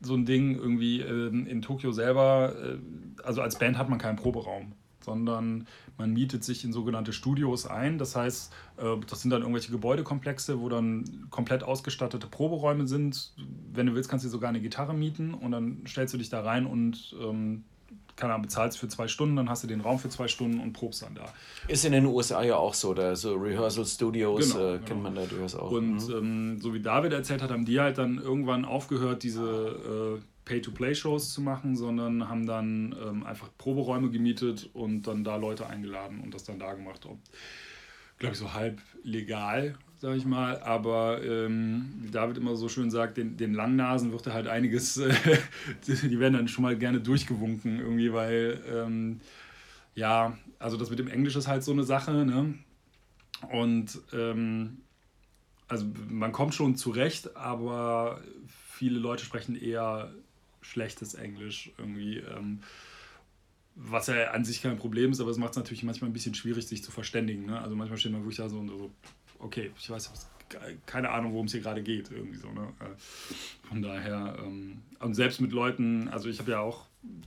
so 0.00 0.14
ein 0.14 0.26
Ding 0.26 0.56
irgendwie 0.56 1.00
ähm, 1.00 1.46
in 1.46 1.62
Tokio 1.62 1.92
selber, 1.92 2.54
äh, 2.56 3.22
also 3.22 3.40
als 3.40 3.58
Band 3.58 3.78
hat 3.78 3.88
man 3.88 3.98
keinen 3.98 4.16
Proberaum, 4.16 4.72
sondern 5.00 5.66
man 6.02 6.12
mietet 6.12 6.42
sich 6.42 6.64
in 6.64 6.72
sogenannte 6.72 7.12
Studios 7.12 7.64
ein. 7.64 7.96
Das 7.96 8.16
heißt, 8.16 8.52
äh, 8.78 8.96
das 9.08 9.22
sind 9.22 9.30
dann 9.30 9.42
irgendwelche 9.42 9.70
Gebäudekomplexe, 9.70 10.60
wo 10.60 10.68
dann 10.68 11.28
komplett 11.30 11.62
ausgestattete 11.62 12.26
Proberäume 12.26 12.88
sind. 12.88 13.32
Wenn 13.72 13.86
du 13.86 13.94
willst, 13.94 14.10
kannst 14.10 14.24
du 14.24 14.28
sogar 14.28 14.48
eine 14.48 14.60
Gitarre 14.60 14.94
mieten 14.94 15.32
und 15.32 15.52
dann 15.52 15.84
stellst 15.86 16.12
du 16.12 16.18
dich 16.18 16.28
da 16.28 16.40
rein 16.40 16.66
und 16.66 17.14
ähm, 17.22 17.62
keine 18.16 18.34
Ahnung, 18.34 18.42
bezahlst 18.42 18.78
für 18.78 18.88
zwei 18.88 19.06
Stunden, 19.06 19.36
dann 19.36 19.48
hast 19.48 19.62
du 19.62 19.68
den 19.68 19.80
Raum 19.80 19.98
für 19.98 20.08
zwei 20.08 20.26
Stunden 20.26 20.60
und 20.60 20.72
probst 20.72 21.02
dann 21.02 21.14
da. 21.14 21.32
Ist 21.68 21.84
in 21.84 21.92
den 21.92 22.06
USA 22.06 22.42
ja 22.42 22.56
auch 22.56 22.74
so, 22.74 22.94
da 22.94 23.14
so 23.14 23.34
Rehearsal 23.36 23.86
Studios 23.86 24.52
genau, 24.52 24.64
äh, 24.64 24.72
kennt 24.78 24.88
genau. 24.88 25.00
man 25.02 25.14
da 25.14 25.24
durchaus 25.24 25.54
auch. 25.54 25.70
Und 25.70 26.08
mhm. 26.08 26.14
ähm, 26.14 26.60
so 26.60 26.74
wie 26.74 26.80
David 26.80 27.12
erzählt 27.12 27.42
hat, 27.42 27.50
haben 27.50 27.64
die 27.64 27.80
halt 27.80 27.98
dann 27.98 28.18
irgendwann 28.18 28.64
aufgehört, 28.64 29.22
diese 29.22 30.20
äh, 30.20 30.22
Pay-to-Play-Shows 30.44 31.32
zu 31.32 31.40
machen, 31.40 31.76
sondern 31.76 32.28
haben 32.28 32.46
dann 32.46 32.96
ähm, 33.00 33.24
einfach 33.24 33.48
Proberäume 33.58 34.10
gemietet 34.10 34.70
und 34.72 35.02
dann 35.02 35.24
da 35.24 35.36
Leute 35.36 35.66
eingeladen 35.66 36.20
und 36.20 36.34
das 36.34 36.44
dann 36.44 36.58
da 36.58 36.74
gemacht. 36.74 37.06
Glaube 38.18 38.32
ich, 38.32 38.38
so 38.38 38.52
halb 38.52 38.80
legal, 39.04 39.76
sage 39.98 40.16
ich 40.16 40.24
mal. 40.24 40.60
Aber 40.62 41.22
ähm, 41.24 41.94
wie 42.00 42.10
David 42.10 42.38
immer 42.38 42.56
so 42.56 42.68
schön 42.68 42.90
sagt, 42.90 43.16
den, 43.16 43.36
den 43.36 43.54
Langnasen 43.54 44.12
wird 44.12 44.26
er 44.26 44.34
halt 44.34 44.48
einiges, 44.48 44.96
äh, 44.96 45.12
die 45.86 46.18
werden 46.18 46.34
dann 46.34 46.48
schon 46.48 46.62
mal 46.62 46.76
gerne 46.76 47.00
durchgewunken 47.00 47.78
irgendwie, 47.78 48.12
weil 48.12 48.60
ähm, 48.68 49.20
ja, 49.94 50.36
also 50.58 50.76
das 50.76 50.90
mit 50.90 50.98
dem 50.98 51.08
Englisch 51.08 51.36
ist 51.36 51.48
halt 51.48 51.62
so 51.62 51.72
eine 51.72 51.84
Sache, 51.84 52.12
ne? 52.24 52.54
Und 53.50 53.98
ähm, 54.12 54.78
also 55.68 55.86
man 56.08 56.32
kommt 56.32 56.54
schon 56.54 56.76
zurecht, 56.76 57.36
aber 57.36 58.20
viele 58.46 58.98
Leute 58.98 59.24
sprechen 59.24 59.56
eher 59.56 60.12
schlechtes 60.62 61.14
Englisch 61.14 61.70
irgendwie. 61.78 62.18
Ähm, 62.18 62.60
was 63.74 64.06
ja 64.06 64.30
an 64.32 64.44
sich 64.44 64.62
kein 64.62 64.76
Problem 64.76 65.12
ist, 65.12 65.20
aber 65.20 65.30
es 65.30 65.38
macht 65.38 65.52
es 65.52 65.56
natürlich 65.56 65.82
manchmal 65.82 66.10
ein 66.10 66.12
bisschen 66.12 66.34
schwierig, 66.34 66.66
sich 66.66 66.82
zu 66.84 66.90
verständigen. 66.90 67.46
Ne? 67.46 67.60
Also 67.60 67.74
manchmal 67.74 67.98
steht 67.98 68.12
man 68.12 68.22
wirklich 68.22 68.36
da 68.36 68.48
so 68.48 68.58
und 68.58 68.68
so, 68.68 68.90
okay, 69.38 69.70
ich 69.78 69.88
weiß 69.88 70.10
keine 70.84 71.10
Ahnung, 71.10 71.32
worum 71.32 71.46
es 71.46 71.52
hier 71.52 71.62
gerade 71.62 71.82
geht, 71.82 72.10
irgendwie 72.10 72.36
so. 72.36 72.50
Ne? 72.52 72.68
Äh, 72.80 73.68
von 73.68 73.82
daher, 73.82 74.36
ähm, 74.42 74.82
und 75.00 75.14
selbst 75.14 75.40
mit 75.40 75.52
Leuten, 75.52 76.08
also 76.08 76.28
ich 76.28 76.38
habe 76.38 76.50
ja 76.50 76.60
auch 76.60 76.86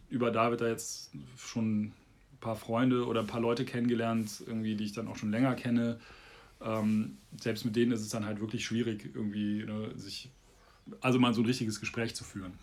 über 0.10 0.32
David 0.32 0.62
da 0.62 0.68
jetzt 0.68 1.12
schon 1.38 1.86
ein 1.86 1.94
paar 2.40 2.56
Freunde 2.56 3.06
oder 3.06 3.22
ein 3.22 3.28
paar 3.28 3.42
Leute 3.42 3.66
kennengelernt, 3.66 4.44
irgendwie, 4.46 4.76
die 4.76 4.86
ich 4.86 4.94
dann 4.94 5.08
auch 5.08 5.18
schon 5.18 5.32
länger 5.32 5.56
kenne. 5.56 6.00
Ähm, 6.62 7.18
selbst 7.40 7.66
mit 7.66 7.76
denen 7.76 7.92
ist 7.92 8.02
es 8.02 8.10
dann 8.10 8.26
halt 8.26 8.40
wirklich 8.40 8.64
schwierig, 8.66 9.10
irgendwie 9.14 9.64
ne, 9.64 9.92
sich, 9.96 10.30
also 11.02 11.20
mal 11.20 11.34
so 11.34 11.42
ein 11.42 11.46
richtiges 11.46 11.80
Gespräch 11.80 12.16
zu 12.16 12.24
führen. 12.24 12.54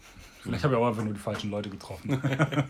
Vielleicht 0.40 0.64
habe 0.64 0.74
ich 0.74 0.80
auch 0.80 0.86
einfach 0.86 1.04
nur 1.04 1.14
die 1.14 1.20
falschen 1.20 1.50
Leute 1.50 1.70
getroffen. 1.70 2.20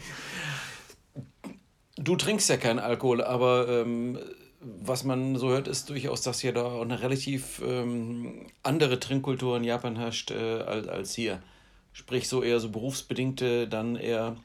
Du 1.97 2.17
trinkst 2.17 2.49
ja 2.49 2.57
keinen 2.57 2.79
Alkohol, 2.79 3.23
aber 3.23 3.69
ähm, 3.69 4.19
was 4.61 5.05
man 5.05 5.37
so 5.37 5.51
hört, 5.51 5.69
ist 5.69 5.91
durchaus, 5.91 6.23
dass 6.23 6.41
hier 6.41 6.53
da 6.53 6.81
eine 6.81 7.01
relativ 7.01 7.63
ähm, 7.65 8.47
andere 8.63 8.99
Trinkkultur 8.99 9.57
in 9.57 9.65
Japan 9.65 9.97
herrscht 9.97 10.31
äh, 10.31 10.63
als, 10.63 10.89
als 10.89 11.15
hier. 11.15 11.43
Sprich, 11.93 12.29
so 12.29 12.43
eher 12.43 12.59
so 12.61 12.71
berufsbedingte, 12.71 13.69
dann 13.69 13.97
eher 13.97 14.37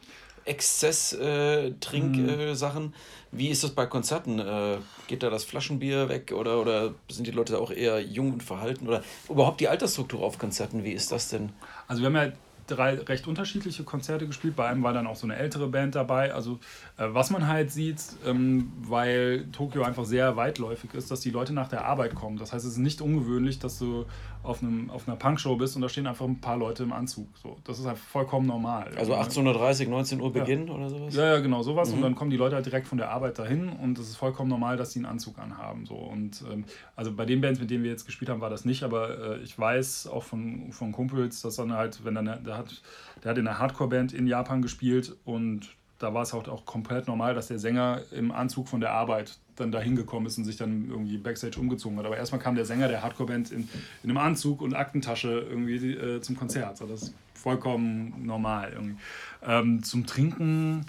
Exzess-Trinksachen. 0.48 2.84
Äh, 2.84 2.88
mhm. 2.88 2.94
äh, 2.94 3.32
Wie 3.32 3.50
ist 3.50 3.64
das 3.64 3.72
bei 3.72 3.86
Konzerten? 3.86 4.40
Äh, 4.40 4.78
geht 5.08 5.24
da 5.24 5.30
das 5.30 5.44
Flaschenbier 5.44 6.10
weg 6.10 6.32
oder, 6.32 6.62
oder 6.62 6.94
sind 7.10 7.28
die 7.28 7.32
Leute 7.32 7.60
auch 7.60 7.72
eher 7.72 8.02
jung 8.02 8.34
und 8.34 8.44
verhalten? 8.44 8.88
Oder 8.88 9.04
überhaupt 9.30 9.60
die 9.60 9.68
Altersstruktur 9.68 10.24
auf 10.24 10.38
Konzerten, 10.38 10.84
wie 10.84 10.94
ist 10.94 11.12
das 11.12 11.30
denn? 11.30 11.50
Also 11.88 12.02
wir 12.02 12.08
haben 12.08 12.16
ja 12.16 12.32
drei 12.68 12.96
recht 12.96 13.28
unterschiedliche 13.28 13.84
Konzerte 13.84 14.28
gespielt. 14.28 14.56
Bei 14.56 14.68
einem 14.68 14.84
war 14.84 14.94
dann 14.94 15.08
auch 15.08 15.16
so 15.16 15.26
eine 15.26 15.38
ältere 15.38 15.68
Band 15.68 15.96
dabei. 15.96 16.34
Also 16.34 16.60
äh, 16.98 17.08
was 17.08 17.30
man 17.30 17.48
halt 17.48 17.72
sieht, 17.72 18.02
ähm, 18.26 18.72
weil 18.82 19.46
Tokio 19.52 19.84
einfach 19.84 20.06
sehr 20.06 20.36
weitläufig 20.36 20.94
ist, 20.94 21.10
dass 21.10 21.22
die 21.22 21.32
Leute 21.32 21.54
nach 21.54 21.70
der 21.70 21.86
Arbeit 21.86 22.16
kommen. 22.16 22.38
Das 22.38 22.54
heißt, 22.54 22.66
es 22.66 22.74
ist 22.74 22.78
nicht 22.78 23.02
ungewöhnlich, 23.02 23.60
dass 23.60 23.80
du 23.80 24.06
auf, 24.48 24.64
einem, 24.64 24.90
auf 24.90 25.08
einer 25.08 25.18
Punkshow 25.18 25.56
bist 25.58 25.76
und 25.76 25.82
da 25.82 25.90
stehen 25.90 26.08
einfach 26.08 26.26
ein 26.26 26.40
paar 26.40 26.58
Leute 26.58 26.84
im 26.84 26.94
Anzug. 26.94 27.28
So, 27.38 27.58
das 27.66 27.80
ist 27.80 27.86
halt 27.86 27.98
vollkommen 27.98 28.48
normal. 28.48 28.92
Also 28.98 29.14
18.30 29.14 29.90
19 29.90 30.22
Uhr 30.22 30.32
Beginn 30.32 30.68
ja. 30.68 30.74
oder 30.74 30.90
sowas? 30.90 31.16
Ja, 31.16 31.34
ja, 31.34 31.40
genau, 31.40 31.62
sowas. 31.64 31.90
Mhm. 31.90 31.96
Und 31.96 32.02
dann 32.04 32.16
kommen 32.16 32.32
die 32.32 32.38
Leute 32.38 32.56
halt 32.56 32.66
direkt 32.66 32.88
von 32.88 32.98
der 32.98 33.12
Arbeit 33.12 33.38
dahin 33.40 33.70
und 33.70 34.00
es 34.00 34.10
ist 34.10 34.16
vollkommen 34.16 34.50
normal, 34.50 34.78
dass 34.78 34.94
sie 34.94 35.00
einen 35.00 35.06
Anzug 35.06 35.38
anhaben. 35.38 35.86
So. 35.86 35.96
Und 35.96 36.44
ähm, 36.52 36.64
also 36.96 37.12
bei 37.12 37.26
den 37.26 37.42
Bands, 37.42 37.60
mit 37.60 37.70
denen 37.70 37.84
wir 37.84 37.92
jetzt 37.92 38.06
gespielt 38.06 38.30
haben, 38.30 38.42
war 38.42 38.50
das 38.50 38.64
nicht, 38.64 38.84
aber 38.84 39.38
äh, 39.38 39.40
ich 39.42 39.58
weiß 39.60 40.08
auch 40.08 40.24
von, 40.24 40.72
von 40.72 40.92
Kumpels, 40.94 41.42
dass 41.42 41.58
dann 41.58 41.74
halt, 41.74 42.06
wenn 42.06 42.16
dann 42.16 42.26
der 42.26 42.58
hat, 42.58 42.82
der 43.24 43.32
hat 43.32 43.38
in 43.38 43.48
einer 43.48 43.60
Hardcore-Band 43.60 44.14
in 44.14 44.28
Japan 44.28 44.62
gespielt 44.62 45.16
und 45.26 45.76
da 46.00 46.14
war 46.14 46.22
es 46.22 46.34
halt 46.34 46.48
auch 46.48 46.66
komplett 46.66 47.08
normal, 47.08 47.34
dass 47.34 47.48
der 47.48 47.60
Sänger 47.60 48.02
im 48.12 48.32
Anzug 48.32 48.68
von 48.68 48.80
der 48.80 48.92
Arbeit 48.92 49.40
dann 49.58 49.72
da 49.72 49.80
hingekommen 49.80 50.28
ist 50.28 50.38
und 50.38 50.46
sich 50.46 50.56
dann 50.56 50.90
irgendwie 50.90 51.18
Backstage 51.18 51.60
umgezogen 51.60 51.98
hat. 51.98 52.06
Aber 52.06 52.16
erstmal 52.16 52.40
kam 52.40 52.56
der 52.56 52.66
Sänger 52.66 52.88
der 52.88 53.04
Hardcore-Band 53.04 53.52
in, 53.52 53.68
in 54.04 54.10
einem 54.10 54.18
Anzug 54.18 54.62
und 54.62 54.74
Aktentasche 54.74 55.46
irgendwie 55.50 55.94
äh, 55.94 56.22
zum 56.22 56.38
Konzert. 56.38 56.78
So, 56.78 56.86
das 56.86 57.04
ist 57.04 57.14
vollkommen 57.34 58.26
normal 58.26 58.72
irgendwie. 58.74 58.98
Ähm, 59.46 59.84
zum 59.84 60.06
Trinken. 60.06 60.86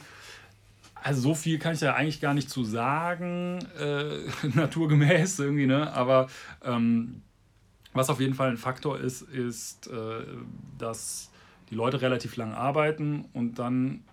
Also 0.94 1.20
so 1.20 1.34
viel 1.34 1.58
kann 1.58 1.74
ich 1.74 1.80
ja 1.80 1.94
eigentlich 1.94 2.20
gar 2.20 2.34
nicht 2.34 2.50
zu 2.50 2.64
sagen, 2.64 3.58
äh, 3.80 4.46
naturgemäß 4.54 5.38
irgendwie, 5.38 5.66
ne? 5.66 5.92
Aber 5.92 6.28
ähm, 6.64 7.22
was 7.92 8.10
auf 8.10 8.20
jeden 8.20 8.34
Fall 8.34 8.50
ein 8.50 8.56
Faktor 8.56 9.00
ist, 9.00 9.22
ist, 9.22 9.88
äh, 9.88 10.24
dass 10.78 11.30
die 11.70 11.74
Leute 11.74 12.00
relativ 12.00 12.36
lang 12.36 12.52
arbeiten 12.52 13.26
und 13.32 13.58
dann 13.58 14.04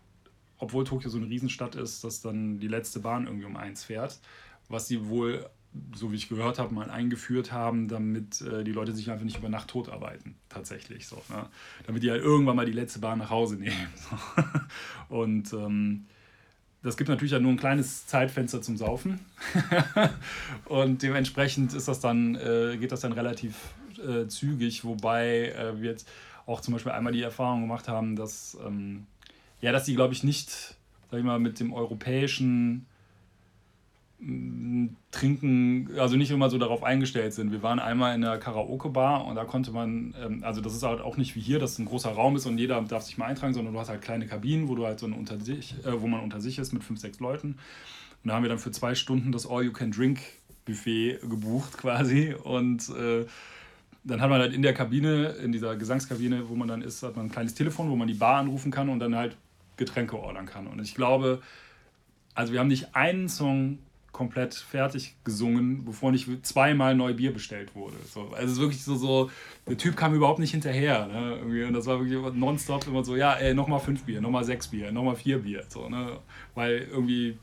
obwohl 0.57 0.85
Tokio 0.85 1.09
so 1.09 1.18
eine 1.18 1.27
Riesenstadt 1.27 1.75
ist, 1.75 2.03
dass 2.03 2.22
dann 2.22 2.59
die 2.59 2.68
letzte 2.68 3.00
Bahn 3.00 3.25
irgendwie 3.25 3.46
um 3.46 3.57
eins 3.57 3.83
fährt, 3.83 4.20
was 4.69 4.87
sie 4.87 5.07
wohl, 5.07 5.45
so 5.93 6.11
wie 6.11 6.15
ich 6.15 6.29
gehört 6.29 6.59
habe, 6.59 6.73
mal 6.73 6.89
eingeführt 6.89 7.51
haben, 7.51 7.87
damit 7.87 8.41
äh, 8.41 8.63
die 8.63 8.71
Leute 8.71 8.93
sich 8.93 9.11
einfach 9.11 9.25
nicht 9.25 9.37
über 9.37 9.49
Nacht 9.49 9.69
tot 9.69 9.89
arbeiten, 9.89 10.35
tatsächlich 10.49 11.07
so. 11.07 11.21
Ne? 11.29 11.47
Damit 11.85 12.03
die 12.03 12.11
halt 12.11 12.23
irgendwann 12.23 12.55
mal 12.55 12.65
die 12.65 12.71
letzte 12.71 12.99
Bahn 12.99 13.19
nach 13.19 13.29
Hause 13.29 13.55
nehmen. 13.55 13.87
So. 15.09 15.15
Und 15.15 15.53
ähm, 15.53 16.05
das 16.81 16.97
gibt 16.97 17.09
natürlich 17.09 17.31
ja 17.31 17.39
nur 17.39 17.51
ein 17.51 17.57
kleines 17.57 18.07
Zeitfenster 18.07 18.61
zum 18.61 18.77
Saufen. 18.77 19.19
und 20.65 21.01
dementsprechend 21.01 21.73
ist 21.73 21.87
das 21.87 21.99
dann, 21.99 22.35
äh, 22.35 22.77
geht 22.77 22.91
das 22.91 23.01
dann 23.01 23.11
relativ 23.11 23.55
äh, 23.99 24.27
zügig, 24.27 24.83
wobei 24.83 25.49
äh, 25.49 25.81
wir 25.81 25.91
jetzt 25.91 26.07
auch 26.45 26.61
zum 26.61 26.73
Beispiel 26.73 26.91
einmal 26.91 27.13
die 27.13 27.21
Erfahrung 27.21 27.61
gemacht 27.61 27.87
haben, 27.87 28.15
dass 28.15 28.57
ähm, 28.65 29.07
ja, 29.61 29.71
dass 29.71 29.85
die, 29.85 29.95
glaube 29.95 30.13
ich, 30.13 30.23
nicht, 30.23 30.75
sag 31.09 31.17
ich 31.17 31.25
mal, 31.25 31.39
mit 31.39 31.59
dem 31.59 31.73
europäischen 31.73 32.85
Trinken, 35.11 35.90
also 36.00 36.16
nicht 36.16 36.31
immer 36.31 36.50
so 36.50 36.57
darauf 36.57 36.83
eingestellt 36.83 37.33
sind. 37.33 37.51
Wir 37.51 37.61
waren 37.61 37.79
einmal 37.79 38.16
in 38.16 38.22
der 38.22 38.40
Karaoke-Bar 38.40 39.25
und 39.25 39.35
da 39.35 39.46
konnte 39.46 39.72
man, 39.72 40.16
ähm, 40.20 40.44
also 40.44 40.61
das 40.61 40.74
ist 40.74 40.81
halt 40.83 41.00
auch 41.00 41.18
nicht 41.18 41.35
wie 41.35 41.42
hier, 41.42 41.59
dass 41.59 41.74
es 41.74 41.79
ein 41.79 41.85
großer 41.85 42.09
Raum 42.09 42.35
ist 42.35 42.48
und 42.48 42.57
jeder 42.57 42.81
darf 42.81 43.03
sich 43.03 43.18
mal 43.18 43.25
eintragen, 43.25 43.53
sondern 43.53 43.74
du 43.74 43.79
hast 43.79 43.90
halt 43.90 44.01
kleine 44.01 44.25
Kabinen, 44.25 44.68
wo 44.68 44.75
du 44.75 44.85
halt 44.85 45.00
so 45.00 45.05
eine 45.05 45.16
unter 45.16 45.40
sich, 45.40 45.75
äh, 45.85 46.01
wo 46.01 46.07
man 46.07 46.22
unter 46.22 46.42
sich 46.42 46.57
ist 46.57 46.74
mit 46.74 46.83
fünf, 46.83 47.00
sechs 47.00 47.20
Leuten. 47.20 47.50
Und 48.24 48.29
da 48.29 48.33
haben 48.33 48.44
wir 48.44 48.50
dann 48.50 48.57
für 48.57 48.72
zwei 48.72 48.96
Stunden 48.96 49.31
das 49.31 49.48
All-You-Can-Drink-Buffet 49.48 51.20
gebucht 51.29 51.77
quasi 51.77 52.33
und 52.33 52.90
äh, 52.90 53.25
dann 54.03 54.22
hat 54.22 54.29
man 54.29 54.42
halt 54.42 54.53
in 54.53 54.64
der 54.64 54.74
Kabine, 54.74 55.29
in 55.44 55.51
dieser 55.51 55.75
Gesangskabine, 55.75 56.50
wo 56.50 56.55
man 56.55 56.68
dann 56.68 56.81
ist, 56.81 57.03
hat 57.03 57.16
man 57.16 57.27
ein 57.27 57.31
kleines 57.31 57.53
Telefon, 57.53 57.90
wo 57.90 57.96
man 57.96 58.07
die 58.07 58.14
Bar 58.16 58.38
anrufen 58.38 58.72
kann 58.72 58.90
und 58.90 59.00
dann 59.00 59.16
halt 59.16 59.35
Getränke 59.77 60.18
ordern 60.18 60.46
kann. 60.46 60.68
Und 60.68 60.79
ich 60.81 60.96
glaube, 60.96 61.42
also 62.33 62.53
wir 62.53 62.59
haben 62.59 62.68
nicht 62.68 62.96
einen 62.96 63.29
Song 63.29 63.79
komplett 64.15 64.53
fertig 64.53 65.17
gesungen, 65.25 65.83
bevor 65.83 66.09
nicht 66.09 66.29
zweimal 66.45 66.95
neu 66.95 67.13
Bier 67.13 67.33
bestellt 67.33 67.75
wurde. 67.75 67.97
So, 68.09 68.29
also 68.31 68.45
es 68.45 68.51
ist 68.53 68.59
wirklich 68.59 68.81
so, 68.81 68.95
so, 68.95 69.29
der 69.67 69.77
Typ 69.77 69.97
kam 69.97 70.15
überhaupt 70.15 70.39
nicht 70.39 70.51
hinterher. 70.51 71.05
Ne? 71.07 71.65
Und 71.67 71.73
das 71.73 71.85
war 71.85 71.99
wirklich 71.99 72.17
nonstop 72.33 72.87
immer 72.87 73.03
so, 73.03 73.17
ja, 73.17 73.33
ey, 73.33 73.53
nochmal 73.53 73.81
fünf 73.81 74.03
Bier, 74.03 74.21
nochmal 74.21 74.45
sechs 74.45 74.69
Bier, 74.69 74.93
nochmal 74.93 75.17
vier 75.17 75.39
Bier. 75.39 75.65
So, 75.67 75.89
ne? 75.89 76.17
Weil 76.53 76.87
irgendwie, 76.89 77.37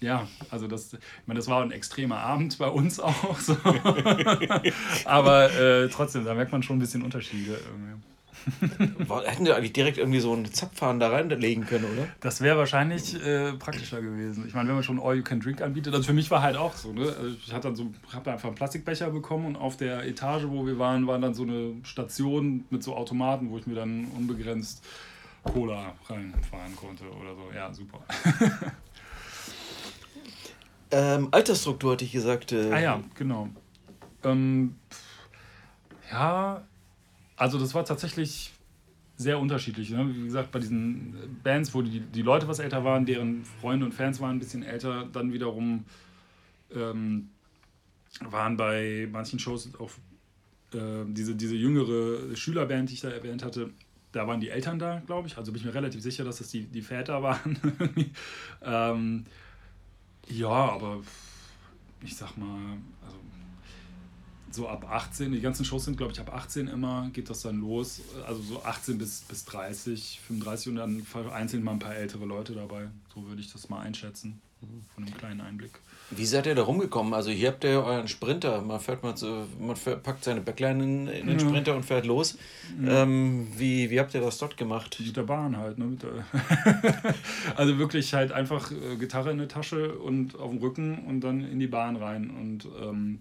ja, 0.00 0.28
also 0.50 0.68
das, 0.68 0.92
ich 0.92 1.00
meine, 1.24 1.38
das 1.38 1.48
war 1.48 1.62
ein 1.62 1.70
extremer 1.70 2.18
Abend 2.18 2.58
bei 2.58 2.68
uns 2.68 3.00
auch. 3.00 3.40
So. 3.40 3.56
Aber 5.06 5.50
äh, 5.50 5.88
trotzdem, 5.88 6.26
da 6.26 6.34
merkt 6.34 6.52
man 6.52 6.62
schon 6.62 6.76
ein 6.76 6.80
bisschen 6.80 7.02
Unterschiede 7.02 7.52
irgendwie. 7.52 8.13
Hätten 9.24 9.44
die 9.44 9.52
eigentlich 9.52 9.72
direkt 9.72 9.98
irgendwie 9.98 10.20
so 10.20 10.32
einen 10.32 10.52
Zapfhahn 10.52 11.00
da 11.00 11.08
reinlegen 11.08 11.66
können, 11.66 11.84
oder? 11.84 12.08
Das 12.20 12.40
wäre 12.40 12.58
wahrscheinlich 12.58 13.14
äh, 13.24 13.52
praktischer 13.54 14.00
gewesen. 14.02 14.44
Ich 14.46 14.54
meine, 14.54 14.68
wenn 14.68 14.74
man 14.74 14.84
schon 14.84 15.00
All 15.00 15.16
You 15.16 15.22
Can 15.22 15.40
Drink 15.40 15.62
anbietet, 15.62 15.94
also 15.94 16.06
für 16.06 16.12
mich 16.12 16.30
war 16.30 16.42
halt 16.42 16.56
auch 16.56 16.74
so, 16.74 16.92
ne? 16.92 17.06
Also 17.06 17.36
ich 17.46 17.52
hatte 17.52 17.68
dann 17.68 17.76
so, 17.76 17.92
habe 18.12 18.32
einfach 18.32 18.48
einen 18.48 18.56
Plastikbecher 18.56 19.10
bekommen 19.10 19.46
und 19.46 19.56
auf 19.56 19.76
der 19.76 20.06
Etage, 20.06 20.44
wo 20.48 20.66
wir 20.66 20.78
waren, 20.78 21.06
war 21.06 21.18
dann 21.18 21.34
so 21.34 21.44
eine 21.44 21.74
Station 21.84 22.64
mit 22.70 22.82
so 22.82 22.94
Automaten, 22.96 23.50
wo 23.50 23.58
ich 23.58 23.66
mir 23.66 23.74
dann 23.74 24.06
unbegrenzt 24.16 24.84
Cola 25.44 25.94
reinfahren 26.08 26.74
konnte 26.76 27.04
oder 27.04 27.34
so. 27.34 27.50
Ja, 27.54 27.72
super. 27.72 28.00
ähm, 30.90 31.28
Altersstruktur 31.30 31.92
hatte 31.92 32.04
ich 32.04 32.12
gesagt. 32.12 32.52
Äh, 32.52 32.72
ah 32.72 32.80
ja, 32.80 33.00
genau. 33.14 33.48
Ähm, 34.24 34.76
ja, 36.10 36.62
also 37.36 37.58
das 37.58 37.74
war 37.74 37.84
tatsächlich 37.84 38.52
sehr 39.16 39.38
unterschiedlich. 39.38 39.90
Ne? 39.90 40.14
Wie 40.14 40.24
gesagt, 40.24 40.50
bei 40.50 40.58
diesen 40.58 41.38
Bands, 41.42 41.74
wo 41.74 41.82
die, 41.82 42.00
die 42.00 42.22
Leute 42.22 42.48
was 42.48 42.58
älter 42.58 42.84
waren, 42.84 43.06
deren 43.06 43.44
Freunde 43.44 43.86
und 43.86 43.92
Fans 43.92 44.20
waren 44.20 44.36
ein 44.36 44.38
bisschen 44.38 44.62
älter, 44.62 45.06
dann 45.12 45.32
wiederum 45.32 45.84
ähm, 46.74 47.28
waren 48.20 48.56
bei 48.56 49.08
manchen 49.10 49.38
Shows 49.38 49.70
auch 49.78 49.90
äh, 50.74 51.04
diese, 51.06 51.34
diese 51.34 51.54
jüngere 51.54 52.34
Schülerband, 52.34 52.90
die 52.90 52.94
ich 52.94 53.00
da 53.00 53.10
erwähnt 53.10 53.44
hatte, 53.44 53.70
da 54.12 54.26
waren 54.26 54.40
die 54.40 54.48
Eltern 54.48 54.78
da, 54.78 55.02
glaube 55.06 55.28
ich. 55.28 55.36
Also 55.36 55.52
bin 55.52 55.60
ich 55.60 55.66
mir 55.66 55.74
relativ 55.74 56.00
sicher, 56.02 56.24
dass 56.24 56.38
das 56.38 56.48
die, 56.48 56.64
die 56.64 56.82
Väter 56.82 57.22
waren. 57.22 57.58
ähm, 58.62 59.24
ja, 60.28 60.48
aber 60.48 61.02
ich 62.00 62.16
sag 62.16 62.36
mal, 62.36 62.76
also 63.04 63.16
so 64.54 64.68
ab 64.68 64.86
18, 64.88 65.32
die 65.32 65.40
ganzen 65.40 65.64
Shows 65.64 65.84
sind, 65.84 65.96
glaube 65.96 66.12
ich, 66.12 66.20
ab 66.20 66.32
18 66.32 66.68
immer, 66.68 67.10
geht 67.12 67.30
das 67.30 67.42
dann 67.42 67.60
los. 67.60 68.00
Also 68.26 68.42
so 68.42 68.62
18 68.62 68.98
bis, 68.98 69.22
bis 69.22 69.44
30, 69.44 70.20
35 70.26 70.68
und 70.68 70.76
dann 70.76 71.02
vereinzelt 71.02 71.62
mal 71.62 71.72
ein 71.72 71.78
paar 71.78 71.94
ältere 71.94 72.24
Leute 72.24 72.54
dabei. 72.54 72.88
So 73.14 73.26
würde 73.26 73.40
ich 73.40 73.52
das 73.52 73.68
mal 73.68 73.80
einschätzen, 73.80 74.40
von 74.94 75.04
einem 75.04 75.16
kleinen 75.16 75.40
Einblick. 75.40 75.80
Wie 76.10 76.26
seid 76.26 76.46
ihr 76.46 76.54
da 76.54 76.62
rumgekommen? 76.62 77.14
Also 77.14 77.30
hier 77.30 77.48
habt 77.48 77.64
ihr 77.64 77.82
euren 77.82 78.08
Sprinter. 78.08 78.60
Man 78.60 78.78
fährt 78.78 79.02
mal 79.02 79.16
so, 79.16 79.46
man 79.58 79.74
packt 80.02 80.22
seine 80.22 80.42
Backline 80.42 80.84
in, 80.84 81.08
in 81.08 81.26
den 81.26 81.38
ja. 81.38 81.46
Sprinter 81.46 81.74
und 81.74 81.84
fährt 81.84 82.04
los. 82.04 82.36
Ja. 82.80 83.02
Ähm, 83.02 83.48
wie, 83.56 83.90
wie 83.90 83.98
habt 83.98 84.14
ihr 84.14 84.20
das 84.20 84.38
dort 84.38 84.56
gemacht? 84.56 84.98
Mit 85.04 85.16
der 85.16 85.22
Bahn 85.22 85.56
halt. 85.56 85.78
Ne? 85.78 85.96
Der 86.02 87.14
also 87.56 87.78
wirklich 87.78 88.12
halt 88.12 88.32
einfach 88.32 88.70
äh, 88.70 88.96
Gitarre 88.96 89.30
in 89.30 89.38
der 89.38 89.48
Tasche 89.48 89.98
und 89.98 90.38
auf 90.38 90.50
dem 90.50 90.58
Rücken 90.58 90.98
und 91.06 91.20
dann 91.22 91.40
in 91.40 91.58
die 91.58 91.66
Bahn 91.66 91.96
rein. 91.96 92.30
Und 92.30 92.68
ähm, 92.82 93.20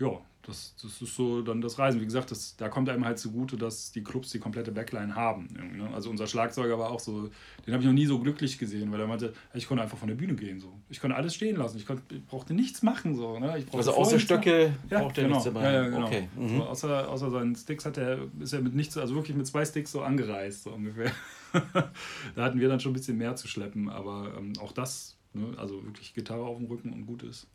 ja, 0.00 0.20
das, 0.42 0.74
das 0.82 1.00
ist 1.00 1.14
so 1.14 1.40
dann 1.42 1.60
das 1.60 1.78
Reisen. 1.78 2.00
Wie 2.00 2.04
gesagt, 2.04 2.32
das, 2.32 2.56
da 2.56 2.68
kommt 2.68 2.88
einem 2.88 3.04
halt 3.04 3.18
zugute, 3.18 3.56
dass 3.56 3.92
die 3.92 4.02
Clubs 4.02 4.30
die 4.30 4.40
komplette 4.40 4.72
Backline 4.72 5.14
haben. 5.14 5.48
Ne? 5.52 5.88
Also 5.94 6.10
unser 6.10 6.26
Schlagzeuger 6.26 6.78
war 6.78 6.90
auch 6.90 6.98
so, 6.98 7.30
den 7.64 7.72
habe 7.72 7.82
ich 7.82 7.86
noch 7.86 7.94
nie 7.94 8.06
so 8.06 8.18
glücklich 8.18 8.58
gesehen, 8.58 8.90
weil 8.90 9.00
er 9.00 9.06
meinte, 9.06 9.32
ich 9.54 9.68
konnte 9.68 9.84
einfach 9.84 9.98
von 9.98 10.08
der 10.08 10.16
Bühne 10.16 10.34
gehen. 10.34 10.58
So. 10.58 10.80
Ich 10.88 11.00
konnte 11.00 11.16
alles 11.16 11.36
stehen 11.36 11.56
lassen. 11.56 11.76
Ich, 11.76 11.86
konnte, 11.86 12.02
ich 12.12 12.26
brauchte 12.26 12.54
nichts 12.54 12.82
machen. 12.82 13.14
So, 13.14 13.38
ne? 13.38 13.56
ich 13.58 13.72
also 13.72 13.94
außer 13.94 14.18
Stöcke 14.18 14.74
ja, 14.90 15.00
braucht 15.00 15.16
er 15.18 15.24
genau. 15.24 15.36
nichts 15.36 15.44
dabei. 15.44 15.64
Ja, 15.64 15.72
ja, 15.72 15.88
genau. 15.88 16.06
okay. 16.06 16.28
Mhm. 16.36 16.48
So, 16.48 16.64
außer, 16.64 17.08
außer 17.08 17.30
seinen 17.30 17.54
Sticks 17.54 17.84
hat 17.84 17.96
er, 17.96 18.18
ist 18.40 18.52
er 18.52 18.62
mit 18.62 18.74
nichts, 18.74 18.98
also 18.98 19.14
wirklich 19.14 19.36
mit 19.36 19.46
zwei 19.46 19.64
Sticks 19.64 19.92
so 19.92 20.02
angereist, 20.02 20.64
so 20.64 20.70
ungefähr. 20.70 21.12
da 22.34 22.44
hatten 22.44 22.58
wir 22.58 22.68
dann 22.68 22.80
schon 22.80 22.90
ein 22.90 22.96
bisschen 22.96 23.16
mehr 23.16 23.36
zu 23.36 23.46
schleppen, 23.46 23.88
aber 23.88 24.34
ähm, 24.36 24.54
auch 24.58 24.72
das, 24.72 25.16
ne? 25.34 25.54
also 25.56 25.84
wirklich 25.84 26.14
Gitarre 26.14 26.42
auf 26.42 26.56
dem 26.56 26.66
Rücken 26.66 26.92
und 26.92 27.06
gut 27.06 27.22
ist 27.22 27.46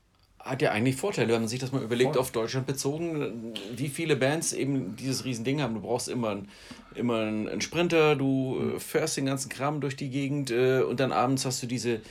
hat 0.48 0.62
ja 0.62 0.72
eigentlich 0.72 0.96
Vorteile, 0.96 1.34
wenn 1.34 1.42
man 1.42 1.48
sich 1.48 1.60
das 1.60 1.72
mal 1.72 1.82
überlegt, 1.82 2.14
Voll. 2.14 2.22
auf 2.22 2.32
Deutschland 2.32 2.68
bezogen, 2.68 3.54
wie 3.76 3.90
viele 3.90 4.16
Bands 4.16 4.54
eben 4.54 4.96
dieses 4.96 5.26
Riesending 5.26 5.62
haben. 5.62 5.76
Du 5.76 5.82
brauchst 5.82 6.10
immer, 6.10 6.30
ein, 6.30 6.48
immer 6.96 7.22
einen 7.22 7.62
Sprinter, 7.62 8.16
du 8.16 8.58
mhm. 8.60 8.80
fährst 8.80 9.18
den 9.18 9.26
ganzen 9.26 9.50
Kram 9.50 9.82
durch 9.82 9.96
die 9.96 10.10
Gegend 10.10 10.52
äh, 10.52 10.82
und 10.82 11.00
dann 11.00 11.12
abends 11.12 11.46
hast 11.46 11.62
du 11.64 11.68
diese 11.68 12.02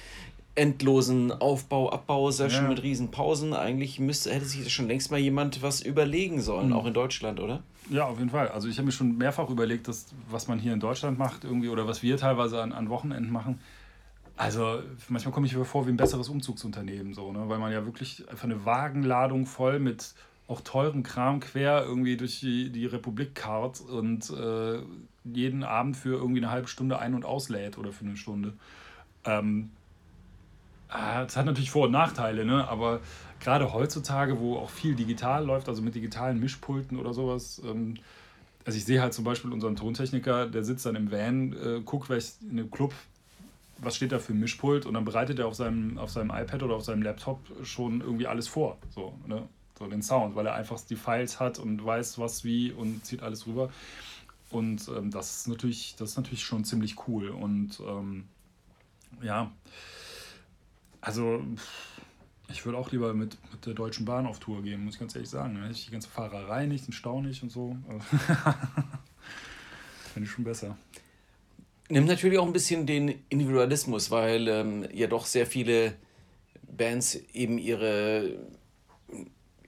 endlosen 0.55 1.33
Aufbau, 1.33 1.90
Abbau-Session 1.90 2.64
ja. 2.64 2.68
mit 2.70 2.83
riesen 2.83 3.11
Pausen. 3.11 3.53
Eigentlich 3.53 4.01
müsste, 4.01 4.33
hätte 4.33 4.46
sich 4.46 4.72
schon 4.72 4.88
längst 4.88 5.11
mal 5.11 5.20
jemand 5.20 5.62
was 5.62 5.83
überlegen 5.83 6.40
sollen, 6.40 6.68
mhm. 6.68 6.72
auch 6.72 6.87
in 6.87 6.94
Deutschland, 6.94 7.40
oder? 7.40 7.62
Ja, 7.90 8.07
auf 8.07 8.18
jeden 8.18 8.31
Fall. 8.31 8.49
Also 8.49 8.68
ich 8.68 8.79
habe 8.79 8.87
mir 8.87 8.92
schon 8.92 9.16
mehrfach 9.16 9.49
überlegt, 9.49 9.87
dass, 9.87 10.07
was 10.31 10.49
man 10.49 10.59
hier 10.59 10.72
in 10.72 10.81
Deutschland 10.81 11.18
macht 11.18 11.44
irgendwie 11.44 11.68
oder 11.68 11.87
was 11.87 12.03
wir 12.03 12.16
teilweise 12.16 12.61
an, 12.62 12.72
an 12.72 12.88
Wochenenden 12.88 13.31
machen 13.31 13.61
also 14.37 14.83
manchmal 15.09 15.33
komme 15.33 15.46
ich 15.46 15.57
mir 15.57 15.64
vor 15.64 15.87
wie 15.87 15.90
ein 15.90 15.96
besseres 15.96 16.29
Umzugsunternehmen, 16.29 17.14
so, 17.14 17.33
ne? 17.33 17.49
weil 17.49 17.59
man 17.59 17.72
ja 17.72 17.85
wirklich 17.87 18.29
einfach 18.29 18.44
eine 18.44 18.64
Wagenladung 18.64 19.46
voll 19.46 19.79
mit 19.79 20.14
auch 20.49 20.61
teurem 20.61 21.03
Kram 21.03 21.40
quer 21.40 21.85
irgendwie 21.85 22.16
durch 22.16 22.40
die, 22.40 22.70
die 22.70 22.87
Republik 22.87 23.35
karrt 23.35 23.81
und 23.81 24.31
äh, 24.31 24.79
jeden 25.25 25.64
Abend 25.64 25.96
für 25.96 26.16
irgendwie 26.16 26.40
eine 26.40 26.51
halbe 26.51 26.68
Stunde 26.68 26.99
ein- 26.99 27.14
und 27.14 27.25
auslädt 27.25 27.79
oder 27.79 27.92
für 27.92 28.05
eine 28.05 28.16
Stunde. 28.16 28.53
Ähm, 29.25 29.70
ah, 30.88 31.25
das 31.25 31.37
hat 31.37 31.46
natürlich 31.46 31.70
Vor- 31.70 31.87
und 31.87 31.92
Nachteile, 31.92 32.44
ne? 32.44 32.68
aber 32.68 33.01
gerade 33.40 33.72
heutzutage, 33.72 34.38
wo 34.38 34.57
auch 34.57 34.70
viel 34.70 34.94
digital 34.94 35.44
läuft, 35.44 35.68
also 35.68 35.83
mit 35.83 35.94
digitalen 35.94 36.38
Mischpulten 36.38 36.99
oder 36.99 37.12
sowas, 37.12 37.61
ähm, 37.64 37.94
also 38.64 38.79
ich 38.79 38.85
sehe 38.85 39.01
halt 39.01 39.14
zum 39.14 39.25
Beispiel 39.25 39.53
unseren 39.53 39.77
Tontechniker, 39.77 40.46
der 40.46 40.62
sitzt 40.62 40.87
dann 40.87 40.96
im 40.96 41.11
Van, 41.11 41.53
äh, 41.53 41.81
guckt, 41.85 42.09
welch 42.09 42.35
in 42.42 42.59
einem 42.59 42.70
Club 42.70 42.92
was 43.79 43.97
steht 43.97 44.12
da 44.12 44.19
für 44.19 44.33
ein 44.33 44.41
Mischpult 44.41 44.87
und 44.87 44.95
dann 44.95 45.05
bereitet 45.05 45.39
er 45.39 45.47
auf 45.47 45.55
seinem, 45.55 45.99
auf 45.99 46.11
seinem 46.11 46.31
iPad 46.31 46.62
oder 46.62 46.77
auf 46.77 46.85
seinem 46.85 47.03
Laptop 47.03 47.41
schon 47.62 48.01
irgendwie 48.01 48.27
alles 48.27 48.49
vor, 48.49 48.79
so, 48.91 49.19
ne? 49.27 49.47
so 49.79 49.87
den 49.87 50.03
Sound, 50.03 50.35
weil 50.35 50.47
er 50.47 50.55
einfach 50.55 50.81
die 50.81 50.97
Files 50.97 51.39
hat 51.39 51.59
und 51.59 51.85
weiß, 51.85 52.19
was 52.19 52.45
wie 52.45 52.73
und 52.73 53.05
zieht 53.05 53.23
alles 53.23 53.47
rüber. 53.47 53.71
Und 54.51 54.89
ähm, 54.89 55.11
das, 55.11 55.39
ist 55.39 55.49
natürlich, 55.49 55.97
das 55.97 56.11
ist 56.11 56.17
natürlich 56.17 56.45
schon 56.45 56.65
ziemlich 56.65 57.07
cool. 57.09 57.29
Und 57.29 57.81
ähm, 57.81 58.25
ja, 59.21 59.53
also 61.01 61.43
ich 62.49 62.65
würde 62.65 62.79
auch 62.79 62.91
lieber 62.93 63.12
mit, 63.12 63.37
mit 63.53 63.67
der 63.67 63.75
Deutschen 63.75 64.07
Bahn 64.07 64.27
auf 64.27 64.39
Tour 64.39 64.62
gehen, 64.62 64.85
muss 64.85 64.95
ich 64.95 65.01
ganz 65.01 65.15
ehrlich 65.15 65.29
sagen. 65.29 65.55
Dann 65.55 65.65
hätte 65.65 65.75
ich 65.75 65.85
die 65.85 65.91
ganze 65.91 66.09
Fahrerei 66.09 66.67
nicht, 66.67 66.87
den 66.87 66.93
Stau 66.93 67.21
nicht 67.21 67.43
und 67.43 67.51
so. 67.51 67.77
Finde 70.15 70.27
ich 70.27 70.31
schon 70.31 70.45
besser 70.45 70.79
nimmt 71.88 72.09
natürlich 72.09 72.38
auch 72.38 72.46
ein 72.46 72.53
bisschen 72.53 72.87
den 72.87 73.22
Individualismus, 73.29 74.11
weil 74.11 74.49
ähm, 74.49 74.88
ja 74.92 75.07
doch 75.07 75.27
sehr 75.27 75.46
viele 75.46 75.94
Bands 76.62 77.18
eben 77.33 77.59
ihre. 77.59 78.38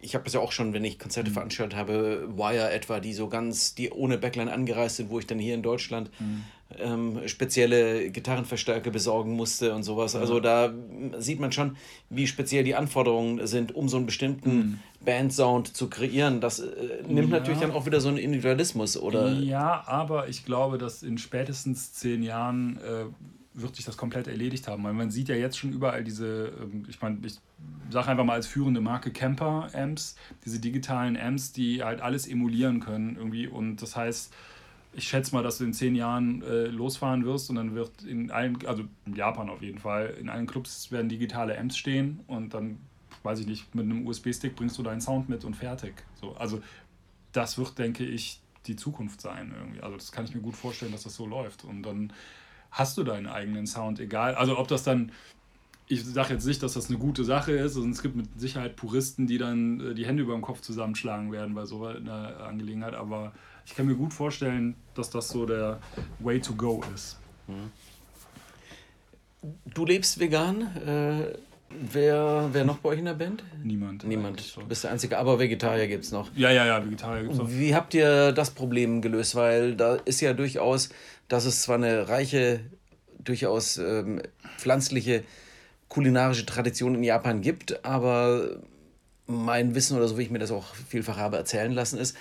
Ich 0.00 0.14
habe 0.14 0.24
das 0.24 0.35
ja 0.35 0.40
auch 0.40 0.52
schon, 0.52 0.72
wenn 0.72 0.85
ich 0.85 0.98
Konzerte 0.98 1.31
mhm. 1.31 1.35
veranstaltet 1.35 1.76
habe, 1.76 2.28
Wire 2.37 2.70
etwa, 2.70 3.00
die 3.00 3.14
so 3.14 3.28
ganz, 3.28 3.74
die 3.74 3.90
ohne 3.90 4.16
Backline 4.16 4.52
angereist 4.52 4.96
sind, 4.96 5.11
wo 5.11 5.18
ich 5.18 5.26
dann 5.26 5.38
hier 5.38 5.54
in 5.54 5.62
Deutschland 5.62 6.11
mhm 6.20 6.44
ähm, 6.76 7.26
spezielle 7.26 8.11
Gitarrenverstärker 8.11 8.90
besorgen 8.90 9.35
musste 9.35 9.74
und 9.74 9.83
sowas. 9.83 10.12
Ja. 10.12 10.20
Also 10.20 10.40
da 10.40 10.72
sieht 11.18 11.40
man 11.40 11.52
schon, 11.52 11.76
wie 12.11 12.26
speziell 12.26 12.64
die 12.64 12.74
Anforderungen 12.74 13.46
sind, 13.46 13.74
um 13.74 13.88
so 13.88 13.96
einen 13.96 14.07
bestimmten 14.07 14.57
mhm. 14.57 14.78
Bandsound 15.04 15.74
zu 15.74 15.88
kreieren. 15.88 16.40
Das 16.40 16.61
äh, 16.61 17.02
nimmt 17.07 17.31
ja. 17.31 17.38
natürlich 17.38 17.61
dann 17.61 17.70
auch 17.70 17.87
wieder 17.87 18.00
so 18.00 18.09
einen 18.09 18.18
Individualismus, 18.18 18.96
oder? 18.96 19.33
Ja, 19.33 19.83
aber 19.87 20.28
ich 20.28 20.44
glaube, 20.44 20.78
dass 20.78 21.02
in 21.02 21.16
spätestens 21.18 21.94
zehn 21.94 22.22
Jahren 22.22 22.78
äh, 22.78 23.04
wird 23.61 23.76
sich 23.76 23.85
das 23.85 23.96
komplett 23.96 24.28
erledigt 24.28 24.68
haben. 24.68 24.85
Weil 24.85 24.92
man 24.92 25.11
sieht 25.11 25.28
ja 25.28 25.35
jetzt 25.35 25.59
schon 25.59 25.72
überall 25.72 26.04
diese, 26.04 26.52
ähm, 26.61 26.85
ich 26.88 27.00
meine, 27.00 27.18
ich 27.24 27.38
sage 27.90 28.09
einfach 28.09 28.24
mal 28.24 28.35
als 28.35 28.46
führende 28.46 28.81
Marke 28.81 29.11
Camper-Amps, 29.11 30.16
diese 30.44 30.61
digitalen 30.61 31.16
Amps, 31.16 31.52
die 31.52 31.83
halt 31.83 32.00
alles 32.00 32.26
emulieren 32.26 32.81
können 32.81 33.16
irgendwie. 33.16 33.46
Und 33.46 33.83
das 33.83 33.96
heißt, 33.96 34.33
ich 34.98 35.08
schätze 35.08 35.32
mal, 35.32 35.44
dass 35.44 35.58
du 35.58 35.64
in 35.64 35.72
zehn 35.72 35.94
Jahren 35.94 36.42
äh, 36.42 36.66
losfahren 36.66 37.24
wirst 37.24 37.48
und 37.50 37.56
dann 37.56 37.74
wird 37.76 38.02
in 38.02 38.32
allen, 38.32 38.58
also 38.66 38.82
in 39.06 39.14
Japan 39.14 39.48
auf 39.48 39.62
jeden 39.62 39.78
Fall, 39.78 40.16
in 40.20 40.28
allen 40.28 40.46
Clubs 40.46 40.90
werden 40.90 41.08
digitale 41.08 41.56
Amps 41.56 41.76
stehen 41.76 42.20
und 42.26 42.52
dann, 42.52 42.80
weiß 43.22 43.38
ich 43.38 43.46
nicht, 43.46 43.74
mit 43.76 43.84
einem 43.84 44.06
USB-Stick 44.06 44.56
bringst 44.56 44.76
du 44.76 44.82
deinen 44.82 45.00
Sound 45.00 45.28
mit 45.28 45.44
und 45.44 45.54
fertig. 45.54 45.94
So, 46.20 46.34
also 46.34 46.61
das 47.32 47.58
wird, 47.58 47.78
denke 47.78 48.04
ich, 48.04 48.40
die 48.66 48.74
Zukunft 48.74 49.20
sein 49.20 49.54
irgendwie. 49.56 49.80
Also 49.80 49.96
das 49.96 50.11
kann 50.11 50.24
ich 50.24 50.34
mir 50.34 50.40
gut 50.40 50.56
vorstellen, 50.56 50.90
dass 50.90 51.04
das 51.04 51.14
so 51.14 51.26
läuft. 51.26 51.64
Und 51.64 51.84
dann 51.84 52.12
hast 52.72 52.98
du 52.98 53.04
deinen 53.04 53.28
eigenen 53.28 53.68
Sound, 53.68 54.00
egal. 54.00 54.34
Also 54.34 54.58
ob 54.58 54.66
das 54.66 54.82
dann, 54.82 55.12
ich 55.87 56.04
sage 56.04 56.34
jetzt 56.34 56.44
nicht, 56.44 56.61
dass 56.62 56.74
das 56.74 56.88
eine 56.88 56.98
gute 56.98 57.22
Sache 57.22 57.52
ist, 57.52 57.76
und 57.76 57.92
es 57.92 58.02
gibt 58.02 58.16
mit 58.16 58.26
Sicherheit 58.37 58.74
Puristen, 58.74 59.28
die 59.28 59.38
dann 59.38 59.80
äh, 59.80 59.94
die 59.94 60.06
Hände 60.06 60.24
über 60.24 60.34
dem 60.34 60.42
Kopf 60.42 60.61
zusammenschlagen 60.61 61.30
werden 61.30 61.54
bei 61.54 61.66
so 61.66 61.87
einer 61.87 62.40
Angelegenheit, 62.40 62.94
aber 62.94 63.32
ich 63.68 63.76
kann 63.76 63.87
mir 63.87 63.94
gut 63.94 64.14
vorstellen, 64.14 64.74
dass 64.94 65.11
das 65.11 65.28
so 65.28 65.44
der 65.44 65.78
Way 66.20 66.40
to 66.40 66.54
go 66.54 66.83
ist. 66.94 67.18
Mhm. 67.46 67.70
Du 69.74 69.85
lebst 69.85 70.18
vegan. 70.18 70.62
Äh, 70.87 71.37
wer, 71.70 72.48
wer 72.50 72.64
noch 72.64 72.78
bei 72.78 72.88
euch 72.88 72.98
in 72.98 73.04
der 73.04 73.12
Band? 73.12 73.44
Niemand. 73.62 74.04
Niemand. 74.04 74.57
Du 74.57 74.66
bist 74.66 74.85
der 74.85 74.90
Einzige, 74.92 75.18
aber 75.18 75.38
Vegetarier 75.38 75.87
gibt 75.87 76.04
es 76.04 76.12
noch. 76.12 76.31
Ja, 76.35 76.50
ja, 76.50 76.64
ja, 76.64 76.85
Vegetarier 76.85 77.22
gibt 77.22 77.35
es 77.35 77.38
noch. 77.38 77.50
Wie 77.50 77.74
habt 77.74 77.92
ihr 77.92 78.33
das 78.33 78.52
Problem 78.52 79.02
gelöst? 79.02 79.35
Weil 79.35 79.76
da 79.76 79.96
ist 79.96 80.22
ja 80.22 80.33
durchaus, 80.33 80.88
dass 81.28 81.44
es 81.44 81.61
zwar 81.61 81.76
eine 81.76 82.09
reiche, 82.09 82.61
durchaus 83.18 83.76
ähm, 83.76 84.22
pflanzliche 84.57 85.24
kulinarische 85.88 86.46
Tradition 86.46 86.94
in 86.94 87.02
Japan 87.02 87.42
gibt, 87.42 87.85
aber 87.85 88.61
mein 89.26 89.74
Wissen 89.74 89.96
oder 89.98 90.09
so, 90.09 90.16
wie 90.16 90.22
ich 90.22 90.31
mir 90.31 90.38
das 90.38 90.50
auch 90.50 90.74
vielfach 90.74 91.18
habe 91.18 91.37
erzählen 91.37 91.72
lassen, 91.72 91.98
ist, 91.98 92.16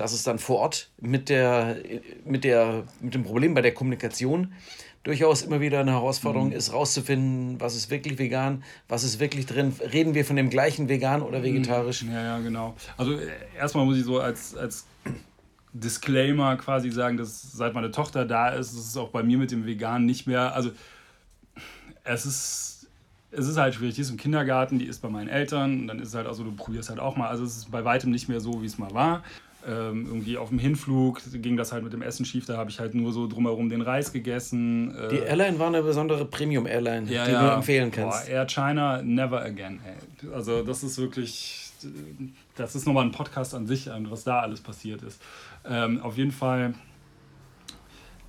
dass 0.00 0.14
es 0.14 0.22
dann 0.22 0.38
vor 0.38 0.60
Ort 0.60 0.88
mit, 0.98 1.28
der, 1.28 1.76
mit, 2.24 2.42
der, 2.44 2.84
mit 3.00 3.12
dem 3.12 3.22
Problem 3.22 3.52
bei 3.52 3.60
der 3.60 3.74
Kommunikation 3.74 4.54
durchaus 5.02 5.42
immer 5.42 5.60
wieder 5.60 5.80
eine 5.80 5.92
Herausforderung 5.92 6.48
mhm. 6.48 6.54
ist, 6.54 6.72
rauszufinden, 6.72 7.60
was 7.60 7.76
ist 7.76 7.90
wirklich 7.90 8.18
vegan, 8.18 8.64
was 8.88 9.04
ist 9.04 9.20
wirklich 9.20 9.44
drin. 9.44 9.74
Reden 9.92 10.14
wir 10.14 10.24
von 10.24 10.36
dem 10.36 10.48
gleichen 10.48 10.88
vegan 10.88 11.20
oder 11.20 11.40
mhm. 11.40 11.44
vegetarisch? 11.44 12.02
Ja, 12.02 12.22
ja, 12.22 12.38
genau. 12.38 12.74
Also 12.96 13.12
äh, 13.12 13.28
erstmal 13.58 13.84
muss 13.84 13.98
ich 13.98 14.04
so 14.04 14.20
als, 14.20 14.56
als 14.56 14.86
Disclaimer 15.74 16.56
quasi 16.56 16.90
sagen, 16.90 17.18
dass 17.18 17.52
seit 17.52 17.74
meine 17.74 17.90
Tochter 17.90 18.24
da 18.24 18.48
ist, 18.48 18.72
ist 18.72 18.88
es 18.88 18.96
auch 18.96 19.10
bei 19.10 19.22
mir 19.22 19.36
mit 19.36 19.50
dem 19.50 19.66
Vegan 19.66 20.06
nicht 20.06 20.26
mehr. 20.26 20.54
Also 20.54 20.70
es 22.04 22.24
ist, 22.24 22.88
es 23.32 23.46
ist 23.46 23.58
halt 23.58 23.74
schwierig. 23.74 23.96
Die 23.96 24.00
ist 24.00 24.10
im 24.10 24.16
Kindergarten, 24.16 24.78
die 24.78 24.86
ist 24.86 25.02
bei 25.02 25.10
meinen 25.10 25.28
Eltern 25.28 25.80
und 25.80 25.88
dann 25.88 25.98
ist 25.98 26.08
es 26.08 26.14
halt 26.14 26.26
auch 26.26 26.34
so, 26.34 26.42
du 26.42 26.52
probierst 26.52 26.88
halt 26.88 27.00
auch 27.00 27.16
mal. 27.16 27.28
Also 27.28 27.44
es 27.44 27.58
ist 27.58 27.70
bei 27.70 27.84
weitem 27.84 28.10
nicht 28.10 28.30
mehr 28.30 28.40
so, 28.40 28.62
wie 28.62 28.66
es 28.66 28.78
mal 28.78 28.94
war. 28.94 29.22
Ähm, 29.66 30.06
irgendwie 30.06 30.38
auf 30.38 30.48
dem 30.48 30.58
Hinflug 30.58 31.20
ging 31.34 31.58
das 31.58 31.70
halt 31.70 31.84
mit 31.84 31.92
dem 31.92 32.00
Essen 32.00 32.24
schief, 32.24 32.46
da 32.46 32.56
habe 32.56 32.70
ich 32.70 32.80
halt 32.80 32.94
nur 32.94 33.12
so 33.12 33.26
drumherum 33.26 33.68
den 33.68 33.82
Reis 33.82 34.10
gegessen. 34.10 34.94
Äh, 34.96 35.08
die 35.08 35.18
Airline 35.18 35.58
war 35.58 35.66
eine 35.66 35.82
besondere 35.82 36.24
Premium-Airline, 36.24 37.12
ja, 37.12 37.26
die 37.26 37.32
ja. 37.32 37.46
du 37.46 37.56
empfehlen 37.56 37.90
kannst. 37.90 38.24
Boah, 38.24 38.30
Air 38.30 38.46
China, 38.46 39.02
never 39.02 39.42
again. 39.42 39.80
Ey. 39.84 40.32
Also 40.32 40.62
das 40.62 40.82
ist 40.82 40.96
wirklich, 40.96 41.70
das 42.56 42.74
ist 42.74 42.86
nochmal 42.86 43.04
ein 43.04 43.12
Podcast 43.12 43.54
an 43.54 43.66
sich, 43.66 43.90
was 44.08 44.24
da 44.24 44.40
alles 44.40 44.62
passiert 44.62 45.02
ist. 45.02 45.20
Ähm, 45.68 46.00
auf 46.00 46.16
jeden 46.16 46.32
Fall 46.32 46.72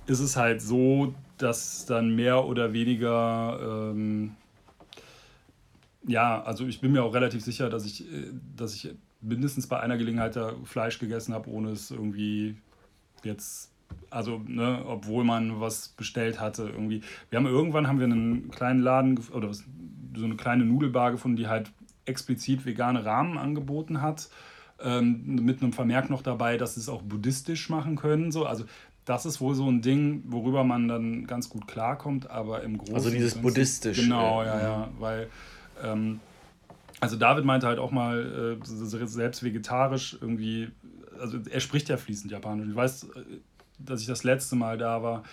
ist 0.06 0.20
es 0.20 0.36
halt 0.36 0.60
so, 0.60 1.14
dass 1.38 1.86
dann 1.86 2.14
mehr 2.14 2.44
oder 2.44 2.74
weniger... 2.74 3.58
Ähm, 3.90 4.32
ja, 6.06 6.42
also 6.42 6.66
ich 6.66 6.80
bin 6.80 6.92
mir 6.92 7.04
auch 7.04 7.14
relativ 7.14 7.42
sicher, 7.42 7.70
dass 7.70 7.86
ich, 7.86 8.02
äh, 8.02 8.26
dass 8.56 8.74
ich 8.74 8.90
mindestens 9.22 9.66
bei 9.66 9.80
einer 9.80 9.96
Gelegenheit 9.96 10.36
da 10.36 10.54
Fleisch 10.64 10.98
gegessen 10.98 11.32
habe, 11.34 11.48
ohne 11.50 11.70
es 11.70 11.90
irgendwie 11.90 12.56
jetzt, 13.22 13.70
also, 14.10 14.42
ne, 14.46 14.82
obwohl 14.86 15.24
man 15.24 15.60
was 15.60 15.88
bestellt 15.88 16.40
hatte, 16.40 16.64
irgendwie. 16.64 17.02
Wir 17.30 17.38
haben 17.38 17.46
irgendwann 17.46 17.86
haben 17.86 17.98
wir 17.98 18.06
einen 18.06 18.50
kleinen 18.50 18.80
Laden 18.80 19.18
oder 19.32 19.48
was, 19.48 19.64
so 20.14 20.24
eine 20.24 20.36
kleine 20.36 20.64
Nudelbar 20.64 21.12
gefunden, 21.12 21.36
die 21.36 21.48
halt 21.48 21.70
explizit 22.04 22.66
vegane 22.66 23.04
Rahmen 23.04 23.38
angeboten 23.38 24.02
hat. 24.02 24.28
Ähm, 24.80 25.36
mit 25.36 25.62
einem 25.62 25.72
Vermerk 25.72 26.10
noch 26.10 26.22
dabei, 26.22 26.56
dass 26.56 26.74
sie 26.74 26.80
es 26.80 26.88
auch 26.88 27.02
buddhistisch 27.02 27.70
machen 27.70 27.94
können. 27.94 28.32
So. 28.32 28.46
Also 28.46 28.64
das 29.04 29.26
ist 29.26 29.40
wohl 29.40 29.54
so 29.54 29.68
ein 29.68 29.80
Ding, 29.80 30.22
worüber 30.26 30.64
man 30.64 30.88
dann 30.88 31.26
ganz 31.26 31.48
gut 31.48 31.66
klarkommt, 31.66 32.30
aber 32.30 32.62
im 32.62 32.78
Großen 32.78 32.94
Also 32.94 33.10
dieses 33.10 33.34
buddhistisch. 33.34 33.98
Genau, 33.98 34.42
ja, 34.42 34.60
ja, 34.60 34.88
weil 34.98 35.28
ähm, 35.82 36.20
Also 37.02 37.16
David 37.16 37.44
meinte 37.44 37.66
halt 37.66 37.80
auch 37.80 37.90
mal, 37.90 38.60
äh, 38.62 39.06
selbst 39.06 39.42
vegetarisch 39.42 40.16
irgendwie, 40.20 40.70
also 41.18 41.40
er 41.50 41.58
spricht 41.58 41.88
ja 41.88 41.96
fließend 41.96 42.30
Japanisch. 42.30 42.68
Ich 42.68 42.76
weiß, 42.76 43.02
äh, 43.02 43.08
dass 43.80 44.02
ich 44.02 44.06
das 44.06 44.22
letzte 44.22 44.54
Mal 44.54 44.78
da 44.78 45.02
war, 45.02 45.24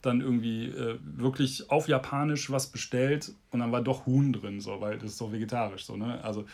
dann 0.00 0.20
irgendwie 0.20 0.66
äh, 0.66 1.00
wirklich 1.02 1.68
auf 1.72 1.88
Japanisch 1.88 2.52
was 2.52 2.68
bestellt 2.68 3.32
und 3.50 3.58
dann 3.58 3.72
war 3.72 3.82
doch 3.82 4.06
Huhn 4.06 4.32
drin, 4.32 4.60
so, 4.60 4.80
weil 4.80 4.96
das 4.98 5.10
ist 5.10 5.20
doch 5.20 5.32
vegetarisch 5.32 5.86
so, 5.86 5.96
ne? 5.96 6.22
Also 6.22 6.44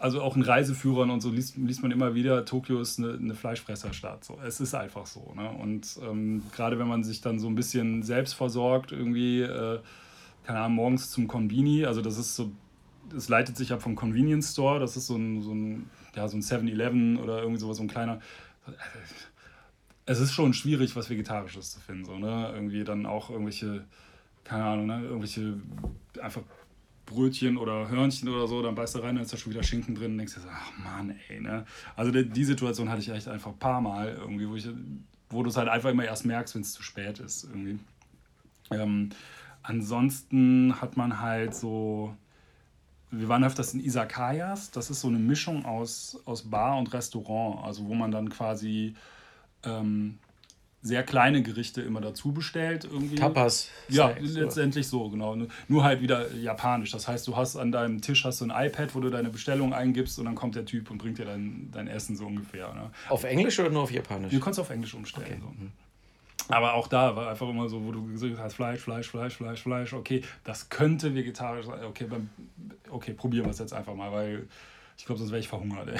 also 0.00 0.20
auch 0.20 0.34
in 0.34 0.42
Reiseführern 0.42 1.10
und 1.10 1.20
so 1.20 1.30
liest, 1.30 1.56
liest 1.58 1.82
man 1.82 1.92
immer 1.92 2.16
wieder, 2.16 2.44
Tokio 2.44 2.80
ist 2.80 2.98
eine, 2.98 3.12
eine 3.12 3.34
Fleischfresserstadt. 3.34 4.24
So. 4.24 4.36
Es 4.44 4.58
ist 4.58 4.74
einfach 4.74 5.06
so. 5.06 5.32
Ne? 5.36 5.48
Und 5.48 5.96
ähm, 6.02 6.42
gerade 6.56 6.78
wenn 6.78 6.88
man 6.88 7.04
sich 7.04 7.20
dann 7.20 7.38
so 7.38 7.46
ein 7.46 7.54
bisschen 7.54 8.02
selbst 8.02 8.32
versorgt, 8.32 8.92
irgendwie, 8.92 9.42
äh, 9.42 9.78
keine 10.50 10.64
Ahnung, 10.64 10.76
morgens 10.78 11.10
zum 11.12 11.28
Konbini, 11.28 11.84
also 11.84 12.02
das 12.02 12.18
ist 12.18 12.34
so, 12.34 12.50
das 13.08 13.28
leitet 13.28 13.56
sich 13.56 13.72
ab 13.72 13.82
vom 13.82 13.94
Convenience 13.94 14.50
Store, 14.50 14.80
das 14.80 14.96
ist 14.96 15.06
so 15.06 15.14
ein, 15.14 15.42
so 15.42 15.54
ein, 15.54 15.88
ja, 16.16 16.26
so 16.26 16.36
ein 16.36 16.42
7-Eleven 16.42 17.18
oder 17.18 17.38
irgendwie 17.38 17.60
sowas, 17.60 17.76
so 17.76 17.84
ein 17.84 17.88
kleiner. 17.88 18.20
Es 20.06 20.18
ist 20.18 20.32
schon 20.32 20.52
schwierig, 20.52 20.96
was 20.96 21.08
Vegetarisches 21.08 21.70
zu 21.70 21.78
finden. 21.78 22.04
So, 22.04 22.18
ne? 22.18 22.50
Irgendwie 22.52 22.82
dann 22.82 23.06
auch 23.06 23.30
irgendwelche, 23.30 23.84
keine 24.42 24.64
Ahnung, 24.64 24.86
ne? 24.86 25.04
irgendwelche 25.04 25.54
einfach 26.20 26.42
Brötchen 27.06 27.56
oder 27.56 27.88
Hörnchen 27.88 28.28
oder 28.28 28.48
so, 28.48 28.60
dann 28.60 28.74
beißt 28.74 28.96
du 28.96 28.98
rein, 28.98 29.14
dann 29.14 29.24
ist 29.24 29.32
da 29.32 29.36
schon 29.36 29.52
wieder 29.52 29.62
Schinken 29.62 29.94
drin 29.94 30.12
und 30.12 30.18
denkst 30.18 30.34
dir 30.34 30.40
so, 30.40 30.48
ach 30.50 30.72
Mann, 30.78 31.14
ey, 31.28 31.40
ne? 31.40 31.64
Also 31.94 32.10
die, 32.10 32.28
die 32.28 32.44
Situation 32.44 32.88
hatte 32.88 33.02
ich 33.02 33.08
echt 33.08 33.28
einfach 33.28 33.52
ein 33.52 33.58
paar 33.60 33.80
Mal 33.80 34.16
irgendwie, 34.18 34.48
wo, 34.48 34.56
wo 35.28 35.44
du 35.44 35.50
es 35.50 35.56
halt 35.56 35.68
einfach 35.68 35.90
immer 35.90 36.04
erst 36.04 36.26
merkst, 36.26 36.56
wenn 36.56 36.62
es 36.62 36.72
zu 36.72 36.82
spät 36.82 37.20
ist 37.20 37.44
irgendwie. 37.44 37.78
Ähm, 38.72 39.10
ansonsten 39.62 40.80
hat 40.80 40.96
man 40.96 41.20
halt 41.20 41.54
so, 41.54 42.14
wir 43.10 43.28
waren 43.28 43.44
öfters 43.44 43.74
in 43.74 43.80
Isakayas, 43.80 44.70
das 44.70 44.90
ist 44.90 45.00
so 45.00 45.08
eine 45.08 45.18
Mischung 45.18 45.64
aus, 45.64 46.20
aus 46.24 46.50
Bar 46.50 46.78
und 46.78 46.92
Restaurant, 46.92 47.64
also 47.64 47.86
wo 47.86 47.94
man 47.94 48.10
dann 48.10 48.30
quasi 48.30 48.94
ähm, 49.64 50.18
sehr 50.82 51.02
kleine 51.02 51.42
Gerichte 51.42 51.82
immer 51.82 52.00
dazu 52.00 52.32
bestellt. 52.32 52.84
Irgendwie. 52.84 53.16
Tapas. 53.16 53.68
Ja, 53.88 54.14
letztendlich 54.18 54.88
so, 54.88 55.10
genau. 55.10 55.36
Nur 55.68 55.84
halt 55.84 56.00
wieder 56.00 56.32
japanisch. 56.34 56.90
Das 56.90 57.06
heißt, 57.06 57.26
du 57.28 57.36
hast 57.36 57.56
an 57.56 57.70
deinem 57.70 58.00
Tisch 58.00 58.24
hast 58.24 58.40
du 58.40 58.46
ein 58.46 58.66
iPad, 58.66 58.94
wo 58.94 59.00
du 59.00 59.10
deine 59.10 59.28
Bestellung 59.28 59.74
eingibst 59.74 60.18
und 60.18 60.24
dann 60.24 60.34
kommt 60.34 60.54
der 60.54 60.64
Typ 60.64 60.90
und 60.90 60.98
bringt 60.98 61.18
dir 61.18 61.26
dein, 61.26 61.70
dein 61.70 61.86
Essen 61.86 62.16
so 62.16 62.26
ungefähr. 62.26 62.72
Ne? 62.72 62.90
Auf 63.10 63.24
Englisch 63.24 63.58
oder 63.60 63.70
nur 63.70 63.82
auf 63.82 63.92
Japanisch? 63.92 64.32
Du 64.32 64.40
kannst 64.40 64.58
auf 64.58 64.70
Englisch 64.70 64.94
umstellen. 64.94 65.42
Okay. 65.42 65.54
So. 65.58 65.66
Aber 66.50 66.74
auch 66.74 66.88
da 66.88 67.16
war 67.16 67.30
einfach 67.30 67.48
immer 67.48 67.68
so, 67.68 67.84
wo 67.84 67.92
du 67.92 68.06
gesagt 68.06 68.38
hast, 68.38 68.54
Fleisch, 68.54 68.80
Fleisch, 68.80 69.08
Fleisch, 69.08 69.36
Fleisch, 69.36 69.62
Fleisch, 69.62 69.92
okay, 69.92 70.22
das 70.44 70.68
könnte 70.68 71.14
vegetarisch 71.14 71.66
sein. 71.66 71.84
Okay, 71.84 72.04
beim, 72.04 72.30
okay 72.90 73.12
probieren 73.12 73.46
wir 73.46 73.50
es 73.50 73.58
jetzt 73.58 73.72
einfach 73.72 73.94
mal, 73.94 74.12
weil 74.12 74.48
ich 74.96 75.06
glaube, 75.06 75.18
sonst 75.18 75.30
wäre 75.30 75.40
ich 75.40 75.48
verhungert. 75.48 75.88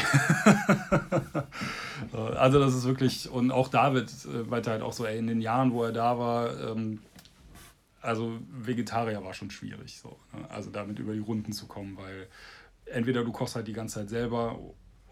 also 2.12 2.60
das 2.60 2.74
ist 2.74 2.84
wirklich, 2.84 3.30
und 3.30 3.50
auch 3.50 3.68
David 3.68 4.10
äh, 4.26 4.50
weiter 4.50 4.72
halt 4.72 4.82
auch 4.82 4.92
so, 4.92 5.06
ey, 5.06 5.18
in 5.18 5.26
den 5.26 5.40
Jahren, 5.40 5.72
wo 5.72 5.84
er 5.84 5.92
da 5.92 6.18
war, 6.18 6.58
ähm, 6.60 7.00
also 8.02 8.38
Vegetarier 8.50 9.24
war 9.24 9.34
schon 9.34 9.50
schwierig, 9.50 9.98
so. 9.98 10.18
Ne? 10.32 10.50
Also 10.50 10.70
damit 10.70 10.98
über 10.98 11.14
die 11.14 11.20
Runden 11.20 11.52
zu 11.52 11.66
kommen, 11.66 11.96
weil 11.96 12.28
entweder 12.86 13.24
du 13.24 13.32
kochst 13.32 13.56
halt 13.56 13.68
die 13.68 13.72
ganze 13.72 14.00
Zeit 14.00 14.10
selber 14.10 14.58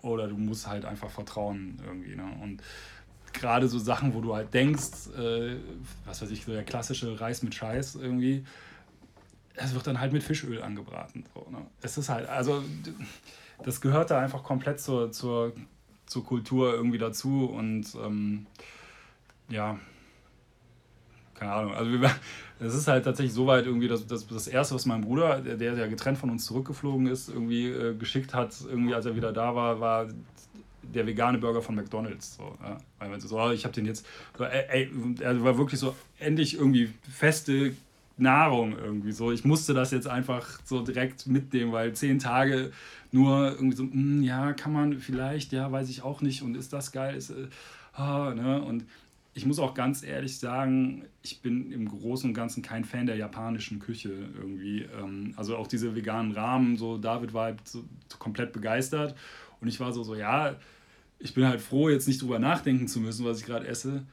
oder 0.03 0.29
du 0.29 0.37
musst 0.37 0.67
halt 0.67 0.85
einfach 0.85 1.11
vertrauen 1.11 1.81
irgendwie. 1.85 2.15
Ne? 2.15 2.27
Und 2.43 2.63
gerade 3.39 3.69
so 3.69 3.79
Sachen, 3.79 4.15
wo 4.15 4.21
du 4.21 4.35
halt 4.35 4.53
denkst, 4.53 5.09
äh, 5.19 5.57
was 6.05 6.23
weiß 6.23 6.31
ich, 6.31 6.45
so 6.45 6.53
der 6.53 6.65
klassische 6.65 7.21
Reis 7.21 7.43
mit 7.43 7.55
Scheiß 7.55 7.97
irgendwie, 7.97 8.45
es 9.55 9.75
wird 9.75 9.87
dann 9.87 10.01
halt 10.01 10.13
mit 10.13 10.23
Fischöl 10.23 10.63
angebraten. 10.63 11.25
So, 11.35 11.51
ne? 11.51 11.67
Es 11.83 11.99
ist 11.99 12.09
halt, 12.09 12.29
also 12.29 12.63
das 13.65 13.81
gehört 13.81 14.11
da 14.11 14.21
einfach 14.21 14.43
komplett 14.43 14.81
zur, 14.81 15.11
zur, 15.13 15.53
zur 16.07 16.25
Kultur 16.25 16.75
irgendwie 16.75 16.99
dazu 16.99 17.47
und 17.47 17.87
ähm, 17.97 18.47
ja, 19.49 19.79
keine 21.35 21.53
Ahnung. 21.53 21.75
Also 21.75 21.91
es 22.61 22.75
ist 22.75 22.89
halt 22.89 23.05
tatsächlich 23.05 23.33
so 23.33 23.47
weit 23.47 23.67
irgendwie, 23.67 23.89
dass, 23.89 24.07
dass 24.07 24.27
das 24.27 24.49
erste, 24.49 24.75
was 24.75 24.87
mein 24.87 25.03
Bruder, 25.03 25.41
der, 25.41 25.57
der 25.57 25.75
ja 25.75 25.87
getrennt 25.87 26.19
von 26.19 26.31
uns 26.31 26.45
zurückgeflogen 26.47 27.07
ist, 27.07 27.29
irgendwie 27.29 27.69
äh, 27.69 27.95
geschickt 27.95 28.35
hat, 28.35 28.55
irgendwie 28.69 28.95
als 28.95 29.07
er 29.07 29.17
wieder 29.17 29.33
da 29.33 29.55
war, 29.55 29.81
war 29.81 30.07
der 30.95 31.07
vegane 31.07 31.39
Burger 31.39 31.63
von 31.63 31.75
McDonalds. 31.75 32.37
So, 32.37 32.57
ja? 32.63 33.19
So, 33.21 33.41
oh, 33.41 33.51
ich 33.51 33.65
habe 33.65 33.75
den 33.75 33.87
jetzt, 33.87 34.07
so, 34.37 34.45
ey, 34.45 34.91
er 35.21 35.43
war 35.43 35.59
wirklich 35.59 35.81
so 35.81 35.95
endlich 36.19 36.55
irgendwie 36.55 36.91
feste 37.11 37.75
Nahrung 38.17 38.77
irgendwie 38.77 39.13
so. 39.13 39.31
Ich 39.33 39.45
musste 39.45 39.75
das 39.75 39.91
jetzt 39.91 40.09
einfach 40.09 40.61
so 40.65 40.83
direkt 40.83 41.27
mitnehmen, 41.27 41.73
weil 41.73 41.93
zehn 41.93 42.19
Tage 42.19 42.73
nur 43.13 43.53
irgendwie 43.53 43.77
so, 43.77 43.85
mm, 43.85 44.23
ja, 44.23 44.53
kann 44.53 44.73
man 44.73 44.99
vielleicht, 44.99 45.53
ja, 45.53 45.71
weiß 45.71 45.89
ich 45.89 46.03
auch 46.03 46.21
nicht 46.21 46.43
und 46.43 46.57
ist 46.57 46.73
das 46.73 46.93
geil, 46.93 47.17
ist, 47.17 47.31
äh, 47.31 47.49
ah, 47.95 48.35
ne? 48.35 48.61
Und 48.63 48.85
ich 49.35 49.47
muss 49.47 49.61
auch 49.61 49.73
ganz 49.75 50.03
ehrlich 50.03 50.39
sagen, 50.39 51.05
ich 51.23 51.41
bin 51.41 51.71
im 51.71 51.89
Großen 51.89 52.29
und 52.29 52.35
Ganzen 52.35 52.61
kein 52.63 52.85
Fan 52.85 53.07
der 53.07 53.17
japanischen 53.17 53.79
Küche 53.79 54.11
irgendwie. 54.37 54.83
Ähm, 55.01 55.33
also 55.37 55.57
auch 55.57 55.69
diese 55.69 55.95
veganen 55.95 56.33
Rahmen, 56.33 56.77
so 56.77 56.99
David 56.99 57.33
war 57.35 57.45
halt 57.45 57.67
so 57.67 57.85
komplett 58.19 58.53
begeistert 58.53 59.15
und 59.61 59.69
ich 59.69 59.79
war 59.79 59.93
so, 59.93 60.03
so, 60.03 60.15
ja, 60.17 60.57
ich 61.19 61.35
bin 61.35 61.47
halt 61.47 61.61
froh, 61.61 61.89
jetzt 61.89 62.09
nicht 62.09 62.23
drüber 62.23 62.39
nachdenken 62.39 62.89
zu 62.89 63.01
müssen, 63.01 63.25
was 63.25 63.41
ich 63.41 63.47
gerade 63.47 63.67
esse. 63.67 64.05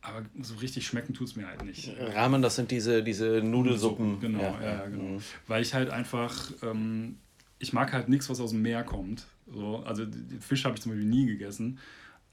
Aber 0.00 0.22
so 0.42 0.56
richtig 0.56 0.86
schmecken 0.86 1.14
tut 1.14 1.28
es 1.28 1.36
mir 1.36 1.46
halt 1.46 1.64
nicht. 1.64 1.90
Ramen, 1.98 2.42
das 2.42 2.56
sind 2.56 2.70
diese, 2.70 3.02
diese 3.02 3.40
Nudelsuppen. 3.42 4.20
Genau, 4.20 4.40
ja, 4.40 4.62
ja, 4.62 4.86
genau. 4.86 5.02
Mhm. 5.02 5.18
Weil 5.46 5.62
ich 5.62 5.72
halt 5.72 5.88
einfach, 5.88 6.52
ähm, 6.62 7.16
ich 7.58 7.72
mag 7.72 7.92
halt 7.92 8.10
nichts, 8.10 8.28
was 8.28 8.38
aus 8.38 8.50
dem 8.50 8.60
Meer 8.60 8.84
kommt. 8.84 9.26
So, 9.50 9.82
also 9.86 10.04
Fisch 10.40 10.64
habe 10.66 10.74
ich 10.74 10.82
zum 10.82 10.92
Beispiel 10.92 11.08
nie 11.08 11.26
gegessen. 11.26 11.78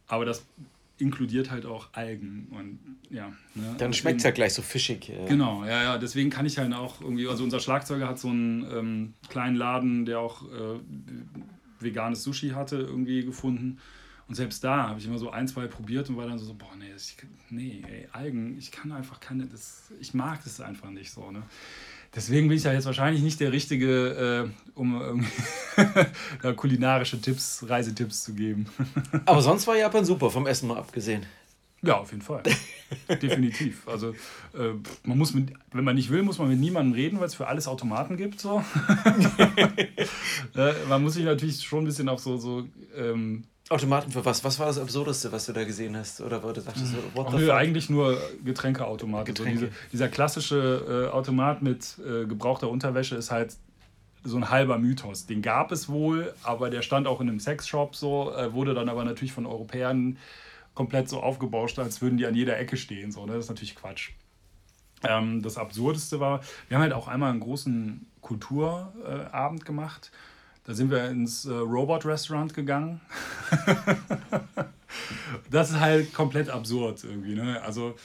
Aber 0.07 0.25
das 0.25 0.45
inkludiert 0.97 1.49
halt 1.49 1.65
auch 1.65 1.87
Algen 1.93 2.47
und 2.51 2.79
ja. 3.09 3.31
Ne? 3.55 3.75
Dann 3.77 3.93
schmeckt 3.93 4.17
es 4.17 4.23
ja 4.23 4.31
gleich 4.31 4.53
so 4.53 4.61
fischig. 4.61 5.07
Ja. 5.07 5.25
Genau, 5.25 5.63
ja, 5.63 5.83
ja. 5.83 5.97
Deswegen 5.97 6.29
kann 6.29 6.45
ich 6.45 6.57
halt 6.57 6.73
auch 6.73 7.01
irgendwie, 7.01 7.27
also 7.27 7.43
unser 7.43 7.59
Schlagzeuger 7.59 8.07
hat 8.07 8.19
so 8.19 8.27
einen 8.27 8.65
ähm, 8.71 9.13
kleinen 9.29 9.55
Laden, 9.55 10.05
der 10.05 10.19
auch 10.19 10.43
äh, 10.43 10.79
veganes 11.79 12.23
Sushi 12.23 12.49
hatte, 12.49 12.75
irgendwie 12.75 13.23
gefunden. 13.23 13.79
Und 14.31 14.35
selbst 14.35 14.63
da 14.63 14.87
habe 14.87 14.97
ich 14.97 15.05
immer 15.05 15.17
so 15.17 15.29
ein, 15.29 15.45
zwei 15.45 15.67
probiert 15.67 16.07
und 16.07 16.15
war 16.15 16.25
dann 16.25 16.39
so, 16.39 16.53
boah, 16.53 16.73
nee, 16.79 16.85
ich, 16.95 17.17
nee, 17.49 17.83
ey, 17.85 18.07
Algen, 18.13 18.57
ich 18.57 18.71
kann 18.71 18.93
einfach 18.93 19.19
keine, 19.19 19.45
das, 19.45 19.91
ich 19.99 20.13
mag 20.13 20.41
das 20.45 20.61
einfach 20.61 20.89
nicht 20.89 21.11
so, 21.11 21.31
ne? 21.31 21.43
Deswegen 22.15 22.47
bin 22.47 22.55
ich 22.55 22.63
ja 22.63 22.71
jetzt 22.71 22.85
wahrscheinlich 22.85 23.23
nicht 23.23 23.41
der 23.41 23.51
Richtige, 23.51 24.47
äh, 24.47 24.71
um 24.73 25.27
da 26.41 26.53
kulinarische 26.53 27.19
Tipps, 27.19 27.65
Reisetipps 27.67 28.23
zu 28.23 28.33
geben. 28.33 28.67
Aber 29.25 29.41
sonst 29.41 29.67
war 29.67 29.75
Japan 29.75 30.05
super, 30.05 30.29
vom 30.29 30.47
Essen 30.47 30.69
mal 30.69 30.77
abgesehen. 30.77 31.25
Ja, 31.81 31.97
auf 31.97 32.11
jeden 32.11 32.23
Fall. 32.23 32.43
Definitiv. 33.09 33.85
Also 33.85 34.11
äh, 34.53 34.75
man 35.03 35.17
muss 35.17 35.33
mit, 35.33 35.51
wenn 35.73 35.83
man 35.83 35.95
nicht 35.95 36.09
will, 36.09 36.23
muss 36.23 36.37
man 36.37 36.47
mit 36.47 36.59
niemandem 36.59 36.93
reden, 36.93 37.19
weil 37.19 37.27
es 37.27 37.35
für 37.35 37.47
alles 37.47 37.67
Automaten 37.67 38.15
gibt. 38.15 38.39
So. 38.39 38.63
äh, 40.55 40.73
man 40.87 41.03
muss 41.03 41.15
sich 41.15 41.25
natürlich 41.25 41.61
schon 41.63 41.83
ein 41.83 41.87
bisschen 41.87 42.07
auf 42.07 42.19
so, 42.21 42.37
so 42.37 42.65
ähm, 42.95 43.43
Automaten 43.71 44.11
für 44.11 44.23
was? 44.25 44.43
Was 44.43 44.59
war 44.59 44.67
das 44.67 44.77
Absurdeste, 44.77 45.31
was 45.31 45.45
du 45.45 45.53
da 45.53 45.63
gesehen 45.63 45.95
hast? 45.97 46.21
Oder 46.21 46.43
wo 46.43 46.51
du 46.51 46.61
dachtest, 46.61 46.93
what 47.13 47.31
the 47.31 47.37
Nö, 47.37 47.51
eigentlich 47.51 47.89
nur 47.89 48.17
Getränkeautomaten. 48.43 49.33
Getränke. 49.33 49.59
So 49.59 49.65
diese, 49.65 49.77
dieser 49.91 50.09
klassische 50.09 51.07
äh, 51.09 51.13
Automat 51.13 51.61
mit 51.61 51.97
äh, 51.99 52.25
gebrauchter 52.25 52.69
Unterwäsche 52.69 53.15
ist 53.15 53.31
halt 53.31 53.55
so 54.23 54.37
ein 54.37 54.49
halber 54.49 54.77
Mythos. 54.77 55.25
Den 55.25 55.41
gab 55.41 55.71
es 55.71 55.89
wohl, 55.89 56.33
aber 56.43 56.69
der 56.69 56.81
stand 56.81 57.07
auch 57.07 57.21
in 57.21 57.29
einem 57.29 57.39
Sexshop 57.39 57.95
so, 57.95 58.33
äh, 58.35 58.53
wurde 58.53 58.73
dann 58.73 58.89
aber 58.89 59.03
natürlich 59.03 59.33
von 59.33 59.45
Europäern 59.45 60.17
komplett 60.73 61.09
so 61.09 61.21
aufgebauscht, 61.21 61.79
als 61.79 62.01
würden 62.01 62.17
die 62.17 62.25
an 62.25 62.35
jeder 62.35 62.57
Ecke 62.57 62.77
stehen. 62.77 63.11
So, 63.11 63.25
ne? 63.25 63.33
Das 63.33 63.45
ist 63.45 63.49
natürlich 63.49 63.75
Quatsch. 63.75 64.11
Ähm, 65.03 65.41
das 65.41 65.57
Absurdeste 65.57 66.19
war, 66.19 66.41
wir 66.67 66.77
haben 66.77 66.83
halt 66.83 66.93
auch 66.93 67.07
einmal 67.07 67.31
einen 67.31 67.39
großen 67.39 68.05
Kulturabend 68.21 69.65
gemacht 69.65 70.11
da 70.63 70.73
sind 70.73 70.91
wir 70.91 71.09
ins 71.09 71.45
äh, 71.45 71.53
Robot 71.53 72.05
Restaurant 72.05 72.53
gegangen. 72.53 73.01
das 75.49 75.71
ist 75.71 75.79
halt 75.79 76.13
komplett 76.13 76.49
absurd 76.49 77.03
irgendwie. 77.03 77.35
Ne? 77.35 77.61
Also 77.61 77.95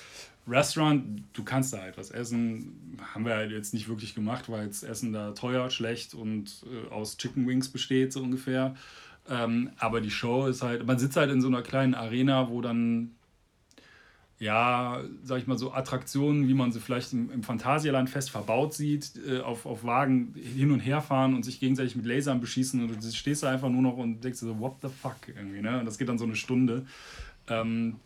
Restaurant, 0.49 1.23
du 1.33 1.45
kannst 1.45 1.73
da 1.73 1.79
halt 1.79 1.99
was 1.99 2.11
essen. 2.11 2.99
Haben 3.13 3.25
wir 3.25 3.35
halt 3.35 3.51
jetzt 3.51 3.75
nicht 3.75 3.89
wirklich 3.89 4.15
gemacht, 4.15 4.49
weil 4.49 4.69
das 4.69 4.83
Essen 4.83 5.13
da 5.13 5.33
teuer, 5.33 5.71
schlecht 5.71 6.15
und 6.15 6.65
äh, 6.71 6.93
aus 6.93 7.17
Chicken 7.17 7.47
Wings 7.47 7.69
besteht, 7.69 8.13
so 8.13 8.23
ungefähr. 8.23 8.77
Ähm, 9.29 9.71
aber 9.79 10.01
die 10.01 10.11
Show 10.11 10.47
ist 10.47 10.63
halt, 10.63 10.87
man 10.87 10.99
sitzt 10.99 11.17
halt 11.17 11.31
in 11.33 11.41
so 11.41 11.49
einer 11.49 11.63
kleinen 11.63 11.95
Arena, 11.95 12.49
wo 12.49 12.61
dann 12.61 13.16
ja, 14.39 15.03
sag 15.23 15.39
ich 15.39 15.47
mal, 15.47 15.57
so 15.57 15.73
Attraktionen, 15.73 16.47
wie 16.47 16.55
man 16.55 16.71
sie 16.71 16.81
vielleicht 16.81 17.13
im, 17.15 17.31
im 17.31 17.43
Phantasialand 17.43 18.11
fest 18.11 18.31
verbaut 18.31 18.75
sieht, 18.75 19.13
äh, 19.27 19.41
auf, 19.41 19.65
auf 19.65 19.85
Wagen 19.85 20.35
hin 20.35 20.71
und 20.71 20.81
her 20.81 21.01
fahren 21.01 21.35
und 21.35 21.45
sich 21.45 21.59
gegenseitig 21.59 21.97
mit 21.97 22.05
Lasern 22.05 22.41
beschießen 22.41 22.83
und 22.83 23.03
du 23.03 23.13
stehst 23.13 23.43
da 23.43 23.51
einfach 23.51 23.71
nur 23.71 23.81
noch 23.81 23.97
und 23.97 24.23
denkst 24.23 24.41
so, 24.41 24.59
what 24.59 24.75
the 24.83 24.89
fuck 24.89 25.17
irgendwie, 25.29 25.63
ne? 25.63 25.81
Und 25.81 25.87
das 25.87 25.97
geht 25.97 26.09
dann 26.09 26.19
so 26.19 26.25
eine 26.25 26.37
Stunde. 26.37 26.85
Ähm, 27.49 27.97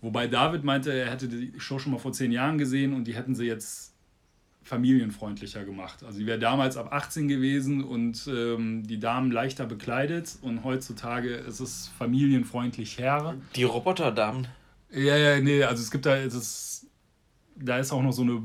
wobei 0.00 0.28
David 0.28 0.62
meinte, 0.62 0.92
er 0.92 1.10
hätte 1.10 1.26
die 1.26 1.52
Show 1.58 1.80
schon 1.80 1.92
mal 1.92 1.98
vor 1.98 2.12
zehn 2.12 2.30
Jahren 2.30 2.58
gesehen 2.58 2.94
und 2.94 3.04
die 3.04 3.16
hätten 3.16 3.34
sie 3.34 3.46
jetzt 3.46 3.92
familienfreundlicher 4.62 5.64
gemacht. 5.64 6.04
Also 6.04 6.18
die 6.20 6.26
wäre 6.26 6.38
damals 6.38 6.76
ab 6.76 6.92
18 6.92 7.26
gewesen 7.26 7.82
und 7.82 8.28
ähm, 8.28 8.84
die 8.86 8.98
Damen 8.98 9.32
leichter 9.32 9.66
bekleidet 9.66 10.38
und 10.42 10.62
heutzutage 10.62 11.34
ist 11.34 11.60
es 11.60 11.88
familienfreundlich 11.98 12.98
her. 12.98 13.34
Die 13.54 13.64
Roboterdamen. 13.64 14.48
Ja, 14.96 15.14
ja, 15.14 15.40
nee, 15.40 15.62
also 15.62 15.82
es 15.82 15.90
gibt 15.90 16.06
da, 16.06 16.16
es 16.16 16.32
ist, 16.32 16.86
da 17.54 17.78
ist 17.78 17.92
auch 17.92 18.02
noch 18.02 18.12
so 18.12 18.22
eine, 18.22 18.42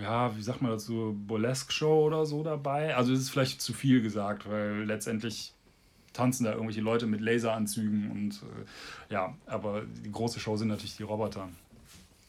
ja, 0.00 0.36
wie 0.36 0.42
sagt 0.42 0.60
man 0.60 0.78
so 0.78 1.16
Burlesque-Show 1.26 2.04
oder 2.04 2.26
so 2.26 2.42
dabei. 2.42 2.94
Also 2.94 3.14
es 3.14 3.20
ist 3.20 3.30
vielleicht 3.30 3.62
zu 3.62 3.72
viel 3.72 4.02
gesagt, 4.02 4.46
weil 4.48 4.84
letztendlich 4.84 5.54
tanzen 6.12 6.44
da 6.44 6.52
irgendwelche 6.52 6.82
Leute 6.82 7.06
mit 7.06 7.22
Laseranzügen 7.22 8.10
und 8.10 8.42
äh, 8.42 9.12
ja, 9.14 9.34
aber 9.46 9.84
die 10.04 10.12
große 10.12 10.38
Show 10.38 10.58
sind 10.58 10.68
natürlich 10.68 10.98
die 10.98 11.02
Roboter. 11.02 11.48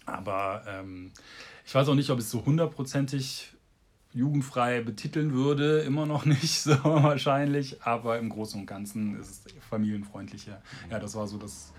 Aber 0.06 0.64
ähm, 0.66 1.12
ich 1.66 1.76
weiß 1.76 1.90
auch 1.90 1.96
nicht, 1.96 2.10
ob 2.10 2.20
es 2.20 2.32
so 2.32 2.46
hundertprozentig 2.46 3.52
jugendfrei 4.14 4.80
betiteln 4.80 5.34
würde, 5.34 5.82
immer 5.82 6.06
noch 6.06 6.24
nicht 6.24 6.62
so 6.62 6.82
wahrscheinlich, 6.84 7.82
aber 7.84 8.18
im 8.18 8.30
Großen 8.30 8.62
und 8.62 8.66
Ganzen 8.66 9.20
ist 9.20 9.46
es 9.46 9.54
familienfreundlicher. 9.70 10.62
Ja, 10.90 11.00
das 11.00 11.16
war 11.16 11.28
so 11.28 11.38
das 11.38 11.74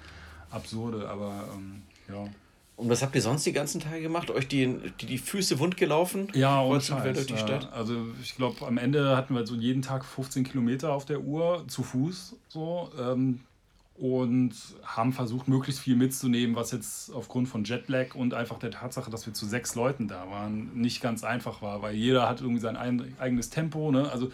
Absurde, 0.50 1.08
aber 1.08 1.44
ähm, 1.54 1.82
ja. 2.08 2.28
Und 2.76 2.88
was 2.88 3.02
habt 3.02 3.14
ihr 3.16 3.22
sonst 3.22 3.44
die 3.44 3.52
ganzen 3.52 3.80
Tage 3.80 4.00
gemacht? 4.00 4.30
Euch 4.30 4.46
die, 4.46 4.78
die, 5.00 5.06
die 5.06 5.18
Füße 5.18 5.58
wund 5.58 5.76
gelaufen? 5.76 6.28
Ja, 6.32 6.60
und 6.60 6.82
Scheiß, 6.82 7.12
durch 7.12 7.26
die 7.26 7.36
Stadt? 7.36 7.72
Also 7.72 8.06
ich 8.22 8.36
glaube, 8.36 8.64
am 8.64 8.78
Ende 8.78 9.16
hatten 9.16 9.34
wir 9.34 9.44
so 9.44 9.56
jeden 9.56 9.82
Tag 9.82 10.04
15 10.04 10.44
Kilometer 10.44 10.92
auf 10.92 11.04
der 11.04 11.20
Uhr 11.20 11.64
zu 11.66 11.82
Fuß 11.82 12.36
so. 12.48 12.90
Ähm, 12.98 13.40
und 13.98 14.54
haben 14.84 15.12
versucht, 15.12 15.48
möglichst 15.48 15.80
viel 15.80 15.96
mitzunehmen, 15.96 16.54
was 16.54 16.70
jetzt 16.70 17.12
aufgrund 17.12 17.48
von 17.48 17.64
Jetlag 17.64 18.14
und 18.14 18.32
einfach 18.32 18.58
der 18.60 18.70
Tatsache, 18.70 19.10
dass 19.10 19.26
wir 19.26 19.34
zu 19.34 19.44
sechs 19.44 19.74
Leuten 19.74 20.06
da 20.06 20.30
waren, 20.30 20.70
nicht 20.80 21.02
ganz 21.02 21.24
einfach 21.24 21.62
war, 21.62 21.82
weil 21.82 21.96
jeder 21.96 22.28
hat 22.28 22.40
irgendwie 22.40 22.60
sein 22.60 22.76
eigenes 22.76 23.50
Tempo. 23.50 23.90
Ne? 23.90 24.08
Also, 24.10 24.30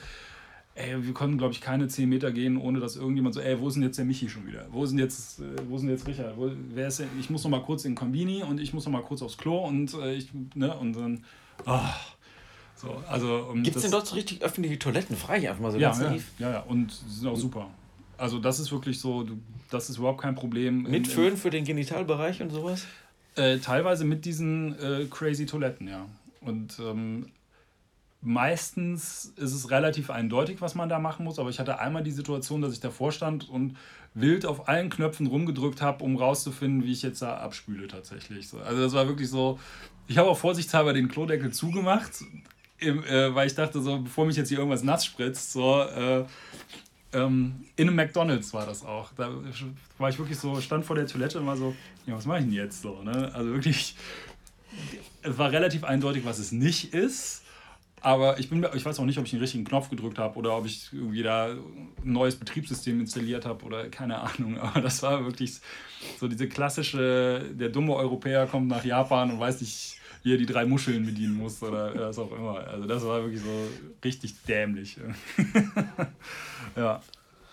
ey, 0.75 1.07
wir 1.07 1.15
konnten, 1.15 1.39
glaube 1.39 1.53
ich, 1.53 1.61
keine 1.61 1.89
zehn 1.89 2.09
Meter 2.09 2.33
gehen, 2.33 2.57
ohne 2.57 2.81
dass 2.81 2.97
irgendjemand 2.97 3.35
so, 3.35 3.41
ey, 3.41 3.59
wo 3.61 3.69
ist 3.69 3.75
denn 3.75 3.83
jetzt 3.83 3.97
der 3.97 4.05
Michi 4.05 4.29
schon 4.29 4.47
wieder? 4.47 4.67
Wo 4.71 4.85
ist 4.85 4.91
denn 4.91 4.99
jetzt, 4.99 5.41
äh, 5.41 5.45
wo 5.69 5.77
ist 5.77 5.83
denn 5.83 5.91
jetzt 5.91 6.07
Richard? 6.07 6.37
Wo, 6.37 6.51
wer 6.75 6.89
ist 6.89 7.01
denn? 7.01 7.09
Ich 7.19 7.31
muss 7.31 7.45
noch 7.45 7.51
mal 7.51 7.63
kurz 7.63 7.85
in 7.85 7.93
den 7.93 7.97
Kombini 7.97 8.43
und 8.43 8.61
ich 8.61 8.75
muss 8.75 8.85
noch 8.85 8.93
mal 8.93 9.03
kurz 9.03 9.23
aufs 9.23 9.37
Klo 9.37 9.59
und 9.65 9.95
äh, 9.95 10.15
ich, 10.15 10.29
ne, 10.55 10.77
und 10.77 10.95
dann, 10.95 11.25
oh, 11.67 11.79
so, 12.77 13.03
also, 13.09 13.49
um, 13.53 13.63
Gibt 13.63 13.77
es 13.77 13.83
denn 13.83 13.93
dort 13.93 14.07
so 14.07 14.17
richtig 14.17 14.43
öffentliche 14.43 14.79
Toiletten? 14.79 15.17
Frage 15.17 15.43
ich 15.43 15.49
einfach 15.49 15.63
mal 15.63 15.73
so 15.73 15.79
ja, 15.79 15.91
ganz 15.91 16.23
ja, 16.39 16.49
Ja, 16.49 16.53
ja, 16.55 16.61
und 16.61 16.91
sie 16.93 17.21
sind 17.21 17.29
auch 17.29 17.37
super. 17.37 17.71
Also 18.19 18.39
das 18.39 18.59
ist 18.59 18.71
wirklich 18.73 19.01
so, 19.01 19.27
das 19.71 19.91
ist 19.91 19.99
überhaupt 19.99 20.21
kein 20.21 20.35
Problem. 20.35 20.83
Mit 20.83 21.09
Föhn 21.09 21.37
für 21.37 21.51
den 21.51 21.65
Genitalbereich 21.65 22.43
und 22.43 22.51
sowas? 22.51 22.87
Äh, 23.37 23.59
teilweise 23.59 24.05
mit 24.05 24.25
diesen 24.25 24.79
äh, 24.79 25.07
crazy 25.11 25.47
Toiletten, 25.47 25.89
ja. 25.89 26.07
Und 26.41 26.79
ähm, 26.79 27.27
meistens 28.25 29.33
ist 29.37 29.53
es 29.53 29.71
relativ 29.71 30.11
eindeutig, 30.11 30.61
was 30.61 30.75
man 30.75 30.89
da 30.89 30.99
machen 30.99 31.25
muss, 31.25 31.39
aber 31.39 31.51
ich 31.51 31.61
hatte 31.61 31.79
einmal 31.79 32.03
die 32.03 32.11
Situation, 32.11 32.63
dass 32.63 32.73
ich 32.73 32.81
davor 32.81 33.13
stand 33.13 33.49
und 33.49 33.77
wild 34.15 34.47
auf 34.47 34.69
allen 34.69 34.91
Knöpfen 34.91 35.27
rumgedrückt 35.27 35.83
habe, 35.83 36.03
um 36.03 36.17
rauszufinden, 36.17 36.85
wie 36.85 36.93
ich 36.93 37.03
jetzt 37.03 37.21
da 37.21 37.37
abspüle 37.37 37.87
tatsächlich. 37.87 38.49
Also 38.65 38.83
das 38.83 38.93
war 38.95 39.07
wirklich 39.07 39.29
so, 39.29 39.59
ich 40.09 40.19
habe 40.19 40.29
auch 40.29 40.39
vorsichtshalber 40.39 40.93
den 40.93 41.09
Klodeckel 41.09 41.53
zugemacht, 41.53 42.25
äh, 42.81 43.35
weil 43.35 43.47
ich 43.47 43.55
dachte 43.55 43.81
so, 43.81 44.01
bevor 44.01 44.27
mich 44.27 44.37
jetzt 44.37 44.49
hier 44.49 44.59
irgendwas 44.59 44.83
nass 44.83 45.05
spritzt, 45.05 45.53
so, 45.53 45.83
äh, 45.83 46.25
ähm, 47.13 47.67
in 47.77 47.89
einem 47.89 47.97
McDonalds 47.97 48.53
war 48.55 48.67
das 48.67 48.85
auch. 48.85 49.13
Da 49.17 49.31
war 49.99 50.09
ich 50.09 50.19
wirklich 50.19 50.39
so, 50.39 50.61
stand 50.61 50.85
vor 50.85 50.97
der 50.97 51.07
Toilette 51.07 51.41
und 51.41 51.47
war 51.47 51.57
so, 51.57 51.75
ja, 52.07 52.17
was 52.17 52.27
mache 52.27 52.39
ich 52.39 52.45
denn 52.45 52.55
jetzt 52.55 52.83
so? 52.83 53.03
Ne? 53.03 53.31
Also 53.35 53.53
wirklich, 53.53 53.97
es 55.23 55.39
war 55.39 55.53
relativ 55.53 55.85
eindeutig, 55.85 56.25
was 56.25 56.39
es 56.39 56.53
nicht 56.53 56.93
ist. 56.93 57.44
Aber 58.05 58.39
ich, 58.39 58.51
bin, 58.51 58.67
ich 58.75 58.85
weiß 58.85 58.99
auch 58.99 59.07
nicht, 59.07 59.17
ob 59.19 59.25
ich 59.25 59.31
den 59.31 59.41
richtigen 59.41 59.65
Knopf 59.65 59.89
gedrückt 59.89 60.19
habe 60.19 60.39
oder 60.39 60.59
ob 60.59 60.67
ich 60.67 60.93
irgendwie 60.93 61.23
da 61.23 61.47
ein 61.47 61.89
neues 62.03 62.37
Betriebssystem 62.37 63.01
installiert 63.01 63.47
habe 63.47 63.65
oder 63.65 63.89
keine 63.89 64.21
Ahnung. 64.21 64.59
Aber 64.61 64.83
das 64.83 65.03
war 65.03 65.25
wirklich 65.25 65.59
so 66.21 66.29
diese 66.29 66.47
klassische, 66.47 67.51
der 67.55 67.71
dumme 67.71 67.95
Europäer 67.95 68.47
kommt 68.47 68.69
nach 68.69 68.85
Japan 68.85 69.31
und 69.31 69.41
weiß 69.41 69.63
nicht, 69.63 69.97
wie 70.23 70.35
er 70.35 70.37
die 70.37 70.45
drei 70.45 70.67
Muscheln 70.67 71.07
bedienen 71.07 71.35
muss 71.35 71.63
oder 71.63 72.09
was 72.09 72.19
auch 72.19 72.31
immer. 72.33 72.59
Also 72.67 72.87
das 72.87 73.03
war 73.05 73.23
wirklich 73.23 73.41
so 73.41 73.69
richtig 74.05 74.35
dämlich. 74.47 74.99
ja, 76.77 77.01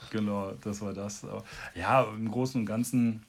genau, 0.09 0.51
das 0.61 0.81
war 0.81 0.91
das. 0.91 1.25
Ja, 1.75 2.03
im 2.03 2.29
Großen 2.29 2.59
und 2.59 2.65
Ganzen, 2.65 3.23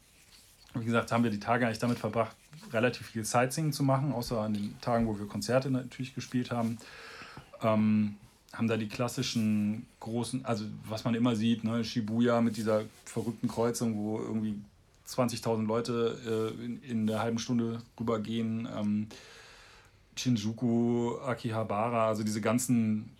wie 0.74 0.87
gesagt, 0.87 1.12
haben 1.12 1.22
wir 1.22 1.30
die 1.30 1.38
Tage 1.38 1.66
eigentlich 1.66 1.78
damit 1.78 2.00
verbracht, 2.00 2.37
relativ 2.72 3.06
viel 3.06 3.24
Sightseeing 3.24 3.70
zu 3.70 3.85
machen, 3.85 4.12
außer 4.12 4.40
an 4.40 4.54
den 4.54 4.80
Tagen, 4.80 5.06
wo 5.06 5.16
wir 5.16 5.28
Konzerte 5.28 5.70
natürlich 5.70 6.16
gespielt 6.16 6.50
haben. 6.50 6.78
Ähm, 7.62 8.16
haben 8.53 8.68
da 8.68 8.77
die 8.77 8.88
klassischen 8.88 9.87
großen, 10.01 10.44
also 10.44 10.64
was 10.87 11.05
man 11.05 11.14
immer 11.14 11.35
sieht, 11.35 11.64
ne, 11.64 11.85
Shibuya 11.85 12.40
mit 12.42 12.57
dieser 12.57 12.83
verrückten 13.07 13.48
Kreuzung, 13.48 13.96
wo 13.96 14.18
irgendwie 14.18 14.57
20.000 15.09 15.66
Leute 15.66 16.53
äh, 16.61 16.64
in, 16.64 16.83
in 16.83 17.07
der 17.07 17.20
halben 17.20 17.38
Stunde 17.38 17.81
rübergehen. 17.98 18.68
Ähm, 18.77 19.07
Shinjuku, 20.16 21.16
Akihabara, 21.25 22.09
also 22.09 22.22
diese 22.22 22.42
ganzen 22.42 23.11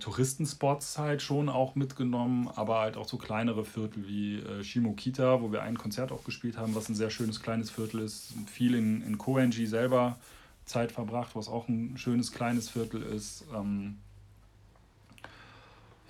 Touristenspots 0.00 0.98
halt 0.98 1.22
schon 1.22 1.48
auch 1.48 1.74
mitgenommen, 1.74 2.48
aber 2.54 2.80
halt 2.80 2.96
auch 2.96 3.06
so 3.06 3.18
kleinere 3.18 3.64
Viertel 3.64 4.08
wie 4.08 4.38
äh, 4.38 4.64
Shimokita, 4.64 5.42
wo 5.42 5.52
wir 5.52 5.62
ein 5.62 5.76
Konzert 5.76 6.12
auch 6.12 6.24
gespielt 6.24 6.56
haben, 6.56 6.74
was 6.74 6.88
ein 6.88 6.94
sehr 6.94 7.10
schönes 7.10 7.42
kleines 7.42 7.70
Viertel 7.70 8.00
ist. 8.00 8.32
Viel 8.50 8.74
in, 8.74 9.02
in 9.02 9.18
Koenji 9.18 9.66
selber 9.66 10.16
Zeit 10.66 10.92
verbracht, 10.92 11.34
was 11.34 11.48
auch 11.48 11.68
ein 11.68 11.96
schönes 11.96 12.32
kleines 12.32 12.68
Viertel 12.68 13.02
ist. 13.02 13.44
Ähm, 13.54 13.98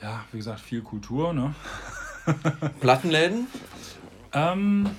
ja, 0.03 0.25
wie 0.33 0.39
gesagt, 0.39 0.61
viel 0.61 0.83
Kultur, 0.83 1.33
ne? 1.33 1.55
Plattenläden? 2.81 3.47
ähm, 4.33 4.91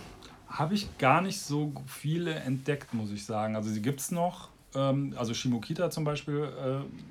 Habe 0.47 0.73
ich 0.75 0.97
gar 0.97 1.21
nicht 1.21 1.41
so 1.41 1.73
viele 1.85 2.35
entdeckt, 2.35 2.93
muss 2.93 3.11
ich 3.11 3.25
sagen. 3.25 3.55
Also 3.55 3.69
sie 3.69 3.81
gibt 3.81 3.99
es 3.99 4.11
noch. 4.11 4.49
Ähm, 4.75 5.13
also 5.17 5.33
Shimokita 5.33 5.89
zum 5.89 6.03
Beispiel 6.03 6.49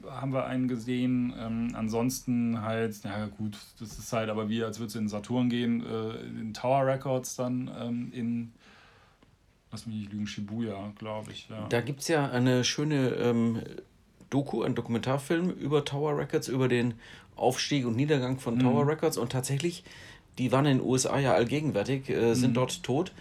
äh, 0.05 0.11
haben 0.11 0.33
wir 0.33 0.47
einen 0.47 0.69
gesehen. 0.69 1.35
Ähm, 1.39 1.71
ansonsten 1.75 2.63
halt, 2.63 3.03
ja 3.05 3.27
gut, 3.27 3.57
das 3.79 3.99
ist 3.99 4.13
halt 4.13 4.31
aber 4.31 4.49
wie, 4.49 4.63
als 4.65 4.79
würde 4.79 4.89
es 4.89 4.97
in 4.97 5.09
Saturn 5.09 5.49
gehen, 5.49 5.85
äh, 5.85 6.17
in 6.41 6.55
Tower 6.55 6.87
Records 6.87 7.37
dann 7.37 7.71
ähm, 7.79 8.13
in, 8.13 8.53
lass 9.77 9.87
mich 9.87 9.97
nicht 9.97 10.13
lügen, 10.13 10.27
Shibuya, 10.27 10.93
glaube 10.99 11.33
ich. 11.33 11.49
Ja. 11.51 11.67
Da 11.69 11.83
gibt 11.83 12.01
es 12.01 12.09
ja 12.09 12.31
eine 12.31 12.65
schöne 12.65 13.09
ähm, 13.09 13.61
Doku, 14.31 14.63
ein 14.63 14.75
Dokumentarfilm 14.75 15.51
über 15.51 15.85
Tower 15.85 16.17
Records, 16.17 16.49
über 16.49 16.67
den 16.67 16.95
Aufstieg 17.37 17.87
und 17.87 17.95
Niedergang 17.95 18.39
von 18.39 18.59
Tower 18.59 18.85
mhm. 18.85 18.91
Records 18.91 19.19
und 19.19 19.31
tatsächlich, 19.31 19.85
die 20.39 20.51
waren 20.51 20.65
in 20.65 20.79
den 20.79 20.87
USA 20.87 21.19
ja 21.19 21.35
allgegenwärtig, 21.35 22.09
äh, 22.09 22.33
sind 22.33 22.51
mhm. 22.51 22.55
dort 22.55 22.83
tot. 22.83 23.13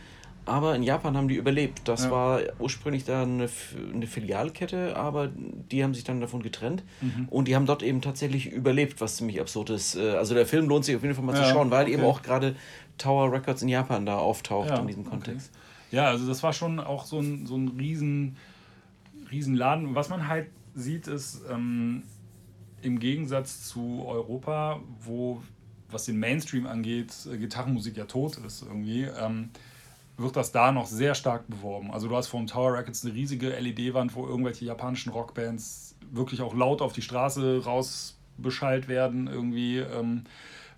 Aber 0.48 0.76
in 0.76 0.84
Japan 0.84 1.18
haben 1.18 1.28
die 1.28 1.36
überlebt. 1.36 1.82
Das 1.86 2.06
ja. 2.06 2.12
war 2.12 2.40
ursprünglich 2.60 3.04
da 3.04 3.24
eine, 3.24 3.50
eine 3.94 4.08
Filialkette, 4.08 4.96
aber 4.96 5.32
die 5.36 5.84
haben 5.84 5.96
sich 5.96 6.04
dann 6.04 6.22
davon 6.22 6.44
getrennt. 6.44 6.84
Mhm. 7.02 7.28
Und 7.32 7.48
die 7.48 7.56
haben 7.56 7.66
dort 7.66 7.82
eben 7.82 8.00
tatsächlich 8.00 8.52
überlebt, 8.52 9.02
was 9.02 9.18
ziemlich 9.18 9.42
absurd 9.42 9.72
ist. 9.72 9.96
Äh, 9.96 10.12
also 10.12 10.36
der 10.36 10.46
Film 10.46 10.70
lohnt 10.70 10.86
sich 10.86 10.96
auf 10.96 11.02
jeden 11.02 11.16
Fall 11.16 11.26
mal 11.26 11.36
ja, 11.36 11.44
zu 11.44 11.50
schauen, 11.50 11.70
weil 11.72 11.86
okay. 11.86 11.96
eben 11.96 12.04
auch 12.04 12.22
gerade 12.22 12.56
Tower 12.98 13.30
Records 13.34 13.62
in 13.62 13.68
Japan 13.68 14.06
da 14.06 14.20
auftaucht 14.20 14.70
ja, 14.70 14.78
in 14.78 14.88
diesem 14.88 15.04
Kontext. 15.04 15.52
Okay. 15.52 15.65
Ja, 15.96 16.08
also 16.08 16.28
das 16.28 16.44
war 16.44 16.52
schon 16.52 16.82
auch 16.82 17.06
so 17.06 17.22
ein, 17.22 17.46
so 17.46 17.56
ein 17.56 17.70
riesen, 17.70 18.36
riesen 19.32 19.56
Laden. 19.56 19.96
Was 19.96 20.10
man 20.10 20.28
halt 20.28 20.50
sieht, 20.74 21.08
ist 21.08 21.44
ähm, 21.50 22.04
im 22.82 23.00
Gegensatz 23.00 23.70
zu 23.70 24.04
Europa, 24.06 24.82
wo 25.00 25.42
was 25.90 26.04
den 26.04 26.20
Mainstream 26.20 26.68
angeht, 26.68 27.14
äh, 27.32 27.38
Gitarrenmusik 27.38 27.96
ja 27.96 28.04
tot 28.04 28.36
ist 28.46 28.64
irgendwie. 28.64 29.04
Ähm, 29.04 29.52
wird 30.18 30.36
das 30.36 30.52
da 30.52 30.74
noch 30.74 30.88
sehr 30.88 31.16
stark 31.16 31.48
beworben. 31.48 31.92
Also 31.92 32.10
du 32.10 32.16
hast 32.18 32.28
vor 32.28 32.42
dem 32.42 32.48
Tower 32.48 32.74
Records 32.74 33.06
eine 33.06 33.14
riesige 33.14 33.58
LED-Wand, 33.58 34.16
wo 34.16 34.28
irgendwelche 34.28 34.66
japanischen 34.66 35.14
Rockbands 35.14 35.96
wirklich 36.12 36.42
auch 36.42 36.54
laut 36.54 36.82
auf 36.82 36.92
die 36.92 37.04
Straße 37.04 37.64
raus 37.64 38.18
beschallt 38.38 38.90
werden 38.90 39.28
irgendwie. 39.28 39.78
Ähm, 39.78 40.26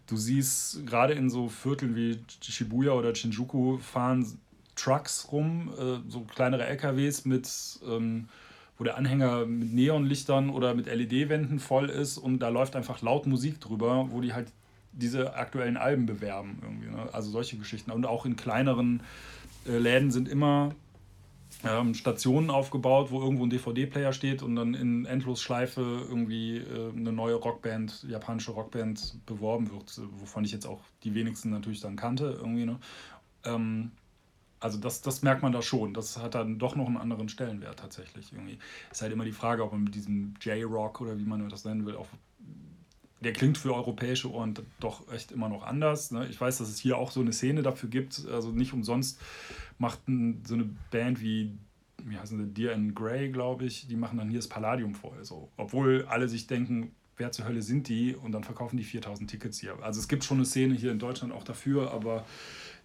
du 0.06 0.16
siehst 0.16 0.86
gerade 0.86 1.14
in 1.14 1.32
so 1.32 1.50
Vierteln 1.50 1.96
wie 1.96 2.20
Shibuya 2.40 2.92
oder 2.92 3.16
Shinjuku 3.16 3.80
fahren 3.80 4.40
Trucks 4.78 5.28
rum, 5.32 5.72
äh, 5.78 6.10
so 6.10 6.22
kleinere 6.22 6.66
LKWs 6.66 7.26
mit, 7.26 7.50
ähm, 7.86 8.30
wo 8.78 8.84
der 8.84 8.96
Anhänger 8.96 9.46
mit 9.46 9.74
Neonlichtern 9.74 10.50
oder 10.50 10.74
mit 10.74 10.86
LED-Wänden 10.86 11.60
voll 11.60 11.90
ist 11.90 12.18
und 12.18 12.40
da 12.40 12.50
läuft 12.50 12.76
einfach 12.76 13.02
laut 13.02 13.26
Musik 13.26 13.60
drüber, 13.60 14.08
wo 14.12 14.22
die 14.22 14.34
halt 14.34 14.52
diese 14.94 15.36
aktuellen 15.36 15.78
Alben 15.78 16.06
bewerben. 16.06 16.60
Irgendwie, 16.62 16.90
ne? 16.90 17.10
Also 17.12 17.30
solche 17.30 17.58
Geschichten. 17.58 17.92
Und 17.92 18.06
auch 18.06 18.26
in 18.26 18.36
kleineren 18.36 19.02
äh, 19.68 19.78
Läden 19.78 20.12
sind 20.12 20.28
immer 20.28 20.74
ähm, 21.64 21.94
Stationen 21.94 22.50
aufgebaut, 22.50 23.10
wo 23.12 23.22
irgendwo 23.22 23.46
ein 23.46 23.50
DVD-Player 23.50 24.14
steht 24.14 24.44
und 24.44 24.56
dann 24.56 24.74
in 24.74 25.06
Endlosschleife 25.06 25.82
irgendwie 26.08 26.58
äh, 26.58 26.92
eine 26.96 27.12
neue 27.12 27.36
Rockband, 27.36 28.06
japanische 28.08 28.52
Rockband 28.52 29.20
beworben 29.26 29.72
wird, 29.72 30.00
wovon 30.20 30.46
ich 30.46 30.52
jetzt 30.52 30.66
auch 30.66 30.82
die 31.04 31.16
wenigsten 31.16 31.50
natürlich 31.50 31.80
dann 31.80 31.96
kannte. 31.96 32.38
Irgendwie, 32.40 32.66
ne? 32.66 32.80
Ähm, 33.46 33.92
also 34.60 34.78
das, 34.78 35.02
das 35.02 35.22
merkt 35.22 35.44
man 35.44 35.52
da 35.52 35.62
schon. 35.62 35.94
Das 35.94 36.18
hat 36.18 36.36
dann 36.36 36.58
doch 36.58 36.76
noch 36.76 36.88
einen 36.88 36.98
anderen 36.98 37.30
Stellenwert 37.30 37.80
tatsächlich. 37.80 38.34
Irgendwie 38.34 38.58
ist 38.92 39.02
halt 39.02 39.14
immer 39.14 39.26
die 39.26 39.32
Frage, 39.32 39.64
ob 39.64 39.72
man 39.72 39.84
mit 39.84 39.96
diesem 39.96 40.34
J-Rock 40.42 41.02
oder 41.02 41.18
wie 41.18 41.26
man 41.26 41.48
das 41.50 41.66
nennen 41.66 41.86
will, 41.86 41.96
auch 41.96 42.08
der 43.22 43.34
klingt 43.34 43.58
für 43.58 43.74
europäische 43.74 44.32
Ohren 44.32 44.54
doch 44.80 45.12
echt 45.12 45.32
immer 45.32 45.50
noch 45.50 45.64
anders. 45.64 46.12
Ne? 46.12 46.28
Ich 46.28 46.40
weiß, 46.40 46.60
dass 46.60 46.70
es 46.70 46.80
hier 46.80 46.98
auch 46.98 47.12
so 47.12 47.22
eine 47.22 47.34
Szene 47.34 47.64
dafür 47.64 47.90
gibt. 47.90 48.26
Also 48.32 48.52
nicht 48.52 48.74
umsonst 48.74 49.20
macht 49.80 50.00
so 50.06 50.54
eine 50.54 50.70
Band 50.92 51.22
wie, 51.22 51.58
wie 52.04 52.18
heißen 52.18 52.38
sie, 52.38 52.54
Dear 52.54 52.76
and 52.76 52.96
Grey, 52.96 53.30
glaube 53.30 53.66
ich, 53.66 53.88
die 53.88 53.96
machen 53.96 54.18
dann 54.18 54.30
hier 54.30 54.40
das 54.40 54.48
Palladium 54.48 54.94
voll. 54.94 55.24
So. 55.24 55.50
Obwohl 55.58 56.06
alle 56.08 56.30
sich 56.30 56.46
denken, 56.48 56.92
wer 57.18 57.32
zur 57.32 57.46
Hölle 57.46 57.64
sind 57.64 57.88
die? 57.88 58.16
Und 58.16 58.32
dann 58.34 58.44
verkaufen 58.44 58.78
die 58.78 58.84
4000 58.84 59.30
Tickets 59.30 59.60
hier. 59.60 59.82
Also 59.82 60.00
es 60.00 60.08
gibt 60.08 60.24
schon 60.24 60.38
eine 60.38 60.46
Szene 60.46 60.76
hier 60.76 60.92
in 60.92 61.00
Deutschland 61.00 61.34
auch 61.34 61.44
dafür, 61.44 61.92
aber 61.92 62.26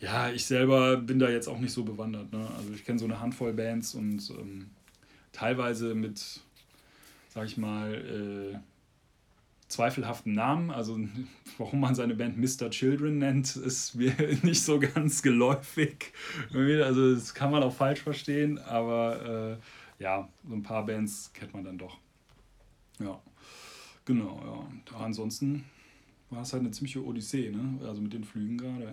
ja, 0.03 0.31
ich 0.31 0.45
selber 0.45 0.97
bin 0.97 1.21
da 1.21 1.31
jetzt 1.31 1.47
auch 1.47 1.61
nicht 1.61 1.73
so 1.73 1.85
bewandert. 1.85 2.33
Ne? 2.33 2.47
Also 2.57 2.73
ich 2.75 2.85
kenne 2.85 2.99
so 2.99 3.05
eine 3.05 3.21
Handvoll 3.21 3.53
Bands 3.53 3.95
und 3.95 4.31
ähm, 4.31 4.71
teilweise 5.31 5.95
mit, 5.95 6.41
sag 7.29 7.47
ich 7.47 7.57
mal, 7.57 7.95
äh, 7.95 8.59
zweifelhaften 9.69 10.35
Namen. 10.35 10.73
Also 10.73 10.99
warum 11.59 11.79
man 11.79 11.95
seine 11.95 12.17
Band 12.17 12.37
Mr. 12.37 12.69
Children 12.71 13.19
nennt, 13.19 13.55
ist 13.55 13.95
mir 13.95 14.13
nicht 14.43 14.65
so 14.65 14.81
ganz 14.81 15.23
geläufig. 15.23 16.13
Also 16.53 17.15
das 17.15 17.33
kann 17.33 17.53
man 17.53 17.63
auch 17.63 17.75
falsch 17.75 18.01
verstehen, 18.01 18.59
aber 18.59 19.59
äh, 20.01 20.03
ja, 20.03 20.29
so 20.49 20.55
ein 20.55 20.65
paar 20.65 20.85
Bands 20.85 21.31
kennt 21.33 21.55
man 21.55 21.63
dann 21.63 21.79
doch. 21.79 21.97
Ja, 22.99 23.21
genau, 24.05 24.69
ja. 24.91 24.99
Ansonsten 24.99 25.65
war 26.33 26.43
es 26.43 26.53
halt 26.53 26.63
eine 26.63 26.71
ziemliche 26.71 27.05
Odyssee, 27.05 27.51
ne? 27.51 27.79
Also 27.87 28.01
mit 28.01 28.13
den 28.13 28.25
Flügen 28.25 28.59
gerade. 28.59 28.93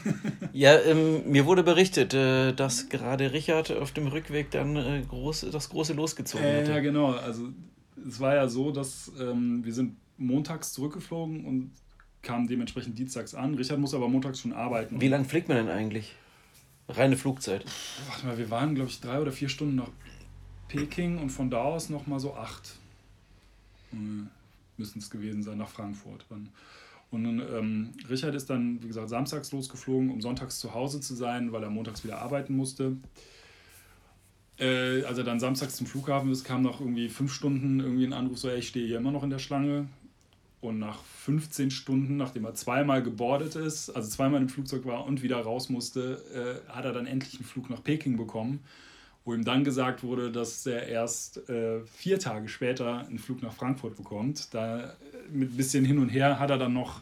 ja, 0.52 0.78
ähm, 0.80 1.30
mir 1.30 1.44
wurde 1.44 1.62
berichtet, 1.62 2.14
äh, 2.14 2.52
dass 2.52 2.88
gerade 2.88 3.32
Richard 3.32 3.72
auf 3.72 3.92
dem 3.92 4.06
Rückweg 4.06 4.50
dann 4.52 4.76
äh, 4.76 5.02
groß, 5.06 5.46
das 5.52 5.68
große 5.68 5.92
losgezogen 5.92 6.46
äh, 6.46 6.60
hatte. 6.60 6.70
Ja, 6.70 6.80
genau. 6.80 7.12
Also 7.12 7.48
es 8.06 8.20
war 8.20 8.34
ja 8.36 8.48
so, 8.48 8.70
dass 8.70 9.12
ähm, 9.20 9.64
wir 9.64 9.74
sind 9.74 9.96
montags 10.16 10.72
zurückgeflogen 10.72 11.44
und 11.44 11.72
kamen 12.22 12.46
dementsprechend 12.46 12.98
dienstags 12.98 13.34
an. 13.34 13.54
Richard 13.54 13.78
muss 13.78 13.92
aber 13.92 14.08
montags 14.08 14.40
schon 14.40 14.52
arbeiten. 14.52 15.00
Wie 15.00 15.08
lange 15.08 15.24
fliegt 15.24 15.48
man 15.48 15.58
denn 15.58 15.68
eigentlich? 15.68 16.14
Reine 16.88 17.16
Flugzeit. 17.16 17.64
Warte 18.08 18.26
mal, 18.26 18.38
wir 18.38 18.50
waren, 18.50 18.74
glaube 18.74 18.90
ich, 18.90 19.00
drei 19.00 19.20
oder 19.20 19.32
vier 19.32 19.48
Stunden 19.48 19.74
nach 19.74 19.90
Peking 20.68 21.18
und 21.18 21.30
von 21.30 21.50
da 21.50 21.62
aus 21.62 21.90
nochmal 21.90 22.20
so 22.20 22.34
acht. 22.34 22.76
Hm, 23.90 24.28
müssen 24.78 24.98
es 24.98 25.10
gewesen 25.10 25.42
sein, 25.42 25.58
nach 25.58 25.68
Frankfurt. 25.68 26.26
Und 26.30 26.50
ähm, 27.40 27.92
Richard 28.08 28.34
ist 28.34 28.50
dann, 28.50 28.82
wie 28.82 28.88
gesagt, 28.88 29.08
samstags 29.08 29.52
losgeflogen, 29.52 30.10
um 30.10 30.20
sonntags 30.20 30.58
zu 30.58 30.74
Hause 30.74 31.00
zu 31.00 31.14
sein, 31.14 31.52
weil 31.52 31.62
er 31.62 31.70
montags 31.70 32.04
wieder 32.04 32.18
arbeiten 32.18 32.56
musste. 32.56 32.96
Äh, 34.58 35.04
als 35.04 35.18
er 35.18 35.24
dann 35.24 35.38
samstags 35.38 35.76
zum 35.76 35.86
Flughafen 35.86 36.30
ist, 36.32 36.44
kam 36.44 36.62
noch 36.62 36.80
irgendwie 36.80 37.08
fünf 37.08 37.32
Stunden 37.32 37.80
irgendwie 37.80 38.06
ein 38.06 38.12
Anruf, 38.12 38.38
so, 38.38 38.48
ey, 38.48 38.58
ich 38.58 38.68
stehe 38.68 38.86
hier 38.86 38.98
immer 38.98 39.12
noch 39.12 39.22
in 39.22 39.30
der 39.30 39.38
Schlange. 39.38 39.88
Und 40.62 40.78
nach 40.78 41.02
15 41.02 41.70
Stunden, 41.70 42.16
nachdem 42.16 42.44
er 42.44 42.54
zweimal 42.54 43.02
gebordet 43.02 43.54
ist, 43.54 43.90
also 43.90 44.08
zweimal 44.08 44.40
im 44.40 44.48
Flugzeug 44.48 44.84
war 44.86 45.04
und 45.04 45.22
wieder 45.22 45.38
raus 45.38 45.68
musste, 45.68 46.62
äh, 46.68 46.72
hat 46.72 46.84
er 46.86 46.92
dann 46.92 47.06
endlich 47.06 47.34
einen 47.34 47.44
Flug 47.44 47.68
nach 47.70 47.84
Peking 47.84 48.16
bekommen, 48.16 48.60
wo 49.26 49.34
ihm 49.34 49.44
dann 49.44 49.64
gesagt 49.64 50.04
wurde, 50.04 50.30
dass 50.30 50.64
er 50.66 50.86
erst 50.86 51.48
äh, 51.50 51.80
vier 51.84 52.20
Tage 52.20 52.48
später 52.48 53.00
einen 53.00 53.18
Flug 53.18 53.42
nach 53.42 53.52
Frankfurt 53.52 53.96
bekommt. 53.96 54.54
Da 54.54 54.78
äh, 54.78 54.86
mit 55.32 55.52
ein 55.52 55.56
bisschen 55.56 55.84
hin 55.84 55.98
und 55.98 56.08
her 56.08 56.38
hat 56.38 56.48
er 56.50 56.58
dann 56.58 56.72
noch 56.72 57.00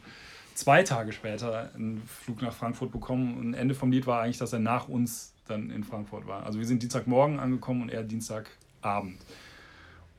zwei 0.55 0.83
Tage 0.83 1.13
später 1.13 1.71
einen 1.75 2.03
Flug 2.07 2.41
nach 2.41 2.55
Frankfurt 2.55 2.91
bekommen. 2.91 3.37
Und 3.37 3.53
Ende 3.53 3.75
vom 3.75 3.93
Lied 3.93 4.07
war 4.07 4.23
eigentlich, 4.23 4.39
dass 4.39 4.55
er 4.55 4.59
nach 4.59 4.89
uns 4.89 5.35
dann 5.47 5.69
in 5.71 5.85
Frankfurt 5.85 6.27
war. 6.27 6.47
Also 6.47 6.59
wir 6.59 6.67
sind 6.67 6.83
Dienstagmorgen 6.83 7.39
angekommen 7.39 7.83
und 7.83 7.91
er 7.91 8.03
Dienstagabend 8.03 9.21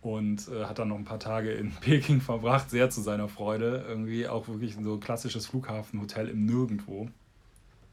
und 0.02 0.48
äh, 0.50 0.66
hat 0.66 0.78
dann 0.78 0.90
noch 0.90 0.98
ein 0.98 1.06
paar 1.06 1.20
Tage 1.20 1.54
in 1.54 1.72
Peking 1.82 2.22
verbracht, 2.22 2.70
sehr 2.70 2.92
zu 2.92 3.02
seiner 3.02 3.28
Freude. 3.28 3.84
Irgendwie 3.90 4.28
auch 4.28 4.48
wirklich 4.48 4.78
so 4.80 4.94
ein 4.94 5.00
klassisches 5.00 5.48
Flughafenhotel 5.48 6.30
im 6.30 6.46
Nirgendwo. 6.46 7.10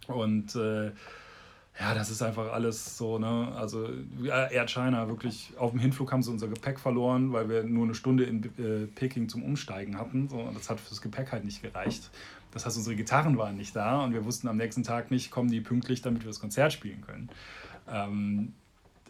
Und 0.06 0.54
äh, 0.54 0.90
ja, 1.80 1.94
das 1.94 2.10
ist 2.10 2.20
einfach 2.22 2.52
alles 2.52 2.98
so, 2.98 3.18
ne? 3.18 3.52
Also 3.56 3.88
Air 4.24 4.66
China 4.66 5.08
wirklich 5.08 5.52
auf 5.56 5.70
dem 5.70 5.80
Hinflug 5.80 6.12
haben 6.12 6.22
sie 6.22 6.30
unser 6.30 6.48
Gepäck 6.48 6.78
verloren, 6.78 7.32
weil 7.32 7.48
wir 7.48 7.64
nur 7.64 7.84
eine 7.84 7.94
Stunde 7.94 8.24
in 8.24 8.44
äh, 8.58 8.86
Peking 8.86 9.28
zum 9.28 9.42
Umsteigen 9.42 9.98
hatten. 9.98 10.28
So, 10.28 10.36
und 10.36 10.54
das 10.54 10.68
hat 10.68 10.80
fürs 10.80 11.00
Gepäck 11.00 11.32
halt 11.32 11.44
nicht 11.44 11.62
gereicht. 11.62 12.10
Das 12.52 12.66
heißt, 12.66 12.76
unsere 12.76 12.94
Gitarren 12.94 13.38
waren 13.38 13.56
nicht 13.56 13.74
da 13.74 14.04
und 14.04 14.12
wir 14.12 14.24
wussten 14.26 14.48
am 14.48 14.58
nächsten 14.58 14.82
Tag 14.82 15.10
nicht, 15.10 15.30
kommen 15.30 15.50
die 15.50 15.62
pünktlich, 15.62 16.02
damit 16.02 16.22
wir 16.22 16.28
das 16.28 16.40
Konzert 16.40 16.74
spielen 16.74 17.00
können. 17.00 17.30
Ähm, 17.90 18.52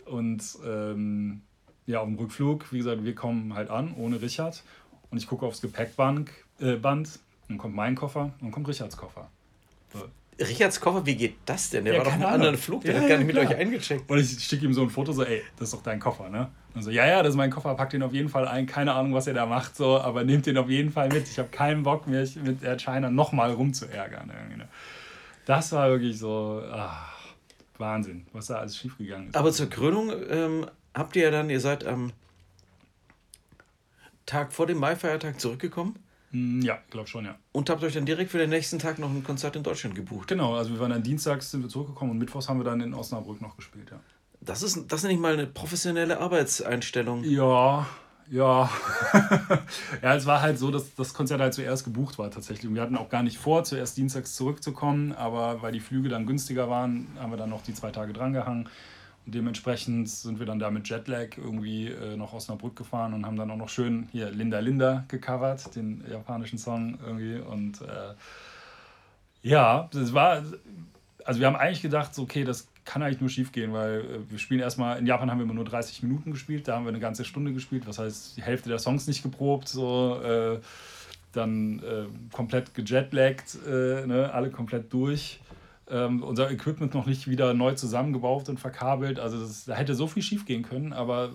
und 0.06 0.42
ähm, 0.64 1.42
ja, 1.86 2.00
auf 2.00 2.06
dem 2.06 2.16
Rückflug, 2.16 2.72
wie 2.72 2.78
gesagt, 2.78 3.04
wir 3.04 3.14
kommen 3.16 3.54
halt 3.54 3.70
an 3.70 3.92
ohne 3.94 4.22
Richard 4.22 4.62
und 5.10 5.18
ich 5.18 5.26
gucke 5.26 5.44
aufs 5.44 5.60
Gepäckband, 5.60 6.30
äh, 6.60 6.76
Band, 6.76 7.18
dann 7.48 7.58
kommt 7.58 7.74
mein 7.74 7.96
Koffer 7.96 8.32
dann 8.40 8.52
kommt 8.52 8.68
Richards 8.68 8.96
Koffer. 8.96 9.28
So. 9.92 10.06
Richards 10.49 10.80
Koffer, 10.80 11.05
wie 11.07 11.14
geht 11.14 11.36
das 11.47 11.70
denn? 11.70 11.84
Der 11.84 11.95
ja, 11.95 11.99
war 12.01 12.07
doch 12.07 12.16
in 12.16 12.22
einem 12.22 12.34
anderen 12.34 12.57
Flug, 12.57 12.82
der 12.82 12.95
ja, 12.95 13.01
hat 13.01 13.09
gar 13.09 13.18
nicht 13.18 13.26
mit 13.26 13.36
euch 13.36 13.55
eingecheckt. 13.55 14.11
Und 14.11 14.18
ich 14.18 14.43
schicke 14.43 14.64
ihm 14.64 14.74
so 14.74 14.82
ein 14.82 14.90
Foto, 14.90 15.12
so, 15.12 15.24
ey, 15.24 15.43
das 15.57 15.68
ist 15.68 15.74
doch 15.74 15.82
dein 15.82 16.01
Koffer, 16.01 16.28
ne? 16.28 16.49
Und 16.74 16.82
so, 16.82 16.90
ja, 16.90 17.07
ja, 17.07 17.22
das 17.22 17.30
ist 17.30 17.36
mein 17.36 17.51
Koffer, 17.51 17.74
packt 17.74 17.93
den 17.93 18.03
auf 18.03 18.12
jeden 18.12 18.28
Fall 18.28 18.49
ein, 18.49 18.66
keine 18.66 18.95
Ahnung, 18.95 19.14
was 19.14 19.26
er 19.26 19.34
da 19.34 19.47
macht, 19.47 19.76
so, 19.76 20.01
aber 20.01 20.24
nehmt 20.24 20.47
den 20.47 20.57
auf 20.57 20.68
jeden 20.68 20.90
Fall 20.90 21.09
mit. 21.09 21.28
Ich 21.28 21.38
habe 21.38 21.49
keinen 21.49 21.82
Bock, 21.82 22.07
mich 22.07 22.36
mit 22.36 22.62
der 22.62 22.76
China 22.78 23.11
nochmal 23.11 23.53
rumzuärgern. 23.53 24.28
Ne? 24.28 24.68
Das 25.45 25.72
war 25.72 25.90
wirklich 25.90 26.18
so, 26.18 26.62
ach, 26.72 27.12
Wahnsinn, 27.78 28.26
was 28.32 28.47
da 28.47 28.57
alles 28.57 28.76
schiefgegangen 28.76 29.28
ist. 29.28 29.36
Aber 29.36 29.53
zur 29.53 29.68
Krönung 29.68 30.12
ähm, 30.30 30.66
habt 30.95 31.16
ihr 31.16 31.24
ja 31.24 31.30
dann, 31.30 31.51
ihr 31.51 31.61
seid 31.61 31.84
am 31.84 32.12
Tag 34.24 34.53
vor 34.53 34.66
dem 34.66 34.78
Maifeiertag 34.78 35.40
zurückgekommen? 35.40 35.99
Hm, 36.32 36.62
ja, 36.62 36.78
glaube 36.90 37.08
schon, 37.08 37.26
ja. 37.26 37.36
Und 37.52 37.70
habt 37.70 37.82
euch 37.84 37.94
dann 37.94 38.06
direkt 38.06 38.30
für 38.30 38.38
den 38.38 38.50
nächsten 38.50 38.78
Tag 38.78 38.98
noch 38.98 39.10
ein 39.10 39.22
Konzert 39.22 39.54
in 39.56 39.62
Deutschland 39.62 39.94
gebucht? 39.94 40.28
Genau, 40.28 40.54
also 40.54 40.70
wir 40.70 40.80
waren 40.80 40.90
dann 40.90 41.02
dienstags 41.02 41.50
sind 41.50 41.62
wir 41.62 41.68
zurückgekommen 41.68 42.10
und 42.10 42.18
mittwochs 42.18 42.48
haben 42.48 42.58
wir 42.58 42.64
dann 42.64 42.80
in 42.80 42.94
Osnabrück 42.94 43.40
noch 43.40 43.56
gespielt, 43.56 43.90
ja. 43.90 44.00
Das 44.40 44.62
ist, 44.62 44.90
das 44.90 45.04
ist 45.04 45.08
nicht 45.08 45.20
mal 45.20 45.34
eine 45.34 45.46
professionelle 45.46 46.18
Arbeitseinstellung. 46.18 47.22
Ja, 47.22 47.86
ja. 48.28 48.68
ja, 50.02 50.14
es 50.14 50.26
war 50.26 50.40
halt 50.40 50.58
so, 50.58 50.70
dass 50.70 50.94
das 50.94 51.14
Konzert 51.14 51.40
halt 51.40 51.54
zuerst 51.54 51.84
gebucht 51.84 52.18
war 52.18 52.30
tatsächlich. 52.30 52.66
Und 52.66 52.74
wir 52.74 52.82
hatten 52.82 52.96
auch 52.96 53.08
gar 53.08 53.22
nicht 53.22 53.38
vor, 53.38 53.62
zuerst 53.62 53.96
dienstags 53.98 54.34
zurückzukommen, 54.34 55.12
aber 55.12 55.62
weil 55.62 55.72
die 55.72 55.80
Flüge 55.80 56.08
dann 56.08 56.26
günstiger 56.26 56.68
waren, 56.68 57.08
haben 57.20 57.30
wir 57.30 57.36
dann 57.36 57.50
noch 57.50 57.62
die 57.62 57.74
zwei 57.74 57.90
Tage 57.90 58.12
drangehangen. 58.12 58.68
Dementsprechend 59.24 60.08
sind 60.08 60.40
wir 60.40 60.46
dann 60.46 60.58
da 60.58 60.70
mit 60.70 60.88
Jetlag 60.88 61.36
irgendwie 61.36 61.88
äh, 61.88 62.16
nach 62.16 62.32
Osnabrück 62.32 62.74
gefahren 62.74 63.14
und 63.14 63.24
haben 63.24 63.36
dann 63.36 63.50
auch 63.52 63.56
noch 63.56 63.68
schön 63.68 64.08
hier 64.10 64.30
Linda 64.30 64.58
Linda 64.58 65.04
gecovert, 65.06 65.76
den 65.76 66.02
japanischen 66.10 66.58
Song 66.58 66.98
irgendwie. 67.06 67.38
Und 67.38 67.80
äh, 67.82 68.14
ja, 69.42 69.88
das 69.92 70.12
war, 70.12 70.42
also 71.24 71.38
wir 71.38 71.46
haben 71.46 71.54
eigentlich 71.54 71.82
gedacht, 71.82 72.14
so, 72.14 72.22
okay, 72.22 72.42
das 72.42 72.66
kann 72.84 73.02
eigentlich 73.02 73.20
nur 73.20 73.30
schief 73.30 73.52
gehen, 73.52 73.72
weil 73.72 74.00
äh, 74.00 74.30
wir 74.30 74.38
spielen 74.38 74.60
erstmal, 74.60 74.98
in 74.98 75.06
Japan 75.06 75.30
haben 75.30 75.38
wir 75.38 75.44
immer 75.44 75.54
nur 75.54 75.64
30 75.64 76.02
Minuten 76.02 76.32
gespielt, 76.32 76.66
da 76.66 76.74
haben 76.74 76.84
wir 76.84 76.88
eine 76.88 76.98
ganze 76.98 77.24
Stunde 77.24 77.52
gespielt, 77.52 77.86
was 77.86 78.00
heißt, 78.00 78.36
die 78.36 78.42
Hälfte 78.42 78.68
der 78.68 78.80
Songs 78.80 79.06
nicht 79.06 79.22
geprobt, 79.22 79.68
so, 79.68 80.20
äh, 80.20 80.58
dann 81.32 81.78
äh, 81.78 82.06
komplett 82.34 82.74
gejetlaggt, 82.74 83.56
äh, 83.66 84.04
ne, 84.06 84.30
alle 84.32 84.50
komplett 84.50 84.92
durch 84.92 85.40
ähm, 85.90 86.22
unser 86.22 86.50
Equipment 86.50 86.94
noch 86.94 87.06
nicht 87.06 87.28
wieder 87.28 87.54
neu 87.54 87.74
zusammengebaut 87.74 88.48
und 88.48 88.58
verkabelt. 88.58 89.18
Also 89.18 89.40
das, 89.40 89.64
da 89.64 89.74
hätte 89.74 89.94
so 89.94 90.06
viel 90.06 90.22
schief 90.22 90.46
gehen 90.46 90.62
können, 90.62 90.92
aber 90.92 91.30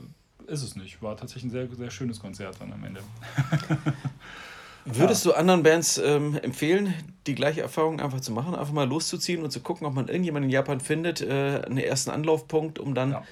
ist 0.47 0.63
es 0.63 0.75
nicht. 0.75 1.01
War 1.01 1.17
tatsächlich 1.17 1.45
ein 1.45 1.51
sehr, 1.51 1.67
sehr 1.75 1.91
schönes 1.91 2.19
Konzert 2.19 2.55
dann 2.59 2.71
am 2.73 2.83
Ende. 2.83 3.01
Würdest 4.85 5.25
du 5.25 5.33
anderen 5.33 5.63
Bands 5.63 5.97
ähm, 5.97 6.39
empfehlen, 6.41 6.93
die 7.27 7.35
gleiche 7.35 7.61
Erfahrung 7.61 7.99
einfach 7.99 8.21
zu 8.21 8.31
machen, 8.31 8.55
einfach 8.55 8.71
mal 8.71 8.87
loszuziehen 8.87 9.43
und 9.43 9.51
zu 9.51 9.59
gucken, 9.59 9.85
ob 9.85 9.93
man 9.93 10.07
irgendjemanden 10.07 10.49
in 10.49 10.53
Japan 10.53 10.79
findet, 10.79 11.21
äh, 11.21 11.61
einen 11.65 11.77
ersten 11.77 12.09
Anlaufpunkt, 12.09 12.79
um 12.79 12.95
dann. 12.95 13.11
Ja, 13.11 13.23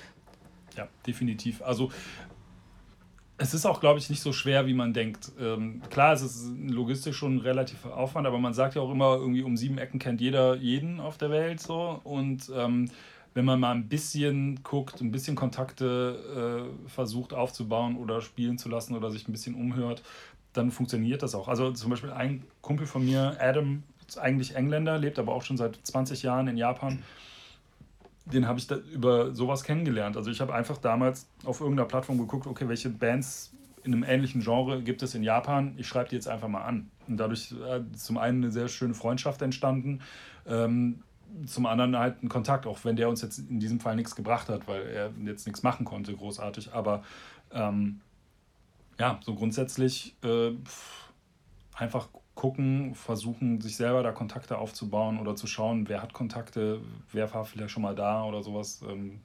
ja 0.76 0.88
definitiv. 1.08 1.62
Also 1.62 1.92
es 3.38 3.54
ist 3.54 3.66
auch, 3.66 3.82
glaube 3.82 4.00
ich, 4.00 4.10
nicht 4.10 4.22
so 4.22 4.32
schwer, 4.32 4.66
wie 4.66 4.74
man 4.74 4.94
denkt. 4.94 5.32
Ähm, 5.40 5.82
klar, 5.90 6.14
es 6.14 6.22
ist 6.22 6.52
logistisch 6.58 7.18
schon 7.18 7.36
ein 7.36 7.40
relativer 7.40 7.96
Aufwand, 7.98 8.26
aber 8.28 8.40
man 8.40 8.54
sagt 8.54 8.76
ja 8.76 8.82
auch 8.82 8.92
immer, 8.92 9.16
irgendwie 9.16 9.44
um 9.44 9.58
sieben 9.58 9.78
Ecken 9.78 10.00
kennt 10.00 10.22
jeder 10.22 10.56
jeden 10.56 11.00
auf 11.02 11.18
der 11.18 11.30
Welt 11.32 11.60
so. 11.60 12.00
Und 12.04 12.50
ähm, 12.56 12.90
wenn 13.34 13.44
man 13.44 13.60
mal 13.60 13.76
ein 13.76 13.90
bisschen 13.90 14.64
guckt, 14.64 15.02
ein 15.02 15.12
bisschen 15.12 15.36
Kontakte 15.36 16.70
äh, 16.88 16.90
versucht 16.90 17.34
aufzubauen 17.34 17.98
oder 17.98 18.22
spielen 18.22 18.58
zu 18.58 18.70
lassen 18.70 18.96
oder 18.96 19.12
sich 19.12 19.28
ein 19.28 19.34
bisschen 19.34 19.56
umhört, 19.56 20.02
dann 20.54 20.72
funktioniert 20.72 21.22
das 21.22 21.36
auch. 21.36 21.50
Also 21.50 21.72
zum 21.74 21.90
Beispiel 21.90 22.12
ein 22.12 22.44
Kumpel 22.62 22.88
von 22.88 23.04
mir, 23.04 23.36
Adam, 23.42 23.84
ist 24.08 24.18
eigentlich 24.18 24.56
Engländer, 24.56 24.98
lebt 24.98 25.20
aber 25.20 25.34
auch 25.34 25.44
schon 25.44 25.58
seit 25.58 25.78
20 25.84 26.24
Jahren 26.24 26.48
in 26.48 26.56
Japan. 26.56 27.04
Den 28.26 28.48
habe 28.48 28.60
ich 28.60 28.70
über 28.72 29.34
sowas 29.36 29.64
kennengelernt. 29.64 30.18
Also 30.18 30.32
ich 30.32 30.42
habe 30.42 30.54
einfach 30.54 30.78
damals 30.78 31.28
auf 31.44 31.62
irgendeiner 31.62 31.88
Plattform 31.88 32.18
geguckt, 32.18 32.48
okay, 32.48 32.68
welche 32.68 32.90
Bands 32.90 33.54
in 33.84 33.94
einem 33.94 34.04
ähnlichen 34.04 34.42
Genre 34.42 34.82
gibt 34.82 35.04
es 35.04 35.14
in 35.14 35.24
Japan. 35.24 35.76
Ich 35.78 35.88
schreibe 35.88 36.10
die 36.10 36.16
jetzt 36.16 36.28
einfach 36.28 36.48
mal 36.48 36.64
an. 36.64 36.90
Und 37.08 37.18
dadurch 37.18 37.52
ist 37.52 38.04
zum 38.04 38.18
einen 38.18 38.44
eine 38.44 38.52
sehr 38.52 38.68
schöne 38.68 38.96
Freundschaft 38.96 39.44
entstanden. 39.44 40.02
Ähm, 40.48 41.04
zum 41.46 41.66
anderen 41.66 41.98
halt 41.98 42.22
einen 42.22 42.30
Kontakt, 42.30 42.66
auch 42.66 42.84
wenn 42.84 42.96
der 42.96 43.10
uns 43.10 43.22
jetzt 43.22 43.38
in 43.38 43.60
diesem 43.60 43.80
Fall 43.80 43.96
nichts 43.96 44.16
gebracht 44.16 44.50
hat, 44.50 44.68
weil 44.68 44.88
er 44.88 45.12
jetzt 45.26 45.46
nichts 45.46 45.64
machen 45.64 45.86
konnte, 45.86 46.16
großartig. 46.16 46.74
Aber 46.74 47.04
ähm, 47.52 48.02
ja, 49.00 49.20
so 49.22 49.36
grundsätzlich 49.36 50.16
äh, 50.24 50.52
einfach 51.76 52.10
gucken, 52.36 52.94
versuchen, 52.96 53.62
sich 53.62 53.78
selber 53.78 54.04
da 54.04 54.12
Kontakte 54.12 54.58
aufzubauen 54.58 55.20
oder 55.20 55.36
zu 55.36 55.48
schauen, 55.48 55.88
wer 55.88 56.02
hat 56.02 56.14
Kontakte, 56.14 56.82
wer 57.12 57.34
war 57.34 57.46
vielleicht 57.46 57.72
schon 57.72 57.84
mal 57.84 57.96
da 57.96 58.26
oder 58.26 58.44
sowas. 58.44 58.82
Ähm, 58.88 59.22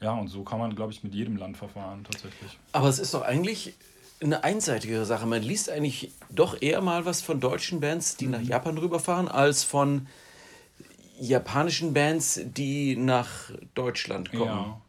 ja, 0.00 0.12
und 0.12 0.28
so 0.28 0.44
kann 0.44 0.58
man, 0.58 0.76
glaube 0.76 0.92
ich, 0.92 1.02
mit 1.02 1.14
jedem 1.14 1.36
Land 1.36 1.56
verfahren 1.56 2.04
tatsächlich. 2.04 2.58
Aber 2.72 2.88
es 2.88 2.98
ist 2.98 3.14
doch 3.14 3.22
eigentlich 3.22 3.74
eine 4.20 4.44
einseitige 4.44 5.04
Sache. 5.04 5.26
Man 5.26 5.42
liest 5.42 5.70
eigentlich 5.70 6.12
doch 6.30 6.60
eher 6.60 6.80
mal 6.80 7.04
was 7.04 7.22
von 7.22 7.40
deutschen 7.40 7.80
Bands, 7.80 8.16
die 8.16 8.26
mhm. 8.26 8.32
nach 8.32 8.42
Japan 8.42 8.78
rüberfahren, 8.78 9.28
als 9.28 9.64
von 9.64 10.06
japanischen 11.18 11.94
Bands, 11.94 12.40
die 12.44 12.96
nach 12.96 13.50
Deutschland 13.74 14.30
kommen. 14.30 14.44
Ja. 14.44 14.80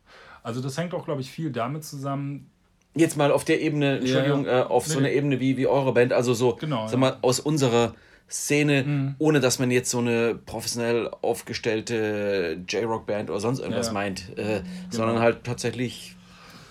Also 0.44 0.62
das 0.62 0.78
hängt 0.78 0.94
auch, 0.94 1.06
glaube 1.06 1.22
ich, 1.22 1.32
viel 1.32 1.52
damit 1.52 1.84
zusammen. 1.84 2.52
Jetzt 2.96 3.18
mal 3.18 3.32
auf 3.32 3.46
der 3.46 3.62
Ebene, 3.62 4.00
Entschuldigung, 4.00 4.46
ja, 4.46 4.52
ja. 4.52 4.62
Äh, 4.62 4.66
auf 4.66 4.88
nee, 4.88 4.94
so 4.94 5.00
einer 5.00 5.12
Ebene 5.12 5.40
wie, 5.40 5.58
wie 5.58 5.68
eure 5.68 5.94
Band, 5.94 6.12
also 6.12 6.34
so, 6.34 6.56
genau, 6.56 6.88
sag 6.88 7.00
mal, 7.00 7.18
aus 7.22 7.40
unserer 7.40 7.94
Szene, 8.30 8.84
mhm. 8.84 9.16
ohne 9.18 9.40
dass 9.40 9.60
man 9.60 9.72
jetzt 9.72 9.90
so 9.90 10.00
eine 10.00 10.36
professionell 10.36 11.10
aufgestellte 11.22 12.64
J-Rock-Band 12.68 13.30
oder 13.30 13.40
sonst 13.40 13.60
irgendwas 13.60 13.92
meint, 13.92 14.30
äh, 14.38 14.62
genau. 14.62 14.64
sondern 14.90 15.20
halt 15.20 15.44
tatsächlich 15.44 16.16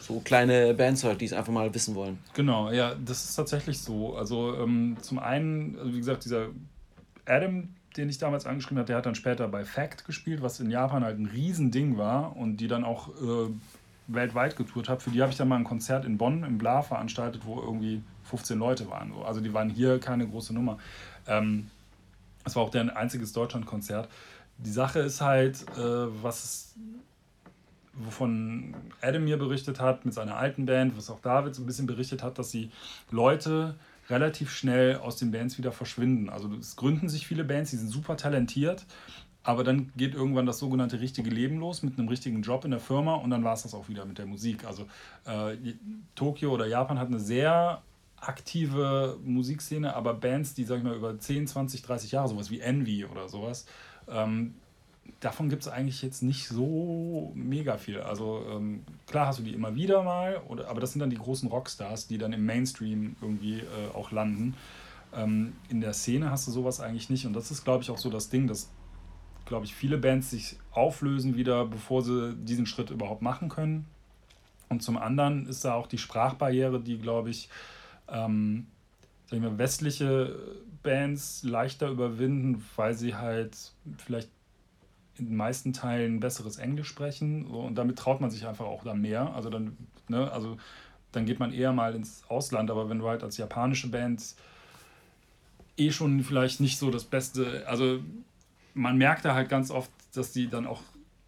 so 0.00 0.20
kleine 0.20 0.74
Bands 0.74 1.04
halt, 1.04 1.20
die 1.20 1.26
es 1.26 1.32
einfach 1.32 1.52
mal 1.52 1.72
wissen 1.74 1.94
wollen. 1.94 2.18
Genau, 2.34 2.70
ja, 2.70 2.94
das 2.94 3.24
ist 3.24 3.34
tatsächlich 3.34 3.80
so. 3.80 4.16
Also 4.16 4.54
ähm, 4.56 4.96
zum 5.02 5.18
einen, 5.18 5.78
also 5.78 5.92
wie 5.92 5.98
gesagt, 5.98 6.24
dieser 6.24 6.46
Adam, 7.26 7.68
den 7.96 8.08
ich 8.08 8.18
damals 8.18 8.46
angeschrieben 8.46 8.78
habe, 8.78 8.86
der 8.86 8.96
hat 8.96 9.06
dann 9.06 9.14
später 9.14 9.48
bei 9.48 9.64
Fact 9.64 10.06
gespielt, 10.06 10.40
was 10.40 10.60
in 10.60 10.70
Japan 10.70 11.04
halt 11.04 11.18
ein 11.18 11.26
Riesending 11.26 11.98
war 11.98 12.36
und 12.36 12.58
die 12.58 12.68
dann 12.68 12.84
auch 12.84 13.08
äh, 13.08 13.50
weltweit 14.08 14.56
getourt 14.56 14.88
hat. 14.88 15.02
Für 15.02 15.10
die 15.10 15.22
habe 15.22 15.30
ich 15.30 15.38
dann 15.38 15.48
mal 15.48 15.56
ein 15.56 15.64
Konzert 15.64 16.04
in 16.04 16.18
Bonn 16.18 16.42
im 16.42 16.58
Bla 16.58 16.82
veranstaltet, 16.82 17.42
wo 17.44 17.60
irgendwie 17.60 18.02
15 18.24 18.58
Leute 18.58 18.90
waren. 18.90 19.12
Also 19.24 19.40
die 19.40 19.54
waren 19.54 19.70
hier 19.70 20.00
keine 20.00 20.26
große 20.26 20.52
Nummer. 20.52 20.78
Ähm, 21.26 21.70
das 22.44 22.56
war 22.56 22.62
auch 22.62 22.70
deren 22.70 22.90
einziges 22.90 23.32
Deutschlandkonzert. 23.32 24.08
Die 24.58 24.70
Sache 24.70 25.00
ist 25.00 25.20
halt, 25.20 25.62
äh, 25.76 26.22
was 26.22 26.44
es 26.44 26.74
wovon 27.98 28.74
Adam 29.02 29.24
mir 29.24 29.38
berichtet 29.38 29.80
hat 29.80 30.04
mit 30.04 30.14
seiner 30.14 30.36
alten 30.36 30.66
Band, 30.66 30.96
was 30.96 31.10
auch 31.10 31.20
David 31.20 31.54
so 31.54 31.62
ein 31.62 31.66
bisschen 31.66 31.86
berichtet 31.86 32.22
hat, 32.22 32.38
dass 32.38 32.50
sie 32.50 32.70
Leute 33.10 33.74
relativ 34.08 34.50
schnell 34.50 34.96
aus 34.96 35.16
den 35.16 35.30
Bands 35.30 35.58
wieder 35.58 35.72
verschwinden. 35.72 36.30
Also 36.30 36.50
es 36.54 36.76
gründen 36.76 37.08
sich 37.08 37.26
viele 37.26 37.44
Bands, 37.44 37.70
die 37.70 37.76
sind 37.76 37.88
super 37.88 38.16
talentiert, 38.16 38.86
aber 39.42 39.64
dann 39.64 39.92
geht 39.96 40.14
irgendwann 40.14 40.46
das 40.46 40.58
sogenannte 40.58 41.00
richtige 41.00 41.30
Leben 41.30 41.58
los 41.58 41.82
mit 41.82 41.98
einem 41.98 42.08
richtigen 42.08 42.42
Job 42.42 42.64
in 42.64 42.70
der 42.70 42.80
Firma 42.80 43.14
und 43.14 43.30
dann 43.30 43.44
war 43.44 43.54
es 43.54 43.62
das 43.62 43.74
auch 43.74 43.88
wieder 43.88 44.04
mit 44.04 44.18
der 44.18 44.26
Musik. 44.26 44.64
Also 44.64 44.86
äh, 45.26 45.56
Tokio 46.14 46.52
oder 46.52 46.66
Japan 46.66 46.98
hat 46.98 47.08
eine 47.08 47.20
sehr 47.20 47.82
aktive 48.20 49.18
Musikszene, 49.24 49.94
aber 49.94 50.14
Bands, 50.14 50.54
die, 50.54 50.64
sag 50.64 50.78
ich 50.78 50.84
mal, 50.84 50.96
über 50.96 51.18
10, 51.18 51.46
20, 51.46 51.82
30 51.82 52.12
Jahre, 52.12 52.28
sowas 52.28 52.50
wie 52.50 52.60
Envy 52.60 53.04
oder 53.04 53.28
sowas, 53.28 53.66
ähm, 54.08 54.54
davon 55.20 55.48
gibt 55.48 55.62
es 55.62 55.68
eigentlich 55.68 56.02
jetzt 56.02 56.22
nicht 56.22 56.48
so 56.48 57.32
mega 57.34 57.76
viel. 57.76 58.00
Also 58.00 58.44
ähm, 58.50 58.84
klar 59.06 59.26
hast 59.26 59.38
du 59.38 59.42
die 59.42 59.54
immer 59.54 59.74
wieder 59.74 60.02
mal, 60.02 60.40
oder, 60.48 60.68
aber 60.68 60.80
das 60.80 60.92
sind 60.92 61.00
dann 61.00 61.10
die 61.10 61.16
großen 61.16 61.48
Rockstars, 61.48 62.06
die 62.06 62.18
dann 62.18 62.32
im 62.32 62.44
Mainstream 62.44 63.16
irgendwie 63.20 63.60
äh, 63.60 63.94
auch 63.94 64.10
landen. 64.10 64.54
Ähm, 65.14 65.54
in 65.68 65.80
der 65.80 65.94
Szene 65.94 66.30
hast 66.30 66.46
du 66.46 66.50
sowas 66.50 66.80
eigentlich 66.80 67.10
nicht. 67.10 67.26
Und 67.26 67.32
das 67.32 67.50
ist, 67.50 67.64
glaube 67.64 67.82
ich, 67.82 67.90
auch 67.90 67.98
so 67.98 68.10
das 68.10 68.28
Ding, 68.28 68.46
dass, 68.46 68.70
glaube 69.48 69.66
ich, 69.66 69.74
viele 69.74 69.98
Bands 69.98 70.30
sich 70.30 70.58
auflösen 70.70 71.36
wieder, 71.36 71.64
bevor 71.64 72.02
sie 72.02 72.34
diesen 72.36 72.66
Schritt 72.66 72.90
überhaupt 72.90 73.22
machen 73.22 73.48
können. 73.48 73.86
Und 74.68 74.82
zum 74.82 74.98
anderen 74.98 75.46
ist 75.46 75.64
da 75.64 75.74
auch 75.74 75.86
die 75.86 75.98
Sprachbarriere, 75.98 76.80
die, 76.80 76.98
glaube 76.98 77.30
ich, 77.30 77.48
ähm, 78.08 78.66
ich 79.30 79.40
mal, 79.40 79.58
westliche 79.58 80.38
Bands 80.82 81.42
leichter 81.42 81.88
überwinden, 81.88 82.64
weil 82.76 82.94
sie 82.94 83.14
halt 83.14 83.72
vielleicht 83.96 84.30
in 85.16 85.26
den 85.26 85.36
meisten 85.36 85.72
Teilen 85.72 86.20
besseres 86.20 86.58
Englisch 86.58 86.88
sprechen 86.88 87.48
so, 87.48 87.60
und 87.60 87.74
damit 87.74 87.98
traut 87.98 88.20
man 88.20 88.30
sich 88.30 88.46
einfach 88.46 88.66
auch 88.66 88.84
dann 88.84 89.00
mehr. 89.00 89.34
Also 89.34 89.50
dann, 89.50 89.76
ne, 90.08 90.30
also 90.30 90.56
dann 91.10 91.26
geht 91.26 91.40
man 91.40 91.52
eher 91.52 91.72
mal 91.72 91.94
ins 91.94 92.22
Ausland, 92.28 92.70
aber 92.70 92.88
wenn 92.88 92.98
du 92.98 93.08
halt 93.08 93.22
als 93.22 93.36
japanische 93.36 93.88
Band 93.88 94.22
eh 95.76 95.90
schon 95.90 96.22
vielleicht 96.22 96.60
nicht 96.60 96.78
so 96.78 96.90
das 96.90 97.04
Beste, 97.04 97.64
also 97.66 98.00
man 98.78 98.96
merkt 98.96 99.24
da 99.24 99.34
halt 99.34 99.48
ganz 99.48 99.70
oft, 99.70 99.90
dass 100.14 100.32
die 100.32 100.48
dann 100.48 100.66
auch 100.66 100.82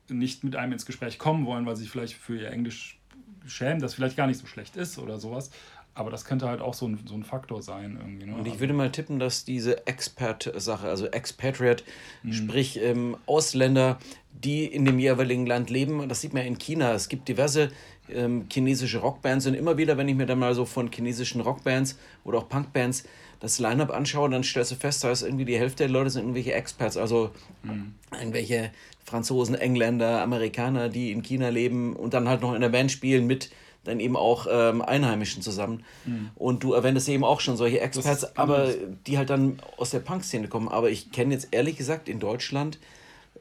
nicht 0.08 0.44
mit 0.44 0.56
einem 0.56 0.72
ins 0.72 0.86
Gespräch 0.86 1.18
kommen 1.18 1.46
wollen, 1.46 1.66
weil 1.66 1.76
sie 1.76 1.82
sich 1.82 1.90
vielleicht 1.90 2.14
für 2.14 2.38
ihr 2.38 2.50
Englisch 2.50 2.98
schämen, 3.46 3.80
das 3.80 3.94
vielleicht 3.94 4.16
gar 4.16 4.26
nicht 4.26 4.38
so 4.38 4.46
schlecht 4.46 4.76
ist 4.76 4.98
oder 4.98 5.18
sowas. 5.18 5.50
Aber 5.92 6.10
das 6.10 6.24
könnte 6.24 6.48
halt 6.48 6.60
auch 6.60 6.74
so 6.74 6.86
ein, 6.86 7.00
so 7.04 7.14
ein 7.14 7.24
Faktor 7.24 7.62
sein. 7.62 7.98
Irgendwie, 8.00 8.26
ne? 8.26 8.36
Und 8.36 8.46
ich 8.46 8.60
würde 8.60 8.72
mal 8.72 8.92
tippen, 8.92 9.18
dass 9.18 9.44
diese 9.44 9.86
Expert-Sache, 9.88 10.88
also 10.88 11.06
Expatriate, 11.06 11.82
mhm. 12.22 12.32
sprich 12.32 12.80
ähm, 12.80 13.16
Ausländer, 13.26 13.98
die 14.32 14.64
in 14.64 14.84
dem 14.84 15.00
jeweiligen 15.00 15.46
Land 15.46 15.68
leben, 15.68 16.08
das 16.08 16.20
sieht 16.20 16.32
man 16.32 16.44
in 16.44 16.58
China. 16.58 16.92
Es 16.92 17.08
gibt 17.08 17.28
diverse 17.28 17.70
ähm, 18.08 18.46
chinesische 18.50 18.98
Rockbands 18.98 19.46
und 19.46 19.54
immer 19.54 19.76
wieder, 19.76 19.96
wenn 19.96 20.08
ich 20.08 20.14
mir 20.14 20.26
dann 20.26 20.38
mal 20.38 20.54
so 20.54 20.64
von 20.64 20.90
chinesischen 20.92 21.40
Rockbands 21.40 21.98
oder 22.24 22.38
auch 22.38 22.48
Punkbands 22.48 23.04
das 23.40 23.58
Line-Up 23.58 23.90
anschaue, 23.90 24.28
dann 24.30 24.44
stellst 24.44 24.70
du 24.70 24.76
fest, 24.76 25.02
da 25.02 25.10
ist 25.10 25.22
irgendwie 25.22 25.46
die 25.46 25.58
Hälfte 25.58 25.84
der 25.84 25.88
Leute 25.88 26.10
sind 26.10 26.22
irgendwelche 26.22 26.52
Experts, 26.52 26.96
also 26.96 27.30
mhm. 27.62 27.94
irgendwelche 28.12 28.70
Franzosen, 29.04 29.54
Engländer, 29.54 30.22
Amerikaner, 30.22 30.88
die 30.88 31.10
in 31.10 31.22
China 31.22 31.48
leben 31.48 31.96
und 31.96 32.14
dann 32.14 32.28
halt 32.28 32.42
noch 32.42 32.54
in 32.54 32.60
der 32.60 32.68
Band 32.68 32.92
spielen 32.92 33.26
mit 33.26 33.50
dann 33.84 33.98
eben 33.98 34.16
auch 34.16 34.46
ähm, 34.50 34.82
Einheimischen 34.82 35.42
zusammen. 35.42 35.84
Mhm. 36.04 36.30
Und 36.36 36.62
du 36.62 36.74
erwähntest 36.74 37.08
eben 37.08 37.24
auch 37.24 37.40
schon 37.40 37.56
solche 37.56 37.80
Experts, 37.80 38.36
aber 38.36 38.74
die 39.06 39.16
halt 39.16 39.30
dann 39.30 39.58
aus 39.78 39.90
der 39.90 40.00
Punk-Szene 40.00 40.48
kommen. 40.48 40.68
Aber 40.68 40.90
ich 40.90 41.12
kenne 41.12 41.32
jetzt 41.32 41.48
ehrlich 41.50 41.76
gesagt 41.76 42.08
in 42.08 42.20
Deutschland, 42.20 42.78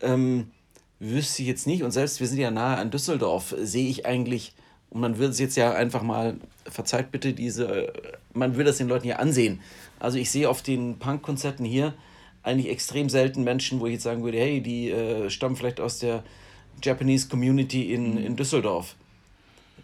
ähm, 0.02 0.52
wüsste 1.00 1.42
ich 1.42 1.48
jetzt 1.48 1.68
nicht, 1.68 1.84
und 1.84 1.92
selbst 1.92 2.20
wir 2.20 2.28
sind 2.28 2.40
ja 2.40 2.52
nahe 2.52 2.78
an 2.78 2.92
Düsseldorf, 2.92 3.56
sehe 3.60 3.90
ich 3.90 4.06
eigentlich, 4.06 4.54
und 4.90 5.02
man 5.02 5.18
will 5.20 5.30
es 5.30 5.40
jetzt 5.40 5.58
ja 5.58 5.74
einfach 5.74 6.04
mal, 6.04 6.38
verzeiht 6.66 7.12
bitte 7.12 7.34
diese, 7.34 7.92
man 8.34 8.58
will 8.58 8.66
das 8.66 8.78
den 8.78 8.88
Leuten 8.88 9.08
ja 9.08 9.18
ansehen. 9.18 9.60
Also 10.00 10.18
ich 10.18 10.32
sehe 10.32 10.50
auf 10.50 10.62
den 10.62 10.98
Punk-Konzerten 11.00 11.66
hier 11.66 11.94
eigentlich 12.44 12.70
extrem 12.70 13.10
selten 13.10 13.44
Menschen, 13.44 13.80
wo 13.80 13.86
ich 13.86 13.94
jetzt 13.94 14.04
sagen 14.04 14.24
würde, 14.24 14.40
hey, 14.40 14.62
die 14.62 14.90
äh, 14.90 15.30
stammen 15.30 15.56
vielleicht 15.56 15.80
aus 15.80 16.00
der 16.00 16.24
Japanese 16.82 17.28
Community 17.28 17.94
in, 17.94 18.18
in 18.18 18.36
Düsseldorf 18.36 18.96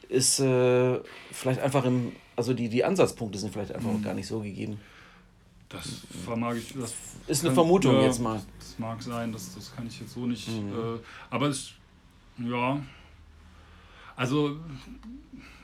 ist 0.10 0.40
äh, 0.40 1.00
vielleicht 1.32 1.60
einfach 1.60 1.86
im, 1.86 2.14
also 2.36 2.54
die, 2.54 2.70
die 2.70 2.84
Ansatzpunkte 2.84 3.38
sind 3.38 3.54
vielleicht 3.54 3.74
einfach 3.74 3.92
mhm. 3.92 4.04
gar 4.04 4.14
nicht 4.14 4.28
so 4.28 4.40
gegeben. 4.40 4.80
Das 5.70 6.02
vermag 6.24 6.56
ich. 6.56 6.74
Das 6.74 6.94
ist 7.28 7.44
eine 7.44 7.54
Vermutung 7.54 7.96
ja, 7.96 8.04
jetzt 8.04 8.20
mal. 8.20 8.40
Das 8.60 8.80
mag 8.80 9.02
sein, 9.02 9.32
das, 9.32 9.56
das 9.56 9.76
kann 9.76 9.88
ich 9.88 10.00
jetzt 10.00 10.14
so 10.14 10.26
nicht. 10.26 10.48
Mhm. 10.48 10.72
Äh, 10.72 11.00
aber 11.30 11.48
es, 11.48 11.72
ja. 12.38 12.82
Also, 14.16 14.58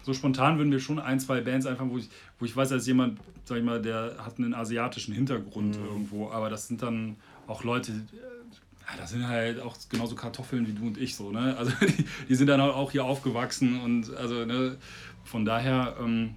so 0.03 0.13
spontan 0.13 0.57
würden 0.57 0.69
mir 0.69 0.79
schon 0.79 0.99
ein, 0.99 1.19
zwei 1.19 1.41
Bands 1.41 1.65
einfach, 1.65 1.85
wo 1.87 1.97
ich, 1.97 2.09
wo 2.39 2.45
ich 2.45 2.55
weiß, 2.55 2.69
dass 2.69 2.87
jemand, 2.87 3.19
sag 3.45 3.57
ich 3.57 3.63
mal, 3.63 3.81
der 3.81 4.17
hat 4.19 4.37
einen 4.39 4.53
asiatischen 4.53 5.13
Hintergrund 5.13 5.77
mhm. 5.77 5.85
irgendwo, 5.85 6.29
aber 6.31 6.49
das 6.49 6.67
sind 6.67 6.81
dann 6.81 7.17
auch 7.47 7.63
Leute, 7.63 7.91
ja, 7.91 8.97
das 8.97 9.11
sind 9.11 9.27
halt 9.27 9.59
auch 9.59 9.77
genauso 9.89 10.15
Kartoffeln 10.15 10.67
wie 10.67 10.73
du 10.73 10.87
und 10.87 10.97
ich 10.97 11.15
so, 11.15 11.31
ne? 11.31 11.55
Also 11.57 11.71
die, 11.85 12.05
die 12.29 12.35
sind 12.35 12.47
dann 12.47 12.59
auch 12.61 12.91
hier 12.91 13.05
aufgewachsen 13.05 13.81
und 13.81 14.13
also, 14.15 14.45
ne, 14.45 14.77
von 15.23 15.45
daher 15.45 15.95
ähm, 15.99 16.35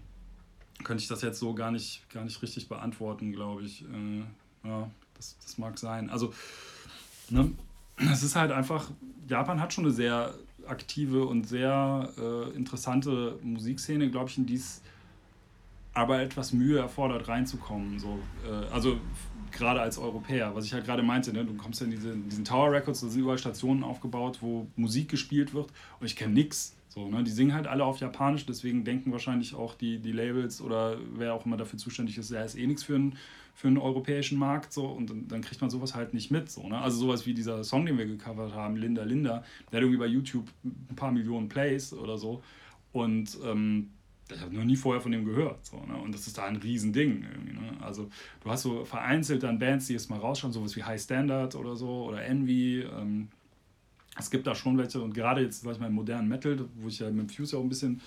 könnte 0.82 1.02
ich 1.02 1.08
das 1.08 1.22
jetzt 1.22 1.38
so 1.38 1.54
gar 1.54 1.70
nicht, 1.70 2.08
gar 2.10 2.24
nicht 2.24 2.40
richtig 2.42 2.68
beantworten, 2.68 3.32
glaube 3.32 3.62
ich. 3.62 3.82
Äh, 3.82 4.68
ja, 4.68 4.90
das, 5.14 5.36
das 5.42 5.58
mag 5.58 5.78
sein. 5.78 6.10
Also, 6.10 6.32
ne, 7.30 7.50
es 7.96 8.22
ist 8.22 8.36
halt 8.36 8.52
einfach, 8.52 8.90
Japan 9.28 9.60
hat 9.60 9.72
schon 9.72 9.84
eine 9.84 9.92
sehr 9.92 10.34
aktive 10.68 11.24
und 11.24 11.48
sehr 11.48 12.10
äh, 12.18 12.56
interessante 12.56 13.38
Musikszene, 13.42 14.10
glaube 14.10 14.30
ich, 14.30 14.38
in 14.38 14.46
die 14.46 14.56
es 14.56 14.82
aber 15.94 16.20
etwas 16.20 16.52
Mühe 16.52 16.78
erfordert, 16.78 17.28
reinzukommen. 17.28 17.98
So. 17.98 18.18
Äh, 18.44 18.72
also 18.72 18.98
gerade 19.52 19.80
als 19.80 19.96
Europäer, 19.96 20.54
was 20.54 20.64
ich 20.64 20.72
halt 20.74 20.84
gerade 20.84 21.02
meinte, 21.02 21.32
ne? 21.32 21.44
du 21.44 21.54
kommst 21.54 21.80
ja 21.80 21.86
in, 21.86 21.92
diese, 21.92 22.10
in 22.10 22.28
diesen 22.28 22.44
Tower 22.44 22.72
Records, 22.72 23.00
da 23.00 23.08
sind 23.08 23.20
überall 23.20 23.38
Stationen 23.38 23.84
aufgebaut, 23.84 24.38
wo 24.40 24.66
Musik 24.76 25.08
gespielt 25.08 25.54
wird 25.54 25.68
und 26.00 26.06
ich 26.06 26.16
kenne 26.16 26.34
nichts. 26.34 26.74
So, 26.88 27.08
ne? 27.08 27.22
Die 27.24 27.30
singen 27.30 27.54
halt 27.54 27.66
alle 27.66 27.84
auf 27.84 27.98
Japanisch, 27.98 28.46
deswegen 28.46 28.84
denken 28.84 29.12
wahrscheinlich 29.12 29.54
auch 29.54 29.74
die, 29.74 29.98
die 29.98 30.12
Labels 30.12 30.60
oder 30.60 30.96
wer 31.16 31.34
auch 31.34 31.46
immer 31.46 31.56
dafür 31.56 31.78
zuständig 31.78 32.18
ist, 32.18 32.30
er 32.30 32.44
ist 32.44 32.56
eh 32.56 32.66
nichts 32.66 32.82
für 32.84 32.96
einen, 32.96 33.16
für 33.54 33.68
einen 33.68 33.78
europäischen 33.78 34.36
Markt 34.36 34.72
so 34.72 34.86
und 34.86 35.08
dann, 35.08 35.28
dann 35.28 35.40
kriegt 35.40 35.60
man 35.60 35.70
sowas 35.70 35.94
halt 35.94 36.12
nicht 36.12 36.30
mit. 36.30 36.50
So, 36.50 36.68
ne? 36.68 36.78
Also 36.78 36.98
sowas 36.98 37.24
wie 37.24 37.34
dieser 37.34 37.62
Song, 37.64 37.86
den 37.86 37.96
wir 37.96 38.06
gecovert 38.06 38.52
haben, 38.52 38.76
Linda 38.76 39.04
Linda, 39.04 39.44
der 39.70 39.78
hat 39.78 39.82
irgendwie 39.82 39.98
bei 39.98 40.06
YouTube 40.06 40.48
ein 40.64 40.96
paar 40.96 41.12
Millionen 41.12 41.48
Plays 41.48 41.92
oder 41.92 42.18
so 42.18 42.42
und 42.92 43.38
ähm, 43.44 43.90
ich 44.30 44.40
habe 44.40 44.54
noch 44.54 44.64
nie 44.64 44.76
vorher 44.76 45.00
von 45.00 45.12
dem 45.12 45.24
gehört. 45.24 45.64
So, 45.66 45.76
ne? 45.84 45.96
Und 45.96 46.14
das 46.14 46.26
ist 46.26 46.38
da 46.38 46.46
ein 46.46 46.56
Riesending. 46.56 47.20
Ne? 47.20 47.76
Also 47.80 48.08
du 48.42 48.50
hast 48.50 48.62
so 48.62 48.84
vereinzelt 48.84 49.42
dann 49.42 49.58
Bands, 49.58 49.86
die 49.86 49.92
jetzt 49.92 50.08
mal 50.08 50.18
rausschauen, 50.18 50.52
sowas 50.52 50.74
wie 50.76 50.82
High 50.82 51.00
Standard 51.00 51.54
oder 51.54 51.76
so 51.76 52.06
oder 52.06 52.24
Envy. 52.24 52.80
Ähm, 52.80 53.28
es 54.18 54.30
gibt 54.30 54.46
da 54.46 54.54
schon 54.54 54.78
welche 54.78 55.00
und 55.00 55.12
gerade 55.12 55.42
jetzt, 55.42 55.62
sag 55.62 55.72
ich 55.72 55.80
mal, 55.80 55.88
im 55.88 55.94
modernen 55.94 56.28
Metal, 56.28 56.58
wo 56.76 56.88
ich 56.88 57.00
ja 57.00 57.10
mit 57.10 57.32
Fuse 57.32 57.58
auch 57.58 57.62
ein 57.62 57.68
bisschen 57.68 58.00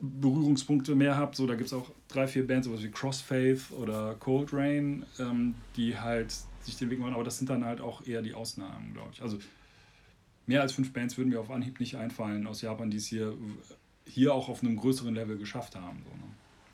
Berührungspunkte 0.00 0.94
mehr 0.94 1.16
habe, 1.16 1.34
so 1.34 1.46
da 1.46 1.54
gibt 1.54 1.66
es 1.66 1.72
auch 1.72 1.90
drei, 2.08 2.26
vier 2.26 2.46
Bands, 2.46 2.66
sowas 2.66 2.82
wie 2.82 2.90
Crossfaith 2.90 3.70
oder 3.72 4.14
Cold 4.14 4.52
Rain, 4.52 5.04
ähm, 5.18 5.54
die 5.76 5.98
halt 5.98 6.34
sich 6.62 6.76
den 6.76 6.90
Weg 6.90 6.98
machen, 6.98 7.14
aber 7.14 7.24
das 7.24 7.38
sind 7.38 7.48
dann 7.48 7.64
halt 7.64 7.80
auch 7.80 8.06
eher 8.06 8.22
die 8.22 8.34
Ausnahmen, 8.34 8.92
glaube 8.92 9.10
ich. 9.12 9.22
Also 9.22 9.38
mehr 10.46 10.62
als 10.62 10.72
fünf 10.72 10.92
Bands 10.92 11.16
würden 11.16 11.30
mir 11.30 11.40
auf 11.40 11.50
Anhieb 11.50 11.80
nicht 11.80 11.96
einfallen 11.96 12.46
aus 12.46 12.62
Japan, 12.62 12.90
die 12.90 12.96
es 12.96 13.06
hier, 13.06 13.34
hier 14.06 14.34
auch 14.34 14.48
auf 14.48 14.62
einem 14.62 14.76
größeren 14.76 15.14
Level 15.14 15.38
geschafft 15.38 15.76
haben. 15.76 16.02
So, 16.04 16.10
ne? 16.10 16.32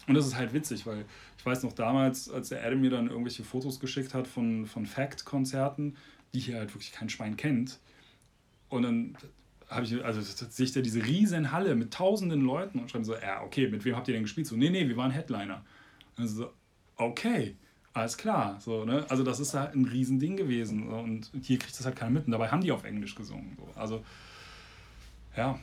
Und 0.08 0.14
das 0.14 0.26
ist 0.26 0.36
halt 0.36 0.52
witzig, 0.52 0.84
weil 0.86 1.04
ich 1.38 1.46
weiß 1.46 1.62
noch 1.62 1.72
damals, 1.72 2.28
als 2.28 2.48
der 2.48 2.64
Adam 2.64 2.80
mir 2.80 2.90
dann 2.90 3.08
irgendwelche 3.08 3.44
Fotos 3.44 3.78
geschickt 3.78 4.14
hat 4.14 4.26
von, 4.26 4.66
von 4.66 4.84
Fact-Konzerten, 4.84 5.96
die 6.34 6.40
hier 6.40 6.58
halt 6.58 6.74
wirklich 6.74 6.92
kein 6.92 7.08
Schwein 7.08 7.36
kennt. 7.36 7.78
Und 8.68 8.82
dann 8.82 9.16
habe 9.74 9.84
ich, 9.84 10.04
also 10.04 10.20
sehe 10.20 10.66
ich 10.66 10.72
da 10.72 10.80
diese 10.80 11.04
riesen 11.04 11.52
Halle 11.52 11.74
mit 11.74 11.92
tausenden 11.92 12.42
Leuten 12.42 12.78
und 12.78 12.90
schreiben 12.90 13.04
so, 13.04 13.14
ja, 13.14 13.42
okay, 13.42 13.68
mit 13.68 13.84
wem 13.84 13.96
habt 13.96 14.08
ihr 14.08 14.14
denn 14.14 14.22
gespielt? 14.22 14.46
So, 14.46 14.56
nee, 14.56 14.70
nee, 14.70 14.86
wir 14.88 14.96
waren 14.96 15.10
Headliner. 15.10 15.64
Also 16.16 16.34
so, 16.34 16.52
okay, 16.96 17.56
alles 17.92 18.16
klar. 18.16 18.60
So, 18.60 18.84
ne? 18.84 19.04
Also 19.08 19.22
das 19.22 19.40
ist 19.40 19.54
halt 19.54 19.74
ein 19.74 19.84
Riesending 19.84 20.36
gewesen. 20.36 20.88
Und 20.88 21.30
hier 21.42 21.58
kriegt 21.58 21.78
das 21.78 21.86
halt 21.86 21.96
keiner 21.96 22.10
mit. 22.10 22.26
Und 22.26 22.32
dabei 22.32 22.48
haben 22.48 22.62
die 22.62 22.72
auf 22.72 22.84
Englisch 22.84 23.14
gesungen. 23.14 23.56
So. 23.56 23.80
Also, 23.80 24.04
ja, 25.36 25.58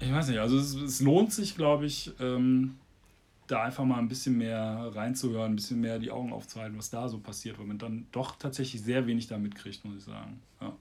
ich 0.00 0.12
weiß 0.12 0.28
nicht, 0.28 0.38
also 0.38 0.58
es, 0.58 0.74
es 0.74 1.00
lohnt 1.00 1.32
sich, 1.32 1.56
glaube 1.56 1.86
ich, 1.86 2.12
ähm, 2.20 2.76
da 3.46 3.62
einfach 3.62 3.84
mal 3.84 3.98
ein 3.98 4.08
bisschen 4.08 4.38
mehr 4.38 4.90
reinzuhören, 4.94 5.52
ein 5.52 5.56
bisschen 5.56 5.80
mehr 5.80 5.98
die 5.98 6.10
Augen 6.10 6.32
aufzuhalten, 6.32 6.78
was 6.78 6.90
da 6.90 7.08
so 7.08 7.18
passiert, 7.18 7.58
weil 7.58 7.66
man 7.66 7.78
dann 7.78 8.06
doch 8.10 8.36
tatsächlich 8.36 8.82
sehr 8.82 9.06
wenig 9.06 9.26
da 9.26 9.38
mitkriegt, 9.38 9.84
muss 9.84 9.98
ich 9.98 10.04
sagen. 10.04 10.40
Ja. 10.60 10.74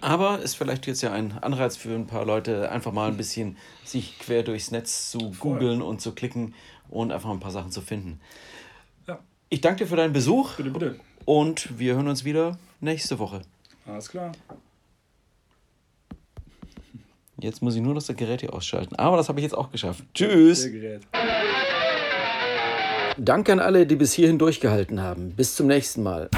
Aber 0.00 0.40
ist 0.40 0.54
vielleicht 0.54 0.86
jetzt 0.86 1.02
ja 1.02 1.12
ein 1.12 1.32
Anreiz 1.38 1.76
für 1.76 1.94
ein 1.94 2.06
paar 2.06 2.24
Leute, 2.24 2.70
einfach 2.70 2.92
mal 2.92 3.08
ein 3.08 3.16
bisschen 3.18 3.56
sich 3.84 4.18
quer 4.18 4.42
durchs 4.42 4.70
Netz 4.70 5.10
zu 5.10 5.32
googeln 5.38 5.82
und 5.82 6.00
zu 6.00 6.12
klicken 6.12 6.54
und 6.88 7.12
einfach 7.12 7.30
ein 7.30 7.40
paar 7.40 7.50
Sachen 7.50 7.70
zu 7.70 7.80
finden. 7.80 8.20
Ja. 9.06 9.18
Ich 9.48 9.60
danke 9.60 9.84
dir 9.84 9.86
für 9.86 9.96
deinen 9.96 10.12
Besuch. 10.12 10.54
Bitte, 10.56 10.70
bitte. 10.70 11.00
Und 11.24 11.78
wir 11.78 11.94
hören 11.94 12.08
uns 12.08 12.24
wieder 12.24 12.58
nächste 12.80 13.18
Woche. 13.18 13.42
Alles 13.86 14.08
klar. 14.08 14.32
Jetzt 17.40 17.62
muss 17.62 17.76
ich 17.76 17.82
nur 17.82 17.94
noch 17.94 18.02
das 18.02 18.16
Gerät 18.16 18.40
hier 18.40 18.52
ausschalten. 18.52 18.96
Aber 18.96 19.16
das 19.16 19.28
habe 19.28 19.38
ich 19.38 19.44
jetzt 19.44 19.54
auch 19.54 19.70
geschafft. 19.70 20.02
Tschüss. 20.12 20.68
Danke 23.16 23.52
an 23.52 23.60
alle, 23.60 23.86
die 23.86 23.96
bis 23.96 24.12
hierhin 24.12 24.38
durchgehalten 24.38 25.00
haben. 25.00 25.32
Bis 25.32 25.54
zum 25.54 25.66
nächsten 25.66 26.02
Mal. 26.02 26.28